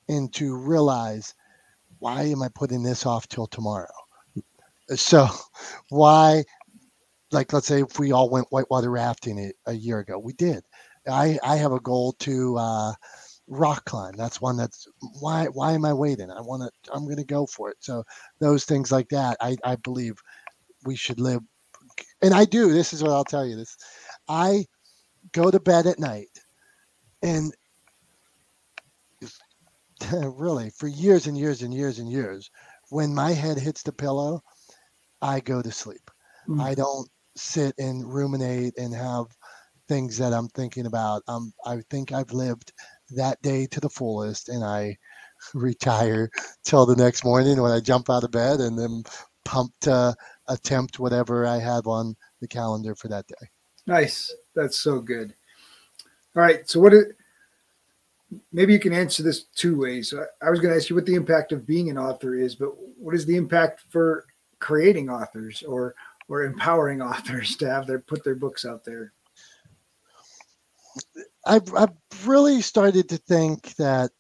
And 0.09 0.33
to 0.35 0.57
realize, 0.57 1.35
why 1.99 2.25
am 2.25 2.43
I 2.43 2.49
putting 2.49 2.83
this 2.83 3.07
off 3.07 3.29
till 3.29 3.47
tomorrow? 3.47 3.89
So, 4.95 5.29
why, 5.91 6.45
like, 7.33 7.53
let's 7.53 7.67
say 7.67 7.83
if 7.83 7.99
we 7.99 8.13
all 8.13 8.31
went 8.31 8.49
whitewater 8.51 8.91
rafting 8.91 9.39
a, 9.39 9.53
a 9.71 9.75
year 9.75 10.01
ago, 10.01 10.19
we 10.19 10.33
did. 10.35 10.63
I 11.11 11.39
I 11.43 11.57
have 11.57 11.73
a 11.73 11.81
goal 11.81 12.13
to 12.21 12.57
uh, 12.59 12.93
rock 13.49 13.85
climb. 13.87 14.15
That's 14.17 14.41
one 14.41 14.57
that's 14.57 14.87
why 15.21 15.47
why 15.47 15.73
am 15.73 15.85
I 15.85 15.93
waiting? 15.93 16.31
I 16.31 16.41
want 16.41 16.63
to. 16.63 16.93
I'm 16.93 17.05
going 17.05 17.17
to 17.17 17.25
go 17.25 17.47
for 17.47 17.71
it. 17.71 17.77
So 17.81 18.05
those 18.41 18.65
things 18.65 18.93
like 18.93 19.09
that, 19.09 19.37
I 19.41 19.57
I 19.65 19.77
believe 19.77 20.15
we 20.85 20.97
should 20.97 21.21
live, 21.21 21.41
and 22.23 22.35
I 22.35 22.45
do. 22.45 22.73
This 22.73 22.93
is 22.93 23.03
what 23.03 23.13
I'll 23.13 23.25
tell 23.25 23.47
you. 23.47 23.57
This 23.57 23.77
I 24.29 24.67
go 25.33 25.51
to 25.51 25.61
bed 25.61 25.87
at 25.87 25.99
night, 25.99 26.31
and 27.23 27.53
really 30.13 30.71
for 30.71 30.89
years 30.89 31.27
and 31.27 31.37
years 31.37 31.63
and 31.63 31.75
years 31.75 31.99
and 31.99 32.11
years, 32.11 32.51
when 32.91 33.15
my 33.15 33.33
head 33.33 33.59
hits 33.59 33.83
the 33.83 33.93
pillow, 33.93 34.41
I 35.23 35.41
go 35.41 35.63
to 35.63 35.73
sleep. 35.73 36.11
Mm. 36.49 36.63
I 36.63 36.75
don't 36.75 37.09
sit 37.37 37.75
and 37.79 38.05
ruminate 38.13 38.75
and 38.79 38.95
have 38.95 39.27
things 39.89 40.19
that 40.19 40.33
I'm 40.33 40.49
thinking 40.49 40.87
about. 40.87 41.23
Um, 41.29 41.53
I 41.65 41.81
think 41.91 42.13
I've 42.13 42.33
lived 42.33 42.73
that 43.11 43.41
day 43.43 43.67
to 43.67 43.81
the 43.81 43.91
fullest, 43.91 44.49
and 44.49 44.65
I 44.65 44.97
retire 45.55 46.31
till 46.65 46.87
the 46.87 46.97
next 46.97 47.25
morning 47.25 47.61
when 47.61 47.73
I 47.73 47.81
jump 47.81 48.11
out 48.11 48.25
of 48.25 48.31
bed 48.31 48.61
and 48.61 48.79
then 48.79 49.03
pumped 49.45 49.81
to 49.83 50.15
attempt 50.49 50.99
whatever 50.99 51.47
I 51.47 51.59
have 51.59 51.87
on 51.87 52.15
the 52.41 52.49
calendar 52.49 52.95
for 52.95 53.09
that 53.09 53.27
day. 53.27 53.49
Nice. 53.87 54.35
That's 54.55 54.79
so 54.79 55.01
good. 55.01 55.35
All 56.37 56.43
right. 56.43 56.69
So 56.69 56.81
what? 56.81 56.93
It, 56.93 57.17
maybe 58.53 58.73
you 58.73 58.79
can 58.79 58.93
answer 58.93 59.23
this 59.23 59.45
two 59.55 59.79
ways. 59.79 60.13
I 60.43 60.51
was 60.51 60.61
going 60.61 60.73
to 60.73 60.77
ask 60.77 60.91
you 60.91 60.97
what 60.97 61.07
the 61.07 61.15
impact 61.15 61.53
of 61.53 61.67
being 61.67 61.89
an 61.89 61.99
author 61.99 62.35
is, 62.35 62.55
but 62.55 62.73
what 62.99 63.15
is 63.15 63.25
the 63.25 63.37
impact 63.37 63.85
for 63.89 64.27
creating 64.59 65.09
authors 65.09 65.63
or 65.63 65.95
or 66.29 66.45
empowering 66.45 67.01
authors 67.11 67.57
to 67.57 67.69
have 67.69 67.87
their 67.87 68.01
put 68.01 68.25
their 68.25 68.35
books 68.35 68.65
out 68.65 68.85
there? 68.85 69.13
I've, 71.49 71.75
I've 71.75 72.27
really 72.27 72.61
started 72.61 73.09
to 73.09 73.17
think 73.17 73.75
that 73.77 74.11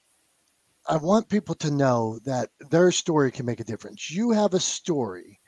I 0.88 0.96
want 0.96 1.28
people 1.28 1.54
to 1.56 1.70
know 1.70 2.18
that 2.24 2.48
their 2.70 2.90
story 2.90 3.30
can 3.30 3.44
make 3.44 3.60
a 3.60 3.64
difference. 3.64 4.10
You 4.10 4.30
have 4.30 4.54
a 4.54 4.60
story 4.60 5.38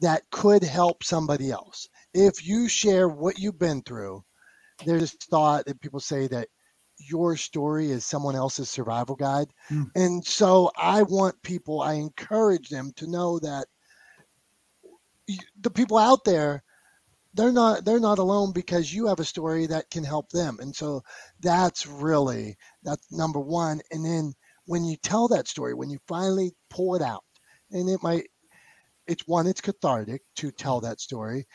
that 0.00 0.22
could 0.30 0.64
help 0.64 1.04
somebody 1.04 1.50
else. 1.52 1.88
If 2.12 2.44
you 2.46 2.68
share 2.68 3.08
what 3.08 3.38
you've 3.38 3.58
been 3.58 3.82
through, 3.82 4.24
there's 4.84 5.00
this 5.02 5.14
thought 5.30 5.66
that 5.66 5.80
people 5.80 6.00
say 6.00 6.26
that 6.28 6.48
your 6.98 7.36
story 7.36 7.90
is 7.90 8.04
someone 8.04 8.34
else's 8.34 8.68
survival 8.68 9.14
guide. 9.14 9.48
Mm. 9.70 9.90
And 9.94 10.24
so 10.24 10.70
I 10.76 11.02
want 11.04 11.40
people, 11.42 11.80
I 11.80 11.94
encourage 11.94 12.68
them 12.68 12.92
to 12.96 13.06
know 13.08 13.38
that 13.38 13.66
the 15.60 15.70
people 15.70 15.96
out 15.96 16.24
there 16.24 16.64
they're 17.34 17.52
not 17.52 17.84
they're 17.84 18.00
not 18.00 18.18
alone 18.18 18.52
because 18.52 18.92
you 18.92 19.06
have 19.06 19.20
a 19.20 19.24
story 19.24 19.66
that 19.66 19.90
can 19.90 20.04
help 20.04 20.30
them. 20.30 20.58
And 20.60 20.74
so 20.74 21.02
that's 21.40 21.86
really 21.86 22.56
that's 22.82 23.10
number 23.12 23.40
one. 23.40 23.80
And 23.90 24.04
then 24.04 24.34
when 24.66 24.84
you 24.84 24.96
tell 24.96 25.28
that 25.28 25.48
story 25.48 25.74
when 25.74 25.90
you 25.90 25.98
finally 26.06 26.52
pull 26.68 26.94
it 26.94 27.02
out 27.02 27.24
and 27.70 27.88
it 27.88 28.02
might 28.02 28.24
it's 29.06 29.26
one 29.26 29.46
it's 29.46 29.60
cathartic 29.60 30.22
to 30.36 30.50
tell 30.52 30.80
that 30.80 31.00
story 31.00 31.46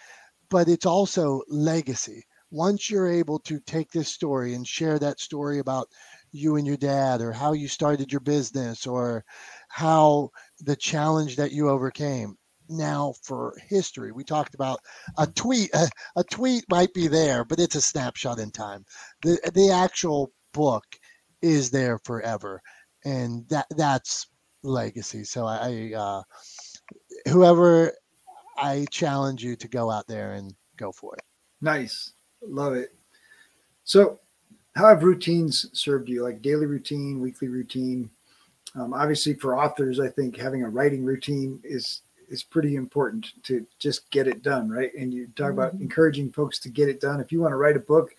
but 0.49 0.67
it's 0.67 0.86
also 0.86 1.41
legacy. 1.49 2.23
Once 2.51 2.89
you're 2.89 3.07
able 3.07 3.39
to 3.39 3.59
take 3.61 3.91
this 3.91 4.09
story 4.09 4.53
and 4.53 4.67
share 4.67 4.99
that 4.99 5.19
story 5.19 5.59
about 5.59 5.88
you 6.32 6.55
and 6.57 6.67
your 6.67 6.78
dad 6.78 7.21
or 7.21 7.32
how 7.32 7.53
you 7.53 7.67
started 7.67 8.11
your 8.11 8.21
business 8.21 8.86
or 8.86 9.23
how 9.69 10.30
the 10.59 10.76
challenge 10.76 11.38
that 11.38 11.51
you 11.51 11.69
overcame 11.69 12.38
now 12.70 13.13
for 13.24 13.55
history 13.68 14.11
we 14.11 14.24
talked 14.24 14.55
about 14.55 14.80
a 15.18 15.28
tweet 15.28 15.70
a, 15.74 15.89
a 16.16 16.24
tweet 16.24 16.63
might 16.70 16.93
be 16.93 17.07
there 17.07 17.43
but 17.43 17.59
it's 17.59 17.76
a 17.76 17.82
snapshot 17.82 18.39
in 18.39 18.51
time 18.51 18.84
the 19.24 19.39
the 19.53 19.70
actual 19.72 20.32
book 20.53 20.86
is 21.41 21.70
there 21.70 21.99
forever 22.05 22.61
and 23.03 23.47
that 23.49 23.68
that's 23.72 24.28
legacy 24.63 25.24
so 25.24 25.45
i 25.45 25.91
uh 25.95 26.22
whoever 27.28 27.91
i 28.57 28.86
challenge 28.89 29.43
you 29.43 29.55
to 29.55 29.68
go 29.68 29.91
out 29.91 30.07
there 30.07 30.34
and 30.34 30.53
go 30.78 30.91
for 30.91 31.13
it 31.16 31.24
Nice. 31.61 32.13
Love 32.41 32.74
it. 32.74 32.93
So, 33.84 34.20
how 34.76 34.88
have 34.88 35.03
routines 35.03 35.68
served 35.74 36.09
you? 36.09 36.22
Like 36.22 36.41
daily 36.41 36.66
routine, 36.66 37.20
weekly 37.20 37.47
routine? 37.47 38.09
Um, 38.76 38.93
obviously, 38.93 39.34
for 39.34 39.57
authors, 39.57 39.99
I 39.99 40.09
think 40.09 40.38
having 40.38 40.63
a 40.63 40.70
writing 40.70 41.03
routine 41.03 41.59
is 41.63 42.01
is 42.30 42.43
pretty 42.43 42.76
important 42.76 43.28
to 43.43 43.65
just 43.80 44.09
get 44.11 44.28
it 44.28 44.41
done, 44.41 44.69
right? 44.69 44.93
And 44.93 45.13
you 45.13 45.28
talk 45.36 45.51
about 45.51 45.76
Mhm. 45.76 45.82
encouraging 45.82 46.32
folks 46.32 46.59
to 46.59 46.69
get 46.69 46.89
it 46.89 46.99
done. 46.99 47.19
If 47.19 47.32
you 47.32 47.41
want 47.41 47.51
to 47.51 47.57
write 47.57 47.76
a 47.76 47.82
book, 47.82 48.15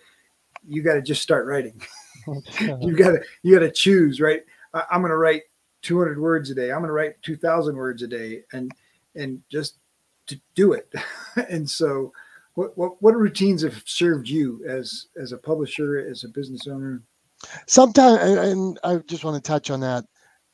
you 0.66 0.82
got 0.82 0.94
to 0.94 1.02
just 1.02 1.22
start 1.22 1.46
writing. 1.46 1.80
you 2.80 2.96
got 2.96 3.12
to 3.12 3.22
you 3.42 3.54
got 3.54 3.61
to 3.61 3.70
choose, 3.70 4.20
right? 4.20 4.44
I, 4.74 4.84
I'm 4.90 5.00
going 5.00 5.11
to 5.11 5.16
write 5.16 5.42
200 5.82 6.18
words 6.18 6.50
a 6.50 6.54
day. 6.54 6.72
I'm 6.72 6.78
going 6.78 6.88
to 6.88 6.92
write 6.92 7.20
2,000 7.22 7.76
words 7.76 8.02
a 8.02 8.07
day, 8.09 8.42
and 8.52 8.72
and 9.14 9.42
just 9.50 9.76
to 10.26 10.40
do 10.54 10.72
it. 10.72 10.92
and 11.50 11.68
so, 11.68 12.12
what 12.54 12.76
what 12.76 13.00
what 13.02 13.16
routines 13.16 13.62
have 13.62 13.82
served 13.84 14.28
you 14.28 14.64
as 14.66 15.07
as 15.16 15.32
a 15.32 15.38
publisher, 15.38 15.98
as 15.98 16.24
a 16.24 16.28
business 16.28 16.66
owner? 16.66 17.02
sometimes 17.66 18.18
and 18.22 18.78
i 18.82 18.96
just 19.07 19.22
want 19.22 19.36
to 19.36 19.46
touch 19.46 19.70
on 19.70 19.78
that 19.78 20.04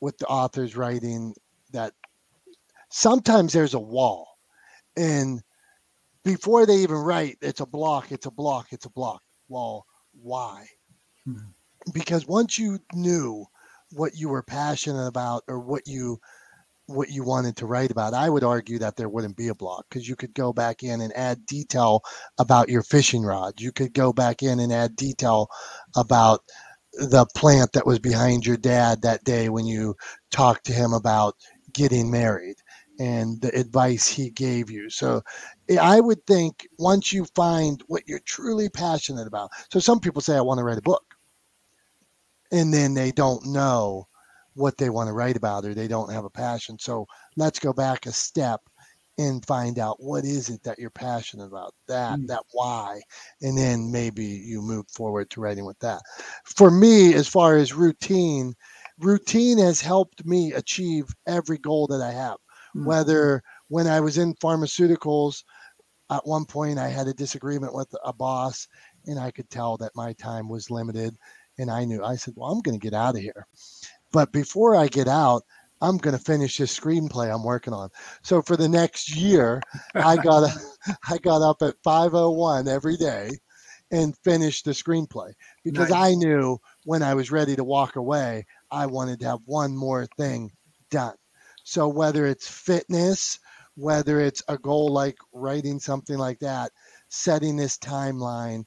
with 0.01 0.19
the 0.19 0.27
authors 0.27 0.77
writing 0.77 1.33
that 1.73 1.95
sometimes 2.93 3.53
there's 3.53 3.75
a 3.75 3.81
wall 3.81 4.29
and 4.97 5.43
before 6.25 6.67
they 6.67 6.77
even 6.79 6.97
write 6.97 7.37
it's 7.43 7.61
a 7.61 7.67
block 7.67 8.13
it's 8.13 8.27
a 8.27 8.31
block 8.33 8.69
it's 8.73 8.87
a 8.87 8.91
block. 8.91 9.23
Well 9.49 9.87
why? 10.15 10.67
Mhm. 11.29 11.55
because 11.93 12.27
once 12.27 12.59
you 12.59 12.79
knew 12.95 13.47
what 13.93 14.17
you 14.17 14.29
were 14.29 14.43
passionate 14.43 15.07
about 15.07 15.43
or 15.49 15.59
what 15.61 15.87
you 15.87 16.19
what 16.87 17.11
you 17.11 17.25
wanted 17.25 17.57
to 17.57 17.67
write 17.67 17.91
about 17.91 18.15
i 18.15 18.29
would 18.31 18.45
argue 18.45 18.79
that 18.79 18.97
there 18.97 19.09
wouldn't 19.09 19.37
be 19.37 19.49
a 19.49 19.55
block 19.55 19.87
because 19.89 20.09
you 20.09 20.17
could 20.17 20.35
go 20.35 20.53
back 20.53 20.83
in 20.83 21.01
and 21.01 21.13
add 21.17 21.47
detail 21.47 22.03
about 22.39 22.69
your 22.69 22.83
fishing 22.83 23.23
rod. 23.23 23.61
You 23.61 23.73
could 23.73 23.95
go 23.95 24.13
back 24.13 24.43
in 24.43 24.61
and 24.61 24.73
add 24.73 24.97
detail 24.97 25.49
about 25.97 26.41
the 26.95 27.27
plant 27.37 27.73
that 27.73 27.87
was 27.87 27.99
behind 27.99 28.47
your 28.47 28.57
dad 28.59 29.03
that 29.03 29.25
day 29.25 29.49
when 29.49 29.67
you 29.67 29.95
talked 30.31 30.67
to 30.67 30.73
him 30.73 30.93
about 30.93 31.35
getting 31.73 32.11
married 32.11 32.57
and 32.99 33.41
the 33.41 33.55
advice 33.59 34.07
he 34.09 34.31
gave 34.31 34.71
you. 34.71 34.91
So 34.91 35.23
I 35.81 36.01
would 36.01 36.25
think 36.27 36.67
once 36.79 37.13
you 37.13 37.25
find 37.35 37.83
what 37.89 38.03
you're 38.07 38.21
truly 38.21 38.69
passionate 38.69 39.27
about. 39.27 39.51
So 39.73 39.81
some 39.81 40.01
people 40.01 40.21
say, 40.23 40.37
I 40.37 40.43
want 40.43 40.59
to 40.59 40.65
write 40.65 40.79
a 40.79 40.83
book. 40.83 41.05
And 42.53 42.73
then 42.73 42.95
they 42.95 43.13
don't 43.13 43.47
know 43.47 44.09
what 44.55 44.77
they 44.77 44.91
want 44.91 45.09
to 45.09 45.15
write 45.15 45.37
about 45.37 45.65
or 45.65 45.75
they 45.75 45.89
don't 45.89 46.13
have 46.13 46.25
a 46.25 46.31
passion. 46.31 46.79
So 46.79 47.07
let's 47.37 47.59
go 47.59 47.73
back 47.73 48.07
a 48.07 48.13
step 48.13 48.61
and 49.19 49.45
find 49.47 49.79
out 49.79 50.03
what 50.03 50.25
is 50.25 50.49
it 50.49 50.63
that 50.63 50.79
you're 50.79 50.91
passionate 50.91 51.47
about 51.47 51.75
that 51.87 52.19
Mm. 52.19 52.27
that 52.27 52.43
why 52.53 53.01
and 53.43 53.57
then 53.57 53.91
maybe 53.91 54.25
you 54.25 54.63
move 54.63 54.87
forward 54.91 55.29
to 55.31 55.41
writing 55.41 55.65
with 55.67 55.79
that 55.81 56.01
for 56.45 56.71
me 56.71 57.15
as 57.15 57.29
far 57.29 57.57
as 57.57 57.75
routine 57.75 58.55
routine 58.99 59.59
has 59.59 59.81
helped 59.81 60.25
me 60.25 60.53
achieve 60.53 61.15
every 61.27 61.59
goal 61.59 61.87
that 61.87 62.01
i 62.01 62.11
have 62.11 62.37
Mm. 62.77 62.87
whether 62.87 63.43
when 63.69 63.87
i 63.87 64.01
was 64.01 64.19
in 64.19 64.35
pharmaceuticals 64.35 65.45
at 66.11 66.27
one 66.27 66.45
point 66.45 66.79
i 66.79 66.89
had 66.89 67.07
a 67.07 67.15
disagreement 67.15 67.75
with 67.75 67.95
a 68.05 68.13
boss 68.13 68.67
and 69.07 69.19
i 69.19 69.31
could 69.31 69.49
tell 69.51 69.77
that 69.77 69.93
my 69.95 70.13
time 70.15 70.49
was 70.49 70.71
limited 70.71 71.17
and 71.59 71.71
i 71.71 71.85
knew 71.85 72.03
i 72.03 72.17
said 72.17 72.35
well 72.37 72.51
i'm 72.51 72.61
going 72.61 72.79
to 72.79 72.83
get 72.83 72.95
out 72.95 73.15
of 73.15 73.21
here 73.21 73.47
but 74.11 74.33
before 74.33 74.75
i 74.75 74.87
get 74.87 75.09
out 75.09 75.43
i'm 75.83 75.99
going 75.99 76.17
to 76.17 76.25
finish 76.25 76.57
this 76.57 76.79
screenplay 76.79 77.33
i'm 77.33 77.45
working 77.45 77.75
on 77.75 77.91
so 78.23 78.41
for 78.41 78.57
the 78.57 78.69
next 78.69 79.15
year 79.15 79.61
i 79.97 80.17
got 80.17 80.45
a, 80.45 80.53
i 81.11 81.19
got 81.19 81.43
up 81.43 81.61
at 81.63 81.75
501 81.85 82.69
every 82.69 82.97
day 82.97 83.31
and 83.91 84.17
finished 84.25 84.65
the 84.65 84.71
screenplay 84.71 85.31
because 85.63 85.91
Nice. 85.91 86.13
i 86.13 86.15
knew 86.15 86.59
when 86.85 87.03
i 87.03 87.13
was 87.13 87.31
ready 87.31 87.55
to 87.55 87.65
walk 87.65 87.97
away 87.97 88.47
i 88.71 88.87
wanted 88.87 89.21
to 89.21 89.27
have 89.27 89.41
one 89.45 89.77
more 89.77 90.07
thing 90.17 90.51
done 90.91 91.15
so 91.65 91.89
whether 91.89 92.27
it's 92.27 92.49
fitness 92.49 93.39
whether 93.75 94.21
it's 94.21 94.43
a 94.49 94.59
goal 94.59 94.93
like 94.93 95.17
writing 95.33 95.79
something 95.79 96.19
like 96.19 96.39
that 96.39 96.71
setting 97.09 97.57
this 97.57 97.79
timeline 97.79 98.65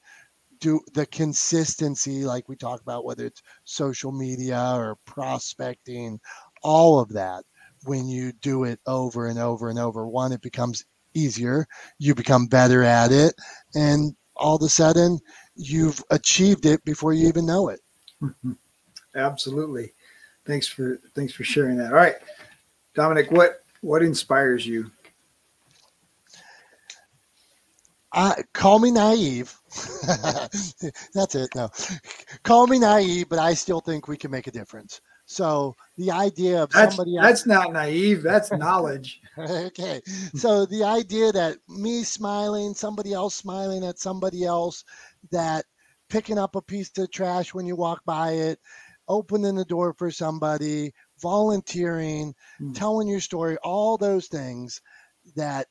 do 0.59 0.79
the 0.93 1.05
consistency 1.07 2.25
like 2.25 2.47
we 2.47 2.55
talk 2.55 2.81
about 2.81 3.05
whether 3.05 3.25
it's 3.25 3.41
social 3.65 4.11
media 4.11 4.73
or 4.75 4.97
prospecting 5.05 6.19
all 6.63 6.99
of 6.99 7.09
that 7.09 7.43
when 7.85 8.07
you 8.07 8.31
do 8.41 8.63
it 8.63 8.79
over 8.87 9.27
and 9.27 9.37
over 9.37 9.69
and 9.69 9.77
over 9.77 10.07
one 10.07 10.31
it 10.31 10.41
becomes 10.41 10.85
easier 11.13 11.65
you 11.99 12.15
become 12.15 12.47
better 12.47 12.83
at 12.83 13.11
it 13.11 13.33
and 13.75 14.15
all 14.35 14.55
of 14.55 14.61
a 14.63 14.69
sudden 14.69 15.19
you've 15.55 16.03
achieved 16.09 16.65
it 16.65 16.83
before 16.83 17.13
you 17.13 17.27
even 17.27 17.45
know 17.45 17.69
it 17.69 17.79
mm-hmm. 18.21 18.53
Absolutely. 19.15 19.93
Thanks 20.45 20.67
for 20.67 20.99
thanks 21.15 21.33
for 21.33 21.43
sharing 21.43 21.77
that. 21.77 21.91
All 21.91 21.97
right, 21.97 22.15
Dominic, 22.95 23.31
what 23.31 23.63
what 23.81 24.01
inspires 24.01 24.65
you? 24.65 24.91
I, 28.17 28.43
call 28.53 28.79
me 28.79 28.91
naive 28.91 29.53
that's 31.13 31.35
it 31.35 31.49
no 31.53 31.69
call 32.43 32.65
me 32.65 32.79
naive 32.79 33.27
but 33.27 33.39
i 33.39 33.53
still 33.53 33.81
think 33.81 34.07
we 34.07 34.15
can 34.15 34.31
make 34.31 34.47
a 34.47 34.51
difference 34.51 35.01
so 35.25 35.75
the 35.97 36.11
idea 36.11 36.61
of 36.61 36.71
That's 36.71 36.95
somebody 36.95 37.17
else 37.17 37.25
that's 37.25 37.45
not 37.45 37.73
naive. 37.73 38.21
That's 38.21 38.51
knowledge. 38.51 39.21
okay. 39.37 40.01
So 40.35 40.65
the 40.65 40.83
idea 40.83 41.31
that 41.31 41.57
me 41.67 42.03
smiling, 42.03 42.73
somebody 42.73 43.13
else 43.13 43.35
smiling 43.35 43.83
at 43.83 43.99
somebody 43.99 44.45
else, 44.45 44.83
that 45.31 45.65
picking 46.09 46.37
up 46.37 46.55
a 46.55 46.61
piece 46.61 46.95
of 46.97 47.11
trash 47.11 47.53
when 47.53 47.65
you 47.65 47.75
walk 47.75 48.01
by 48.05 48.31
it, 48.31 48.59
opening 49.07 49.55
the 49.55 49.65
door 49.65 49.93
for 49.97 50.11
somebody, 50.11 50.93
volunteering, 51.21 52.33
Mm. 52.61 52.75
telling 52.75 53.07
your 53.07 53.19
story, 53.19 53.57
all 53.63 53.97
those 53.97 54.27
things 54.27 54.81
that 55.35 55.67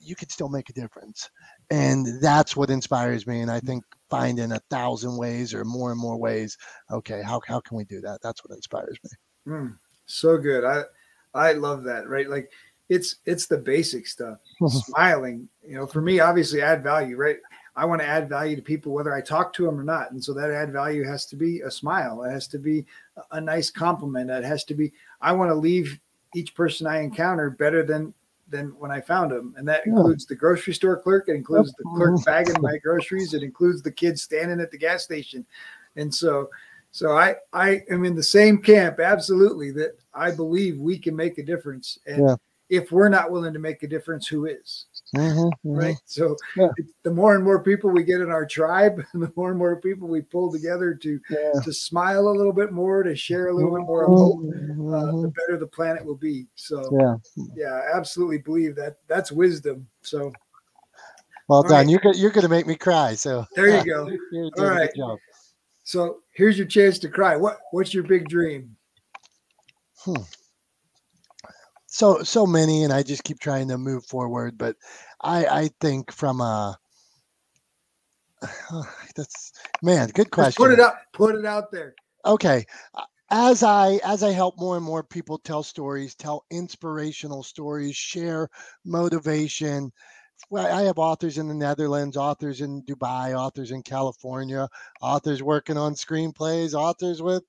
you 0.00 0.14
could 0.14 0.30
still 0.30 0.48
make 0.48 0.70
a 0.70 0.72
difference. 0.72 1.30
And 1.70 2.22
that's 2.22 2.56
what 2.56 2.70
inspires 2.70 3.26
me. 3.26 3.40
And 3.40 3.50
I 3.50 3.60
think 3.60 3.84
finding 4.08 4.52
a 4.52 4.60
thousand 4.70 5.16
ways 5.18 5.52
or 5.52 5.64
more 5.64 5.90
and 5.90 6.00
more 6.00 6.16
ways, 6.16 6.56
okay, 6.90 7.20
how, 7.22 7.40
how 7.46 7.60
can 7.60 7.76
we 7.76 7.84
do 7.84 8.00
that? 8.02 8.20
That's 8.22 8.42
what 8.44 8.54
inspires 8.56 8.96
me. 9.04 9.10
Mm, 9.52 9.78
so 10.06 10.38
good. 10.38 10.64
I 10.64 10.84
I 11.34 11.52
love 11.52 11.84
that. 11.84 12.08
Right, 12.08 12.28
like 12.28 12.50
it's 12.88 13.16
it's 13.26 13.46
the 13.46 13.58
basic 13.58 14.06
stuff. 14.06 14.38
Smiling, 14.68 15.48
you 15.62 15.74
know, 15.76 15.86
for 15.86 16.00
me, 16.00 16.20
obviously, 16.20 16.62
add 16.62 16.82
value. 16.82 17.16
Right, 17.16 17.38
I 17.78 17.84
want 17.84 18.00
to 18.00 18.08
add 18.08 18.28
value 18.28 18.56
to 18.56 18.62
people 18.62 18.92
whether 18.92 19.14
I 19.14 19.20
talk 19.20 19.52
to 19.52 19.64
them 19.64 19.78
or 19.78 19.84
not, 19.84 20.10
and 20.10 20.22
so 20.22 20.34
that 20.34 20.50
add 20.50 20.72
value 20.72 21.04
has 21.04 21.26
to 21.26 21.36
be 21.36 21.60
a 21.60 21.70
smile. 21.70 22.24
It 22.24 22.32
has 22.32 22.48
to 22.48 22.58
be 22.58 22.84
a- 23.30 23.40
nice 23.40 23.70
compliment. 23.70 24.30
It 24.30 24.42
has 24.42 24.64
to 24.64 24.74
be. 24.74 24.92
I 25.20 25.32
want 25.32 25.50
to 25.50 25.54
leave 25.54 26.00
each 26.34 26.56
person 26.56 26.88
I 26.88 27.02
encounter 27.02 27.50
better 27.50 27.84
than 27.84 28.12
than 28.48 28.70
when 28.80 28.90
I 28.90 29.00
found 29.00 29.30
them, 29.30 29.54
and 29.56 29.68
that 29.68 29.86
includes 29.86 30.26
the 30.26 30.34
grocery 30.34 30.74
store 30.74 31.00
clerk. 31.00 31.28
It 31.28 31.36
includes 31.36 31.72
the 31.74 31.84
clerk 31.84 32.14
mm-hmm. 32.14 32.24
bagging 32.24 32.60
my 32.60 32.78
groceries. 32.78 33.32
It 33.32 33.44
includes 33.44 33.80
the 33.80 33.92
kids 33.92 34.22
standing 34.22 34.60
at 34.60 34.72
the 34.72 34.78
gas 34.78 35.04
station, 35.04 35.46
and 35.94 36.12
so 36.12 36.50
so 36.90 37.16
I 37.16 37.36
I 37.52 37.82
am 37.90 38.04
in 38.04 38.16
the 38.16 38.24
same 38.24 38.58
camp 38.58 38.98
absolutely 38.98 39.70
that 39.72 39.92
I 40.12 40.32
believe 40.32 40.78
we 40.78 40.98
can 40.98 41.14
make 41.14 41.38
a 41.38 41.44
difference 41.44 41.96
and 42.06 42.26
Yeah. 42.26 42.36
If 42.70 42.92
we're 42.92 43.08
not 43.08 43.30
willing 43.30 43.52
to 43.54 43.58
make 43.58 43.82
a 43.82 43.88
difference 43.88 44.26
who 44.26 44.44
is 44.46 44.86
Mhm, 45.16 45.50
mhm. 45.64 45.76
right 45.76 45.96
so 46.04 46.36
Yeah. 46.54 46.68
the 47.02 47.10
more 47.10 47.34
and 47.34 47.42
more 47.42 47.62
people 47.62 47.88
we 47.90 48.02
get 48.04 48.20
in 48.20 48.30
our 48.30 48.44
tribe 48.44 49.02
and 49.12 49.22
the 49.22 49.32
more 49.36 49.48
and 49.50 49.58
more 49.58 49.80
people 49.80 50.06
we 50.06 50.20
pull 50.20 50.52
together 50.52 50.92
to 50.94 51.18
Yeah. 51.30 51.60
to 51.64 51.72
smile 51.72 52.28
a 52.28 52.36
little 52.36 52.52
bit 52.52 52.72
more 52.72 53.02
to 53.02 53.16
share 53.16 53.48
a 53.48 53.54
little 53.54 53.74
bit 53.74 53.86
more 53.86 54.04
of 54.04 54.10
hope 54.10 54.40
uh, 54.40 55.22
the 55.22 55.32
better 55.34 55.56
the 55.58 55.66
planet 55.66 56.04
will 56.04 56.16
be 56.16 56.46
so 56.56 56.82
Yeah. 57.00 57.16
yeah 57.54 57.72
I 57.92 57.96
absolutely 57.96 58.38
believe 58.38 58.76
that 58.76 58.98
that's 59.06 59.32
wisdom 59.32 59.88
so 60.02 60.30
Well 61.48 61.58
All 61.58 61.62
done. 61.62 61.72
right. 61.72 61.88
You're 61.88 62.00
go- 62.00 62.12
you're 62.12 62.30
gonna 62.30 62.48
make 62.50 62.66
me 62.66 62.74
cry. 62.76 63.14
So 63.14 63.46
there 63.56 63.68
you 63.68 63.82
go 63.84 64.10
You're 64.32 64.50
All 64.58 64.66
right. 64.66 64.90
so 65.84 66.18
here's 66.34 66.58
your 66.58 66.66
chance 66.66 66.98
to 66.98 67.08
cry 67.08 67.34
what 67.36 67.60
what's 67.72 67.94
your 67.94 68.02
big 68.04 68.28
dream 68.28 68.76
So 71.98 72.22
so 72.22 72.46
many, 72.46 72.84
and 72.84 72.92
I 72.92 73.02
just 73.02 73.24
keep 73.24 73.40
trying 73.40 73.66
to 73.70 73.76
move 73.76 74.06
forward. 74.06 74.56
But 74.56 74.76
I 75.20 75.46
I 75.46 75.70
think 75.80 76.12
from 76.12 76.40
a 76.40 76.78
That's 79.16 79.52
man, 79.82 80.08
good 80.14 80.30
question. 80.30 80.50
Just 80.50 80.58
put 80.58 80.70
it 80.70 80.78
up. 80.78 81.00
Put 81.12 81.34
it 81.34 81.44
out 81.44 81.72
there. 81.72 81.96
Okay. 82.24 82.64
As 83.30 83.64
I 83.64 83.98
as 84.04 84.22
I 84.22 84.30
help 84.30 84.60
more 84.60 84.76
and 84.76 84.86
more 84.86 85.02
people 85.02 85.38
tell 85.38 85.64
stories, 85.64 86.14
tell 86.14 86.44
inspirational 86.52 87.42
stories, 87.42 87.96
share 87.96 88.48
motivation. 88.84 89.90
Well, 90.50 90.72
I 90.72 90.82
have 90.82 91.00
authors 91.00 91.36
in 91.36 91.48
the 91.48 91.54
Netherlands, 91.54 92.16
authors 92.16 92.60
in 92.60 92.84
Dubai, 92.84 93.36
authors 93.36 93.72
in 93.72 93.82
California, 93.82 94.68
authors 95.02 95.42
working 95.42 95.76
on 95.76 95.94
screenplays, 95.94 96.74
authors 96.74 97.20
with 97.22 97.42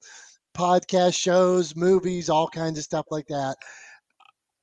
podcast 0.57 1.15
shows, 1.15 1.75
movies, 1.75 2.31
all 2.31 2.47
kinds 2.47 2.79
of 2.79 2.83
stuff 2.83 3.05
like 3.11 3.27
that. 3.27 3.55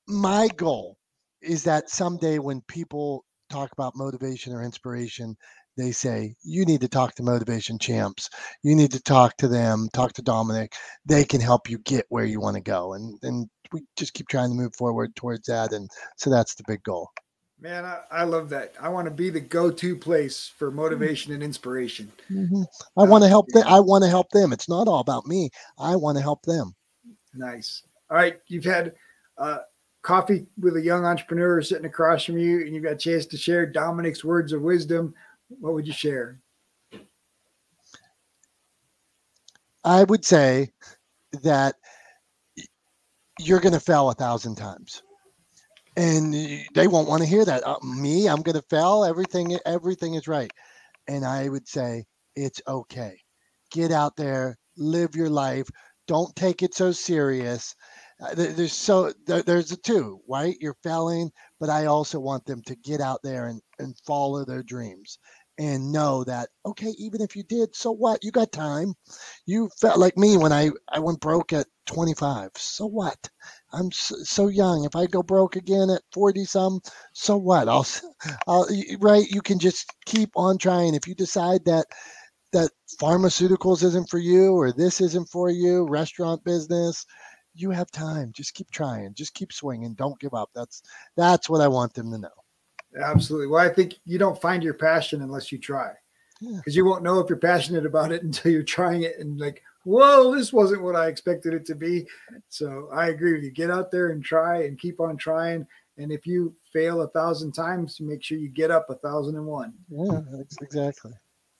My 0.08 0.48
goal 0.56 0.96
is 1.42 1.64
that 1.64 1.90
someday 1.90 2.38
when 2.38 2.60
people 2.62 3.24
talk 3.50 3.72
about 3.72 3.96
motivation 3.96 4.52
or 4.52 4.62
inspiration, 4.62 5.36
they 5.76 5.92
say, 5.92 6.34
you 6.42 6.64
need 6.64 6.80
to 6.80 6.88
talk 6.88 7.14
to 7.14 7.22
motivation 7.22 7.78
champs. 7.78 8.30
You 8.62 8.74
need 8.74 8.90
to 8.92 9.02
talk 9.02 9.36
to 9.38 9.48
them, 9.48 9.88
talk 9.92 10.14
to 10.14 10.22
Dominic. 10.22 10.74
They 11.04 11.24
can 11.24 11.40
help 11.40 11.68
you 11.68 11.78
get 11.80 12.06
where 12.08 12.24
you 12.24 12.40
want 12.40 12.56
to 12.56 12.62
go. 12.62 12.94
And, 12.94 13.18
and 13.22 13.48
we 13.72 13.82
just 13.96 14.14
keep 14.14 14.28
trying 14.28 14.50
to 14.50 14.54
move 14.54 14.74
forward 14.74 15.14
towards 15.16 15.46
that. 15.48 15.72
And 15.72 15.90
so 16.16 16.30
that's 16.30 16.54
the 16.54 16.64
big 16.66 16.82
goal. 16.82 17.10
Man, 17.60 17.84
I, 17.84 18.00
I 18.10 18.24
love 18.24 18.48
that. 18.50 18.74
I 18.80 18.88
want 18.88 19.06
to 19.06 19.10
be 19.10 19.30
the 19.30 19.40
go-to 19.40 19.96
place 19.96 20.50
for 20.56 20.68
mm-hmm. 20.68 20.76
motivation 20.76 21.32
and 21.32 21.42
inspiration. 21.42 22.12
Mm-hmm. 22.30 22.62
I 22.98 23.04
want 23.04 23.24
to 23.24 23.28
help 23.28 23.46
them. 23.48 23.64
I 23.66 23.80
want 23.80 24.04
to 24.04 24.10
help 24.10 24.30
them. 24.30 24.52
It's 24.52 24.68
not 24.68 24.88
all 24.88 25.00
about 25.00 25.26
me. 25.26 25.50
I 25.78 25.96
want 25.96 26.16
to 26.16 26.22
help 26.22 26.42
them. 26.42 26.74
Nice. 27.34 27.82
All 28.10 28.16
right. 28.16 28.38
You've 28.46 28.64
had 28.64 28.94
uh, 29.38 29.58
coffee 30.06 30.46
with 30.60 30.76
a 30.76 30.80
young 30.80 31.04
entrepreneur 31.04 31.60
sitting 31.60 31.84
across 31.84 32.24
from 32.24 32.38
you, 32.38 32.60
and 32.60 32.72
you've 32.72 32.84
got 32.84 32.92
a 32.92 32.96
chance 32.96 33.26
to 33.26 33.36
share 33.36 33.66
Dominic's 33.66 34.24
words 34.24 34.52
of 34.52 34.62
wisdom. 34.62 35.12
What 35.48 35.74
would 35.74 35.86
you 35.86 35.92
share? 35.92 36.38
I 39.84 40.04
would 40.04 40.24
say 40.24 40.70
that 41.42 41.74
you're 43.40 43.60
going 43.60 43.72
to 43.72 43.80
fail 43.80 44.08
a 44.08 44.14
thousand 44.14 44.54
times. 44.54 45.02
And 45.96 46.34
they 46.74 46.86
won't 46.86 47.08
want 47.08 47.22
to 47.22 47.28
hear 47.28 47.44
that. 47.44 47.66
Uh, 47.66 47.78
me 47.82 48.28
i'm 48.28 48.42
going 48.42 48.56
to 48.56 48.66
fail 48.68 49.04
everything 49.04 49.58
everything 49.64 50.14
is 50.14 50.28
right. 50.28 50.50
And 51.08 51.24
i 51.24 51.48
would 51.48 51.66
say 51.66 52.04
it's 52.34 52.60
okay. 52.68 53.18
Get 53.70 53.90
out 53.90 54.16
there 54.16 54.56
live 54.76 55.16
your 55.16 55.30
life. 55.30 55.68
Don't 56.06 56.34
take 56.36 56.62
it 56.62 56.74
so 56.74 56.92
serious 56.92 57.74
uh, 58.22 58.34
there's 58.34 58.72
so 58.72 59.12
there's 59.26 59.72
a 59.72 59.76
two 59.78 60.20
right? 60.28 60.56
You're 60.60 60.76
failing 60.82 61.30
but 61.60 61.70
i 61.70 61.86
also 61.86 62.20
want 62.20 62.44
them 62.46 62.62
to 62.62 62.76
get 62.76 63.00
out 63.00 63.20
there 63.22 63.48
and, 63.48 63.60
and 63.78 63.96
follow 64.06 64.44
their 64.44 64.62
dreams 64.62 65.18
and 65.58 65.92
know 65.92 66.24
that 66.24 66.48
okay 66.66 66.94
even 66.98 67.22
if 67.22 67.36
you 67.36 67.42
did 67.44 67.74
so 67.74 67.90
what? 67.92 68.22
You 68.24 68.30
got 68.30 68.52
time. 68.52 68.94
You 69.46 69.70
felt 69.80 69.98
like 69.98 70.16
me 70.18 70.36
when 70.36 70.52
i 70.52 70.70
i 70.90 70.98
went 70.98 71.20
broke 71.20 71.52
at 71.52 71.66
25 71.86 72.50
so 72.56 72.86
what? 72.86 73.16
I'm 73.72 73.92
so, 73.92 74.16
so 74.24 74.48
young. 74.48 74.84
If 74.84 74.96
i 74.96 75.06
go 75.06 75.22
broke 75.22 75.56
again 75.56 75.90
at 75.90 76.02
40 76.12 76.44
some 76.46 76.80
so 77.12 77.36
what? 77.36 77.68
I'll 77.68 77.86
i'll 78.48 78.68
right? 79.00 79.26
You 79.30 79.42
can 79.42 79.58
just 79.58 79.92
keep 80.06 80.30
on 80.36 80.58
trying. 80.58 80.94
If 80.94 81.06
you 81.08 81.14
decide 81.14 81.64
that 81.66 81.86
that 82.52 82.70
pharmaceuticals 83.00 83.82
isn't 83.84 84.08
for 84.10 84.18
you 84.18 84.54
or 84.54 84.72
this 84.72 85.00
isn't 85.00 85.28
for 85.28 85.50
you 85.50 85.86
restaurant 85.88 86.42
business 86.44 87.04
you 87.56 87.70
have 87.70 87.90
time. 87.90 88.32
Just 88.32 88.54
keep 88.54 88.70
trying. 88.70 89.14
Just 89.14 89.34
keep 89.34 89.52
swinging. 89.52 89.94
Don't 89.94 90.18
give 90.20 90.34
up. 90.34 90.50
That's 90.54 90.82
that's 91.16 91.48
what 91.48 91.60
I 91.60 91.68
want 91.68 91.94
them 91.94 92.10
to 92.12 92.18
know. 92.18 92.28
Absolutely. 93.02 93.48
Well, 93.48 93.64
I 93.64 93.72
think 93.72 93.94
you 94.04 94.18
don't 94.18 94.40
find 94.40 94.62
your 94.62 94.74
passion 94.74 95.22
unless 95.22 95.52
you 95.52 95.58
try, 95.58 95.92
because 96.40 96.74
yeah. 96.74 96.78
you 96.80 96.84
won't 96.84 97.02
know 97.02 97.18
if 97.20 97.28
you're 97.28 97.38
passionate 97.38 97.86
about 97.86 98.12
it 98.12 98.22
until 98.24 98.52
you're 98.52 98.62
trying 98.62 99.02
it 99.02 99.18
and 99.18 99.38
like, 99.38 99.62
whoa, 99.84 100.34
this 100.34 100.52
wasn't 100.52 100.82
what 100.82 100.96
I 100.96 101.08
expected 101.08 101.54
it 101.54 101.66
to 101.66 101.74
be. 101.74 102.06
So 102.48 102.88
I 102.92 103.08
agree 103.08 103.34
with 103.34 103.44
you. 103.44 103.50
Get 103.50 103.70
out 103.70 103.90
there 103.90 104.08
and 104.10 104.24
try 104.24 104.64
and 104.64 104.78
keep 104.78 105.00
on 105.00 105.16
trying. 105.16 105.66
And 105.98 106.12
if 106.12 106.26
you 106.26 106.54
fail 106.72 107.02
a 107.02 107.08
thousand 107.08 107.52
times, 107.52 108.00
make 108.00 108.22
sure 108.22 108.36
you 108.36 108.48
get 108.48 108.70
up 108.70 108.90
a 108.90 108.96
thousand 108.96 109.36
and 109.36 109.46
one. 109.46 109.72
Yeah, 109.88 110.20
exactly. 110.60 111.12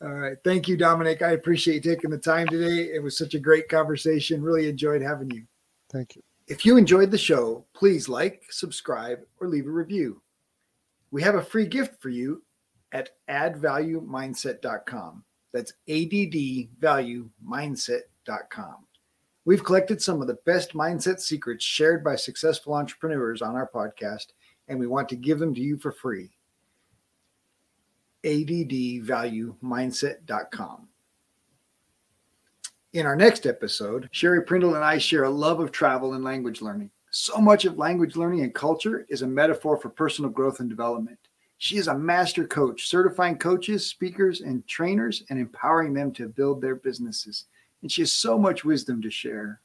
All 0.03 0.13
right. 0.13 0.37
Thank 0.45 0.69
you, 0.69 0.77
Dominic. 0.77 1.23
I 1.23 1.31
appreciate 1.31 1.77
you 1.77 1.95
taking 1.95 2.11
the 2.11 2.19
time 2.19 2.47
today. 2.49 2.93
It 2.95 3.03
was 3.03 3.17
such 3.17 3.33
a 3.35 3.39
great 3.39 3.69
conversation. 3.69 4.43
Really 4.43 4.69
enjoyed 4.69 5.01
having 5.01 5.31
you. 5.31 5.45
Thank 5.91 6.17
you. 6.17 6.23
If 6.47 6.65
you 6.65 6.77
enjoyed 6.77 7.11
the 7.11 7.19
show, 7.19 7.65
please 7.75 8.09
like, 8.09 8.45
subscribe, 8.51 9.19
or 9.41 9.49
leave 9.49 9.67
a 9.67 9.71
review. 9.71 10.23
We 11.11 11.23
have 11.23 11.35
a 11.35 11.43
free 11.43 11.67
gift 11.67 12.01
for 12.01 12.09
you 12.09 12.45
at 12.93 13.11
addvaluemindset.com. 13.29 15.25
That's 15.53 15.73
addvaluemindset.com. 15.89 18.77
We've 19.45 19.65
collected 19.65 20.03
some 20.03 20.21
of 20.21 20.27
the 20.27 20.39
best 20.45 20.75
mindset 20.75 21.21
secrets 21.21 21.65
shared 21.65 22.03
by 22.03 22.17
successful 22.17 22.75
entrepreneurs 22.75 23.43
on 23.43 23.55
our 23.55 23.71
podcast, 23.73 24.33
and 24.69 24.77
we 24.79 24.87
want 24.87 25.09
to 25.11 25.17
give 25.17 25.39
them 25.39 25.55
to 25.55 25.61
you 25.61 25.77
for 25.79 25.93
free. 25.93 26.31
addvaluemindset.com. 28.25 30.89
In 32.97 33.05
our 33.05 33.15
next 33.15 33.45
episode, 33.45 34.09
Sherry 34.11 34.43
Prindle 34.43 34.75
and 34.75 34.83
I 34.83 34.97
share 34.97 35.25
a 35.25 35.31
love 35.31 35.61
of 35.61 35.71
travel 35.71 36.15
and 36.15 36.25
language 36.25 36.63
learning. 36.63 36.91
So 37.11 37.37
much 37.37 37.67
of 37.67 37.77
language 37.77 38.17
learning 38.17 38.41
and 38.41 38.55
culture 38.55 39.05
is 39.11 39.21
a 39.21 39.27
metaphor 39.27 39.77
for 39.77 39.91
personal 39.91 40.31
growth 40.31 40.61
and 40.61 40.71
development. 40.71 41.19
She 41.59 41.77
is 41.77 41.89
a 41.89 41.99
master 41.99 42.47
coach, 42.47 42.89
certifying 42.89 43.37
coaches, 43.37 43.85
speakers, 43.87 44.41
and 44.41 44.67
trainers 44.67 45.25
and 45.29 45.39
empowering 45.39 45.93
them 45.93 46.11
to 46.13 46.27
build 46.31 46.63
their 46.63 46.77
businesses. 46.77 47.45
And 47.83 47.93
she 47.93 48.01
has 48.01 48.15
so 48.15 48.39
much 48.39 48.65
wisdom 48.65 49.03
to 49.03 49.11
share. 49.11 49.61